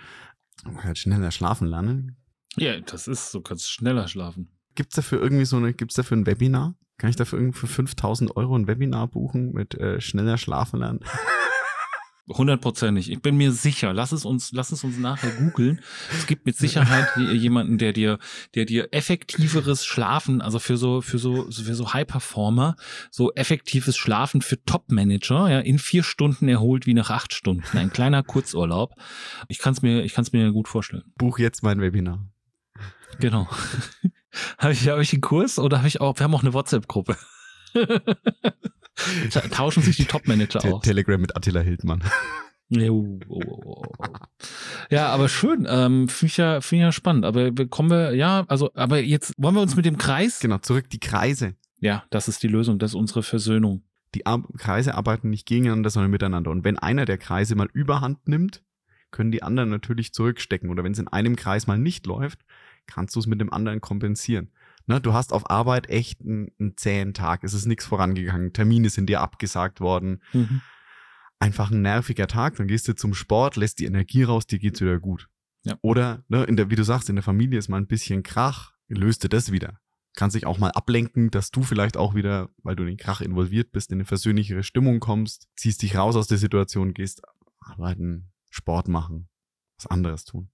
Man 0.65 0.83
halt 0.83 0.97
schneller 0.97 1.31
schlafen 1.31 1.67
lernen. 1.67 2.17
Ja, 2.57 2.79
das 2.81 3.07
ist 3.07 3.31
so, 3.31 3.41
kannst 3.41 3.71
schneller 3.71 4.07
schlafen. 4.07 4.58
Gibt's 4.75 4.95
dafür 4.95 5.21
irgendwie 5.21 5.45
so 5.45 5.57
eine, 5.57 5.73
gibt's 5.73 5.95
dafür 5.95 6.17
ein 6.17 6.25
Webinar? 6.25 6.75
Kann 6.97 7.09
ich 7.09 7.15
dafür 7.15 7.39
irgendwie 7.39 7.59
für 7.59 7.67
5000 7.67 8.35
Euro 8.35 8.55
ein 8.55 8.67
Webinar 8.67 9.07
buchen 9.07 9.53
mit 9.53 9.75
äh, 9.75 10.01
schneller 10.01 10.37
schlafen 10.37 10.79
lernen? 10.81 10.99
Hundertprozentig. 12.29 13.11
Ich 13.11 13.21
bin 13.21 13.37
mir 13.37 13.51
sicher. 13.51 13.91
Lass 13.91 14.11
es 14.11 14.23
uns, 14.23 14.51
lass 14.51 14.71
es 14.71 14.83
uns 14.83 14.99
nachher 14.99 15.31
googeln. 15.31 15.81
Es 16.11 16.27
gibt 16.27 16.45
mit 16.45 16.55
Sicherheit 16.55 17.07
jemanden, 17.17 17.79
der 17.79 17.91
dir, 17.91 18.19
der 18.53 18.65
dir 18.65 18.89
effektiveres 18.91 19.83
Schlafen, 19.83 20.41
also 20.41 20.59
für 20.59 20.77
so, 20.77 21.01
für 21.01 21.17
so, 21.17 21.49
für 21.49 21.73
so 21.73 21.93
High 21.93 22.05
Performer, 22.05 22.75
so 23.09 23.33
effektives 23.33 23.97
Schlafen 23.97 24.41
für 24.41 24.63
Top 24.63 24.91
Manager, 24.91 25.49
ja, 25.49 25.59
in 25.59 25.79
vier 25.79 26.03
Stunden 26.03 26.47
erholt 26.47 26.85
wie 26.85 26.93
nach 26.93 27.09
acht 27.09 27.33
Stunden. 27.33 27.77
Ein 27.77 27.91
kleiner 27.91 28.21
Kurzurlaub. 28.21 28.93
Ich 29.47 29.57
kann 29.57 29.73
es 29.73 29.81
mir, 29.81 30.03
ich 30.03 30.13
kann 30.13 30.23
es 30.23 30.31
mir 30.31 30.51
gut 30.51 30.67
vorstellen. 30.67 31.03
Buch 31.17 31.39
jetzt 31.39 31.63
mein 31.63 31.81
Webinar. 31.81 32.27
Genau. 33.19 33.49
Habe 34.57 34.73
ich, 34.73 34.87
habe 34.87 35.01
ich 35.01 35.13
einen 35.13 35.21
Kurs 35.21 35.59
oder 35.59 35.77
habe 35.79 35.87
ich 35.87 36.01
auch, 36.01 36.17
wir 36.19 36.23
haben 36.23 36.35
auch 36.35 36.43
eine 36.43 36.53
WhatsApp-Gruppe. 36.53 37.17
Tauschen 39.51 39.83
sich 39.83 39.97
die 39.97 40.05
Top-Manager 40.05 40.63
aus. 40.65 40.83
Telegram 40.83 41.19
mit 41.19 41.35
Attila 41.35 41.61
Hildmann. 41.61 42.03
Ja, 44.91 45.07
aber 45.07 45.27
schön. 45.27 45.65
Ähm, 45.67 46.07
Finde 46.07 46.31
ich, 46.31 46.37
ja, 46.37 46.61
find 46.61 46.81
ich 46.81 46.83
ja 46.83 46.91
spannend. 46.91 47.25
Aber 47.25 47.51
kommen 47.67 47.89
wir, 47.89 48.13
ja, 48.13 48.45
also, 48.47 48.71
aber 48.75 48.99
jetzt 48.99 49.33
wollen 49.37 49.55
wir 49.55 49.61
uns 49.61 49.75
mit 49.75 49.85
dem 49.85 49.97
Kreis. 49.97 50.39
Genau, 50.39 50.59
zurück 50.59 50.87
die 50.89 50.99
Kreise. 50.99 51.55
Ja, 51.79 52.03
das 52.11 52.27
ist 52.27 52.43
die 52.43 52.47
Lösung, 52.47 52.77
das 52.77 52.91
ist 52.91 52.95
unsere 52.95 53.23
Versöhnung. 53.23 53.83
Die 54.15 54.25
Ar 54.25 54.43
Kreise 54.57 54.95
arbeiten 54.95 55.29
nicht 55.29 55.47
gegeneinander, 55.47 55.89
sondern 55.89 56.11
miteinander. 56.11 56.51
Und 56.51 56.63
wenn 56.63 56.77
einer 56.77 57.05
der 57.05 57.17
Kreise 57.17 57.55
mal 57.55 57.69
Überhand 57.73 58.27
nimmt, 58.27 58.63
können 59.11 59.31
die 59.31 59.43
anderen 59.43 59.69
natürlich 59.69 60.13
zurückstecken. 60.13 60.69
Oder 60.69 60.83
wenn 60.83 60.91
es 60.91 60.99
in 60.99 61.07
einem 61.07 61.35
Kreis 61.35 61.67
mal 61.67 61.77
nicht 61.77 62.05
läuft, 62.05 62.39
kannst 62.89 63.15
du 63.15 63.19
es 63.19 63.27
mit 63.27 63.39
dem 63.39 63.53
anderen 63.53 63.81
kompensieren. 63.81 64.51
Ne, 64.87 64.99
du 64.99 65.13
hast 65.13 65.33
auf 65.33 65.49
Arbeit 65.49 65.89
echt 65.89 66.21
einen, 66.21 66.51
einen 66.59 66.75
zähen 66.75 67.13
Tag. 67.13 67.43
Es 67.43 67.53
ist 67.53 67.65
nichts 67.65 67.85
vorangegangen. 67.85 68.53
Termine 68.53 68.89
sind 68.89 69.07
dir 69.07 69.21
abgesagt 69.21 69.81
worden. 69.81 70.21
Mhm. 70.33 70.61
Einfach 71.37 71.71
ein 71.71 71.81
nerviger 71.81 72.27
Tag. 72.27 72.55
Dann 72.55 72.67
gehst 72.67 72.87
du 72.87 72.95
zum 72.95 73.13
Sport, 73.13 73.55
lässt 73.55 73.79
die 73.79 73.85
Energie 73.85 74.23
raus, 74.23 74.47
dir 74.47 74.59
geht's 74.59 74.81
wieder 74.81 74.99
gut. 74.99 75.29
Ja. 75.63 75.77
Oder, 75.81 76.23
ne, 76.27 76.43
in 76.45 76.57
der, 76.57 76.69
wie 76.69 76.75
du 76.75 76.83
sagst, 76.83 77.09
in 77.09 77.15
der 77.15 77.23
Familie 77.23 77.59
ist 77.59 77.69
mal 77.69 77.77
ein 77.77 77.87
bisschen 77.87 78.23
Krach, 78.23 78.73
löst 78.87 79.23
du 79.23 79.29
das 79.29 79.51
wieder. 79.51 79.79
Kannst 80.15 80.35
dich 80.35 80.45
auch 80.45 80.57
mal 80.57 80.71
ablenken, 80.71 81.29
dass 81.29 81.51
du 81.51 81.61
vielleicht 81.61 81.95
auch 81.95 82.15
wieder, 82.15 82.49
weil 82.63 82.75
du 82.75 82.83
in 82.83 82.89
den 82.89 82.97
Krach 82.97 83.21
involviert 83.21 83.71
bist, 83.71 83.91
in 83.91 83.97
eine 83.97 84.05
versöhnlichere 84.05 84.63
Stimmung 84.63 84.99
kommst, 84.99 85.47
ziehst 85.55 85.81
dich 85.81 85.95
raus 85.95 86.15
aus 86.15 86.27
der 86.27 86.37
Situation, 86.37 86.93
gehst 86.93 87.21
arbeiten, 87.59 88.31
Sport 88.49 88.87
machen, 88.87 89.29
was 89.77 89.87
anderes 89.87 90.25
tun. 90.25 90.49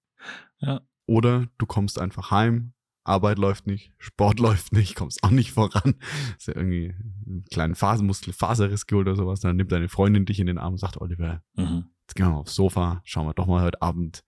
Ja. 0.60 0.82
Oder 1.06 1.48
du 1.58 1.66
kommst 1.66 2.00
einfach 2.00 2.32
heim, 2.32 2.74
Arbeit 3.04 3.38
läuft 3.38 3.68
nicht, 3.68 3.94
Sport 3.98 4.40
läuft 4.40 4.74
nicht, 4.74 4.96
kommst 4.96 5.24
auch 5.24 5.30
nicht 5.30 5.52
voran. 5.52 5.96
Ist 6.38 6.48
ja 6.48 6.56
irgendwie 6.56 6.96
einen 7.26 7.46
kleinen 7.52 7.76
Fasermuskel, 7.76 8.34
Faserriss 8.34 8.88
geholt 8.88 9.08
oder 9.08 9.16
sowas. 9.16 9.40
Dann 9.40 9.56
nimmt 9.56 9.72
deine 9.72 9.90
Freundin 9.90 10.26
dich 10.26 10.40
in 10.40 10.48
den 10.48 10.58
Arm 10.58 10.74
und 10.74 10.80
sagt, 10.80 10.98
Oliver, 10.98 11.42
mhm. 11.56 11.86
jetzt 12.02 12.16
gehen 12.16 12.26
wir 12.26 12.32
mal 12.32 12.40
aufs 12.40 12.56
Sofa, 12.56 13.02
schauen 13.06 13.28
wir 13.28 13.34
doch 13.34 13.48
mal 13.48 13.62
heute 13.62 13.82
Abend 13.82 14.24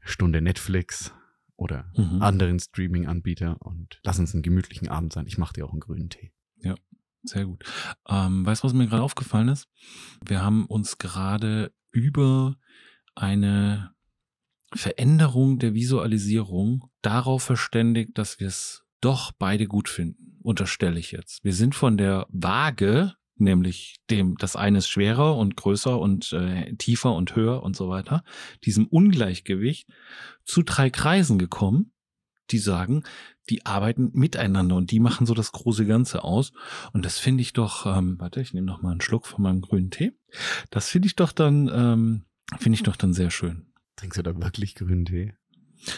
eine 0.00 0.10
Stunde 0.10 0.40
Netflix 0.40 1.12
oder 1.56 1.90
mhm. 1.96 2.22
anderen 2.22 2.60
Streaming-Anbieter 2.60 3.60
und 3.60 4.00
lass 4.04 4.18
uns 4.18 4.34
einen 4.34 4.42
gemütlichen 4.42 4.88
Abend 4.88 5.12
sein. 5.12 5.26
Ich 5.26 5.38
mache 5.38 5.54
dir 5.54 5.66
auch 5.66 5.72
einen 5.72 5.80
grünen 5.80 6.10
Tee. 6.10 6.32
Ja, 6.58 6.74
sehr 7.24 7.46
gut. 7.46 7.64
Ähm, 8.08 8.46
weißt 8.46 8.62
du, 8.62 8.66
was 8.66 8.74
mir 8.74 8.86
gerade 8.86 9.02
aufgefallen 9.02 9.48
ist? 9.48 9.68
Wir 10.24 10.42
haben 10.42 10.66
uns 10.66 10.98
gerade 10.98 11.72
über 11.90 12.56
eine 13.14 13.95
Veränderung 14.74 15.58
der 15.58 15.74
Visualisierung 15.74 16.90
darauf 17.02 17.42
verständigt, 17.42 18.18
dass 18.18 18.40
wir 18.40 18.48
es 18.48 18.84
doch 19.00 19.32
beide 19.32 19.66
gut 19.66 19.88
finden, 19.88 20.38
unterstelle 20.42 20.98
ich 20.98 21.12
jetzt. 21.12 21.44
Wir 21.44 21.52
sind 21.52 21.74
von 21.74 21.96
der 21.96 22.26
Waage, 22.30 23.14
nämlich 23.36 23.96
dem, 24.10 24.36
das 24.38 24.56
eine 24.56 24.78
ist 24.78 24.88
schwerer 24.88 25.36
und 25.36 25.56
größer 25.56 25.98
und 25.98 26.32
äh, 26.32 26.74
tiefer 26.76 27.14
und 27.14 27.36
höher 27.36 27.62
und 27.62 27.76
so 27.76 27.88
weiter, 27.88 28.24
diesem 28.64 28.86
Ungleichgewicht 28.86 29.88
zu 30.44 30.62
drei 30.62 30.90
Kreisen 30.90 31.38
gekommen, 31.38 31.92
die 32.50 32.58
sagen, 32.58 33.02
die 33.48 33.66
arbeiten 33.66 34.10
miteinander 34.14 34.76
und 34.76 34.90
die 34.90 35.00
machen 35.00 35.26
so 35.26 35.34
das 35.34 35.52
große 35.52 35.86
Ganze 35.86 36.24
aus. 36.24 36.52
Und 36.92 37.04
das 37.04 37.18
finde 37.18 37.42
ich 37.42 37.52
doch, 37.52 37.86
ähm, 37.86 38.18
warte, 38.18 38.40
ich 38.40 38.54
nehme 38.54 38.66
noch 38.66 38.82
mal 38.82 38.90
einen 38.90 39.00
Schluck 39.00 39.26
von 39.26 39.42
meinem 39.42 39.60
grünen 39.60 39.90
Tee. 39.90 40.12
Das 40.70 40.88
finde 40.88 41.06
ich 41.06 41.16
doch 41.16 41.32
dann, 41.32 41.70
ähm, 41.72 42.24
finde 42.58 42.76
ich 42.76 42.82
doch 42.82 42.96
dann 42.96 43.12
sehr 43.12 43.30
schön. 43.30 43.66
Trinkst 43.96 44.18
du 44.18 44.22
da 44.22 44.34
wirklich 44.40 44.74
grünen 44.74 45.04
Tee? 45.04 45.34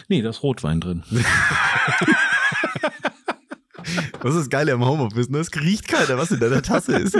Nee, 0.07 0.21
da 0.21 0.29
ist 0.29 0.43
Rotwein 0.43 0.79
drin. 0.81 1.03
Das 4.21 4.31
ist 4.35 4.39
das 4.41 4.49
Geile 4.49 4.73
am 4.73 4.83
Homeoffice, 4.85 5.29
ne? 5.29 5.37
Es 5.39 5.49
riecht 5.55 5.87
keiner, 5.87 6.17
was 6.17 6.31
in 6.31 6.39
deiner 6.39 6.61
Tasse 6.61 6.97
ist. 6.97 7.17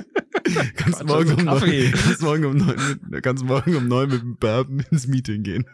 Kannst 0.75 1.03
morgen, 1.05 1.31
um 1.31 1.45
neun, 1.45 1.91
kannst, 1.93 2.21
morgen 2.21 2.45
um 2.45 2.57
neun, 2.57 2.99
mit- 3.09 3.23
kannst 3.23 3.43
morgen 3.45 3.75
um 3.77 3.87
neun 3.87 4.09
mit 4.09 4.21
dem 4.21 4.35
Bourbon 4.35 4.85
ins 4.91 5.07
Meeting 5.07 5.43
gehen. 5.43 5.65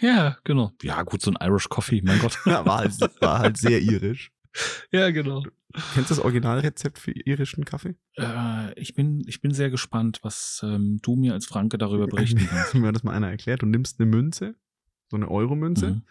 Ja, 0.00 0.36
genau. 0.44 0.72
Ja, 0.82 1.02
gut, 1.02 1.20
so 1.22 1.32
ein 1.32 1.36
Irish 1.46 1.68
Coffee, 1.68 2.02
mein 2.04 2.20
Gott. 2.20 2.38
Ja, 2.46 2.64
war, 2.64 2.78
halt, 2.78 2.92
war 3.20 3.40
halt 3.40 3.56
sehr 3.58 3.80
irisch. 3.82 4.30
ja, 4.92 5.10
genau. 5.10 5.42
Kennst 5.94 6.10
du 6.10 6.14
das 6.14 6.18
Originalrezept 6.20 6.98
für 6.98 7.12
irischen 7.12 7.64
Kaffee? 7.64 7.94
Äh, 8.16 8.78
ich, 8.80 8.94
bin, 8.94 9.22
ich 9.26 9.40
bin 9.40 9.52
sehr 9.54 9.70
gespannt, 9.70 10.20
was 10.22 10.60
ähm, 10.64 10.98
du 11.02 11.16
mir 11.16 11.32
als 11.34 11.46
Franke 11.46 11.78
darüber 11.78 12.06
berichten 12.06 12.46
kannst. 12.50 12.74
Mir 12.74 12.88
hat 12.88 12.94
das 12.96 13.04
mal 13.04 13.14
einer 13.14 13.30
erklärt. 13.30 13.62
Du 13.62 13.66
nimmst 13.66 14.00
eine 14.00 14.10
Münze, 14.10 14.54
so 15.10 15.16
eine 15.16 15.30
Euro-Münze, 15.30 15.90
Mhm. 15.90 16.02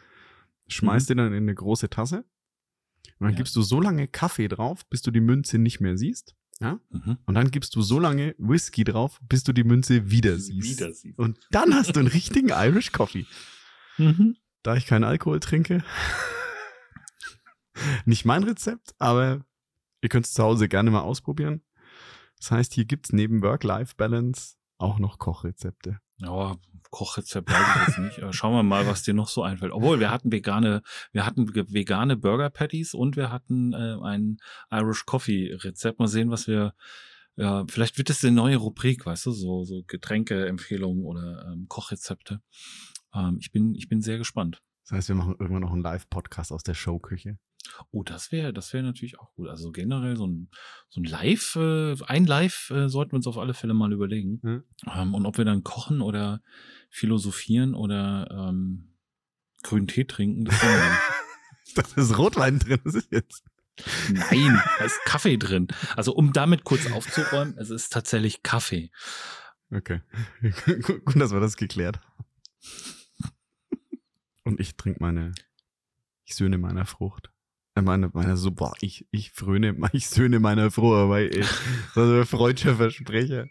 schmeißt 0.67 1.09
die 1.09 1.15
dann 1.15 1.27
in 1.33 1.43
eine 1.43 1.55
große 1.55 1.89
Tasse 1.89 2.19
und 3.19 3.25
dann 3.25 3.31
Ja. 3.31 3.37
gibst 3.37 3.55
du 3.55 3.61
so 3.61 3.81
lange 3.81 4.07
Kaffee 4.07 4.47
drauf, 4.47 4.85
bis 4.87 5.01
du 5.01 5.11
die 5.11 5.21
Münze 5.21 5.57
nicht 5.57 5.79
mehr 5.81 5.97
siehst. 5.97 6.35
Ja? 6.59 6.79
Mhm. 6.89 7.17
Und 7.25 7.35
dann 7.35 7.49
gibst 7.51 7.75
du 7.75 7.81
so 7.81 7.99
lange 7.99 8.35
Whisky 8.37 8.83
drauf, 8.83 9.19
bis 9.27 9.43
du 9.43 9.51
die 9.53 9.63
Münze 9.63 10.11
wieder 10.11 10.37
siehst. 10.37 10.79
Wieder 10.79 10.93
siehst. 10.93 11.17
Und 11.17 11.39
dann 11.51 11.73
hast 11.73 11.95
du 11.95 11.99
einen 11.99 12.07
richtigen 12.09 12.49
Irish 12.49 12.91
Coffee. 12.91 13.25
Mhm. 13.97 14.37
Da 14.63 14.75
ich 14.75 14.85
keinen 14.85 15.03
Alkohol 15.03 15.39
trinke, 15.39 15.83
nicht 18.05 18.25
mein 18.25 18.43
Rezept, 18.43 18.93
aber 18.99 19.43
ihr 20.01 20.09
könnt 20.09 20.25
es 20.25 20.33
zu 20.33 20.43
Hause 20.43 20.67
gerne 20.67 20.91
mal 20.91 21.01
ausprobieren. 21.01 21.63
Das 22.37 22.51
heißt, 22.51 22.73
hier 22.73 22.85
gibt's 22.85 23.13
neben 23.13 23.41
Work-Life-Balance 23.41 24.55
auch 24.77 24.97
noch 24.97 25.19
Kochrezepte. 25.19 25.99
Ja, 26.17 26.55
Kochrezept 26.89 27.49
weiß 27.49 27.67
ich 27.75 27.87
jetzt 27.87 28.19
nicht. 28.19 28.35
Schauen 28.35 28.53
wir 28.53 28.63
mal, 28.63 28.85
was 28.85 29.03
dir 29.03 29.13
noch 29.13 29.27
so 29.27 29.43
einfällt. 29.43 29.71
Obwohl, 29.71 29.99
wir 29.99 30.11
hatten 30.11 30.31
vegane, 30.31 30.81
wir 31.11 31.25
hatten 31.25 31.53
vegane 31.53 32.17
Burger 32.17 32.49
Patties 32.49 32.93
und 32.93 33.15
wir 33.15 33.31
hatten 33.31 33.73
äh, 33.73 33.97
ein 34.03 34.37
Irish 34.71 35.05
Coffee 35.05 35.53
Rezept. 35.53 35.99
Mal 35.99 36.07
sehen, 36.07 36.31
was 36.31 36.47
wir, 36.47 36.73
ja, 37.37 37.63
vielleicht 37.69 37.97
wird 37.97 38.09
es 38.09 38.23
eine 38.23 38.35
neue 38.35 38.57
Rubrik, 38.57 39.05
weißt 39.05 39.27
du, 39.27 39.31
so, 39.31 39.63
so 39.63 39.83
Getränkeempfehlungen 39.87 41.05
oder 41.05 41.47
ähm, 41.51 41.67
Kochrezepte. 41.69 42.41
Ähm, 43.13 43.37
ich 43.39 43.51
bin, 43.51 43.73
ich 43.75 43.87
bin 43.87 44.01
sehr 44.01 44.17
gespannt. 44.17 44.61
Das 44.85 44.97
heißt, 44.97 45.07
wir 45.09 45.15
machen 45.15 45.35
irgendwann 45.39 45.61
noch 45.61 45.71
einen 45.71 45.83
Live-Podcast 45.83 46.51
aus 46.51 46.63
der 46.63 46.73
Showküche. 46.73 47.37
Oh, 47.91 48.03
das 48.03 48.31
wäre, 48.31 48.53
das 48.53 48.73
wäre 48.73 48.83
natürlich 48.83 49.19
auch 49.19 49.33
gut. 49.33 49.49
Also 49.49 49.71
generell 49.71 50.15
so 50.15 50.27
ein, 50.27 50.49
so 50.89 51.01
ein 51.01 51.03
Live, 51.03 51.55
äh, 51.55 51.95
ein 52.05 52.25
Live 52.25 52.69
äh, 52.71 52.89
sollten 52.89 53.11
wir 53.11 53.17
uns 53.17 53.27
auf 53.27 53.37
alle 53.37 53.53
Fälle 53.53 53.73
mal 53.73 53.93
überlegen. 53.93 54.39
Mhm. 54.41 54.63
Ähm, 54.93 55.13
und 55.13 55.25
ob 55.25 55.37
wir 55.37 55.45
dann 55.45 55.63
kochen 55.63 56.01
oder 56.01 56.41
philosophieren 56.89 57.73
oder 57.75 58.49
ähm, 58.49 58.95
grünen 59.63 59.87
Tee 59.87 60.05
trinken, 60.05 60.45
das 60.45 60.59
sehen 60.59 60.69
wir 60.69 60.77
dann. 60.77 60.97
Da 61.73 61.83
ist 61.95 62.17
Rotwein 62.17 62.59
drin, 62.59 62.81
das 62.83 62.95
ist 62.95 63.13
jetzt. 63.13 63.45
Nein, 64.09 64.61
da 64.77 64.83
ist 64.83 64.99
Kaffee 65.05 65.37
drin. 65.37 65.67
Also 65.95 66.13
um 66.13 66.33
damit 66.33 66.65
kurz 66.65 66.91
aufzuräumen, 66.91 67.57
es 67.57 67.69
ist 67.69 67.93
tatsächlich 67.93 68.43
Kaffee. 68.43 68.91
Okay. 69.71 70.01
Gut, 71.05 71.15
dass 71.15 71.31
wir 71.31 71.39
das 71.39 71.55
geklärt 71.55 71.99
haben. 72.01 72.25
Und 74.43 74.59
ich 74.59 74.75
trinke 74.75 74.99
meine, 75.01 75.33
ich 76.25 76.35
söhne 76.35 76.57
meiner 76.57 76.85
Frucht. 76.85 77.31
Äh, 77.75 77.81
meine, 77.81 78.09
meiner 78.13 78.37
so, 78.37 78.51
boah, 78.51 78.73
ich, 78.81 79.07
ich 79.11 79.31
fröne, 79.31 79.75
ich 79.93 80.07
söhne 80.07 80.39
meiner 80.39 80.71
Frucht, 80.71 81.09
weil 81.09 81.27
ich, 81.27 81.39
ist 81.39 81.97
ein 81.97 82.25
freudscher 82.25 82.75
Versprecher. 82.75 83.47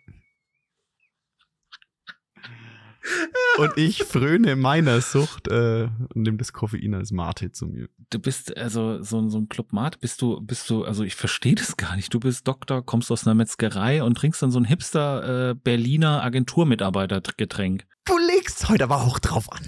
Und 3.58 3.76
ich 3.76 4.04
fröne 4.04 4.56
meiner 4.56 5.00
Sucht 5.00 5.48
äh, 5.48 5.88
und 6.14 6.22
nehme 6.22 6.36
das 6.36 6.52
Koffein 6.52 6.94
als 6.94 7.10
Mate 7.10 7.50
zu 7.50 7.66
mir. 7.66 7.88
Du 8.10 8.18
bist 8.18 8.56
also 8.56 9.02
so, 9.02 9.28
so 9.28 9.38
ein 9.38 9.48
Club 9.48 9.72
Mate, 9.72 9.98
bist 9.98 10.22
du, 10.22 10.40
bist 10.40 10.70
du, 10.70 10.84
also 10.84 11.02
ich 11.02 11.14
verstehe 11.14 11.54
das 11.54 11.76
gar 11.76 11.96
nicht. 11.96 12.12
Du 12.12 12.20
bist 12.20 12.46
Doktor, 12.46 12.84
kommst 12.84 13.10
aus 13.10 13.26
einer 13.26 13.34
Metzgerei 13.34 14.02
und 14.02 14.16
trinkst 14.16 14.42
dann 14.42 14.50
so 14.50 14.60
ein 14.60 14.64
Hipster 14.64 15.50
äh, 15.50 15.54
Berliner 15.54 16.22
Agenturmitarbeitergetränk. 16.22 17.86
Du 18.04 18.16
legst 18.18 18.68
heute 18.68 18.84
aber 18.84 19.02
auch 19.02 19.18
drauf 19.18 19.50
an. 19.50 19.66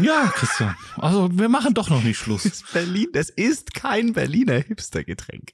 Ja, 0.00 0.32
Christian. 0.34 0.76
Also 0.96 1.28
wir 1.36 1.48
machen 1.48 1.74
doch 1.74 1.90
noch 1.90 2.02
nicht 2.02 2.18
Schluss. 2.18 2.44
Das 2.44 2.52
ist 2.52 2.72
Berlin, 2.72 3.08
das 3.12 3.30
ist 3.30 3.74
kein 3.74 4.12
Berliner 4.12 4.58
Hipstergetränk. 4.58 5.52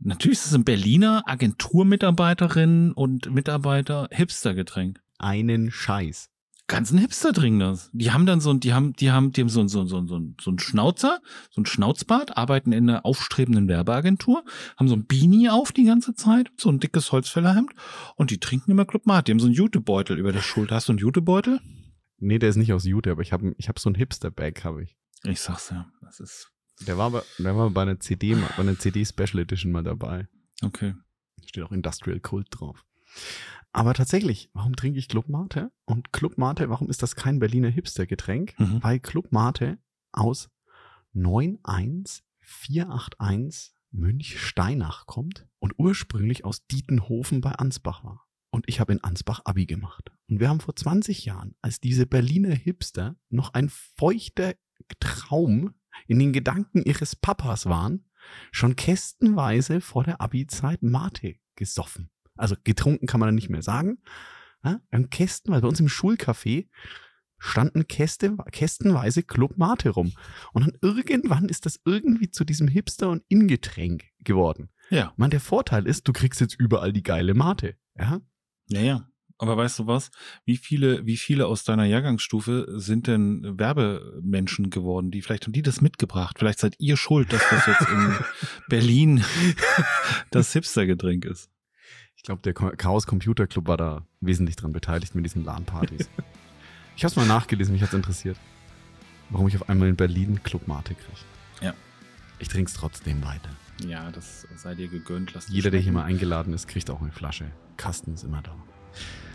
Natürlich 0.00 0.38
ist 0.38 0.46
es 0.46 0.54
ein 0.54 0.64
Berliner 0.64 1.22
Agenturmitarbeiterinnen 1.26 2.92
und 2.92 3.32
Mitarbeiter 3.32 4.08
Hipstergetränk. 4.10 5.00
Einen 5.18 5.70
Scheiß. 5.70 6.28
ganzen 6.66 6.98
Hipster 6.98 7.32
trinken 7.32 7.60
das. 7.60 7.90
Die 7.92 8.10
haben 8.10 8.26
dann 8.26 8.40
so 8.40 8.50
ein, 8.50 8.60
die 8.60 8.72
haben, 8.74 8.94
die 8.94 9.10
haben, 9.10 9.32
die 9.32 9.40
haben 9.42 9.48
so 9.48 9.60
ein, 9.60 9.68
so 9.68 9.80
ein, 9.80 9.86
so 9.88 9.98
ein, 9.98 10.08
so 10.08 10.16
ein, 10.18 10.36
so 10.40 10.50
ein 10.50 10.58
Schnauzer, 10.58 11.20
so 11.50 11.60
ein 11.60 11.66
Schnauzbart, 11.66 12.36
arbeiten 12.36 12.72
in 12.72 12.88
einer 12.88 13.04
aufstrebenden 13.06 13.68
Werbeagentur, 13.68 14.44
haben 14.78 14.88
so 14.88 14.94
ein 14.96 15.06
Beanie 15.06 15.50
auf 15.50 15.72
die 15.72 15.84
ganze 15.84 16.14
Zeit, 16.14 16.50
so 16.56 16.70
ein 16.70 16.80
dickes 16.80 17.12
Holzfällerhemd 17.12 17.72
und 18.16 18.30
die 18.30 18.40
trinken 18.40 18.70
immer 18.70 18.84
Club 18.86 19.06
Mate. 19.06 19.24
Die 19.24 19.32
haben 19.32 19.40
so 19.40 19.46
einen 19.46 19.54
Jutebeutel 19.54 20.18
über 20.18 20.32
der 20.32 20.42
Schulter. 20.42 20.76
Hast 20.76 20.88
du 20.88 20.92
einen 20.92 20.98
Jutebeutel? 20.98 21.60
Nee, 22.24 22.38
der 22.38 22.48
ist 22.48 22.56
nicht 22.56 22.72
aus 22.72 22.84
Jute, 22.84 23.10
aber 23.10 23.22
ich 23.22 23.32
habe 23.32 23.54
ich 23.58 23.68
hab 23.68 23.78
so 23.78 23.90
ein 23.90 23.94
Hipster-Bag, 23.94 24.64
habe 24.64 24.82
ich. 24.82 24.96
Ich 25.24 25.40
sag's 25.40 25.70
ja, 25.70 25.90
das 26.00 26.20
ist, 26.20 26.50
Der 26.86 26.96
war, 26.98 27.10
bei, 27.10 27.22
der 27.38 27.56
war 27.56 27.70
bei 27.70 27.82
einer 27.82 28.00
CD, 28.00 28.34
bei 28.34 28.58
einer 28.58 28.78
CD 28.78 29.04
Special 29.04 29.40
Edition 29.40 29.72
mal 29.72 29.82
dabei. 29.82 30.28
okay. 30.62 30.94
Steht 31.46 31.64
auch 31.64 31.72
Industrial 31.72 32.20
Cult 32.20 32.46
drauf. 32.50 32.84
Aber 33.72 33.92
tatsächlich, 33.92 34.50
warum 34.54 34.76
trinke 34.76 34.98
ich 34.98 35.08
Club 35.08 35.28
Mate? 35.28 35.70
Und 35.84 36.12
Club 36.12 36.38
Mate, 36.38 36.70
warum 36.70 36.88
ist 36.88 37.02
das 37.02 37.16
kein 37.16 37.38
Berliner 37.38 37.68
Hipster-Getränk? 37.68 38.58
Mhm. 38.58 38.82
Weil 38.82 39.00
Club 39.00 39.30
Mate 39.32 39.78
aus 40.12 40.48
91481 41.12 43.74
Münch-Steinach 43.90 45.06
kommt 45.06 45.46
und 45.58 45.74
ursprünglich 45.78 46.44
aus 46.44 46.66
Dietenhofen 46.66 47.40
bei 47.40 47.52
Ansbach 47.52 48.04
war. 48.04 48.26
Und 48.50 48.64
ich 48.68 48.80
habe 48.80 48.92
in 48.92 49.02
Ansbach 49.04 49.42
Abi 49.44 49.66
gemacht. 49.66 50.10
Und 50.28 50.40
wir 50.40 50.48
haben 50.48 50.60
vor 50.60 50.74
20 50.74 51.24
Jahren, 51.24 51.54
als 51.60 51.80
diese 51.80 52.06
Berliner 52.06 52.54
Hipster 52.54 53.16
noch 53.28 53.52
ein 53.54 53.68
feuchter 53.68 54.54
Traum 55.00 55.74
in 56.06 56.18
den 56.18 56.32
Gedanken 56.32 56.82
ihres 56.82 57.14
Papas 57.16 57.66
waren, 57.66 58.06
schon 58.52 58.76
kästenweise 58.76 59.80
vor 59.80 60.04
der 60.04 60.20
Abi-Zeit 60.20 60.82
Mate 60.82 61.36
gesoffen. 61.56 62.10
Also 62.36 62.56
getrunken 62.64 63.06
kann 63.06 63.20
man 63.20 63.28
dann 63.28 63.34
nicht 63.34 63.50
mehr 63.50 63.62
sagen. 63.62 63.98
Ja, 64.64 64.80
wir 64.90 64.98
haben 64.98 65.10
kästenweise, 65.10 65.62
bei 65.62 65.68
uns 65.68 65.80
im 65.80 65.88
Schulcafé 65.88 66.68
standen 67.38 67.86
Käste, 67.86 68.36
kästenweise 68.52 69.22
Club 69.22 69.58
Mate 69.58 69.90
rum. 69.90 70.12
Und 70.52 70.66
dann 70.66 70.78
irgendwann 70.80 71.48
ist 71.48 71.66
das 71.66 71.80
irgendwie 71.84 72.30
zu 72.30 72.44
diesem 72.44 72.68
Hipster- 72.68 73.10
und 73.10 73.22
Ingetränk 73.28 74.04
geworden. 74.20 74.70
Ja, 74.90 75.12
Man, 75.16 75.30
der 75.30 75.40
Vorteil 75.40 75.86
ist, 75.86 76.08
du 76.08 76.12
kriegst 76.12 76.40
jetzt 76.40 76.58
überall 76.58 76.92
die 76.92 77.02
geile 77.02 77.34
Mate. 77.34 77.76
Ja? 77.96 78.20
ja, 78.68 78.80
ja. 78.80 79.08
Aber 79.38 79.56
weißt 79.56 79.80
du 79.80 79.86
was? 79.86 80.10
Wie 80.44 80.56
viele, 80.56 81.04
wie 81.06 81.16
viele 81.16 81.46
aus 81.46 81.64
deiner 81.64 81.84
Jahrgangsstufe 81.84 82.66
sind 82.78 83.08
denn 83.08 83.58
Werbemenschen 83.58 84.70
geworden? 84.70 85.10
Die 85.10 85.22
vielleicht 85.22 85.44
haben 85.44 85.52
die 85.52 85.62
das 85.62 85.80
mitgebracht. 85.80 86.38
Vielleicht 86.38 86.60
seid 86.60 86.76
ihr 86.78 86.96
schuld, 86.96 87.32
dass 87.32 87.42
das 87.50 87.66
jetzt 87.66 87.88
in 87.88 88.14
Berlin 88.68 89.24
das 90.30 90.52
Hipster-Getränk 90.52 91.24
ist. 91.24 91.50
Ich 92.16 92.22
glaube, 92.22 92.42
der 92.42 92.54
Chaos 92.54 93.06
Computer 93.06 93.46
Club 93.46 93.66
war 93.66 93.76
da 93.76 94.06
wesentlich 94.20 94.56
dran 94.56 94.72
beteiligt 94.72 95.14
mit 95.14 95.24
diesen 95.24 95.44
LAN-Partys. 95.44 96.08
ich 96.96 97.04
habe 97.04 97.10
es 97.10 97.16
mal 97.16 97.26
nachgelesen, 97.26 97.72
mich 97.72 97.82
hat's 97.82 97.92
interessiert, 97.92 98.38
warum 99.30 99.48
ich 99.48 99.56
auf 99.56 99.68
einmal 99.68 99.88
in 99.88 99.96
Berlin 99.96 100.42
Club 100.42 100.68
Mate 100.68 100.94
kriege. 100.94 101.18
Ja. 101.60 101.74
Ich 102.38 102.48
trinke 102.48 102.70
es 102.70 102.74
trotzdem 102.74 103.22
weiter. 103.24 103.50
Ja, 103.86 104.10
das 104.10 104.46
sei 104.56 104.74
dir 104.74 104.88
gegönnt. 104.88 105.34
Jeder, 105.48 105.70
der 105.70 105.80
hier 105.80 105.92
mal 105.92 106.04
eingeladen 106.04 106.54
ist, 106.54 106.68
kriegt 106.68 106.88
auch 106.88 107.02
eine 107.02 107.12
Flasche. 107.12 107.50
Kasten 107.76 108.14
ist 108.14 108.22
immer 108.22 108.40
da. 108.40 108.56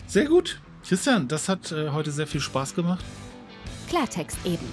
Sehr 0.08 0.26
gut. 0.26 0.60
Christian, 0.88 1.28
das 1.28 1.50
hat 1.50 1.72
äh, 1.72 1.90
heute 1.90 2.12
sehr 2.12 2.28
viel 2.28 2.42
Spaß 2.42 2.74
gemacht. 2.74 3.04
Klartext 3.90 4.38
eben. 4.46 4.66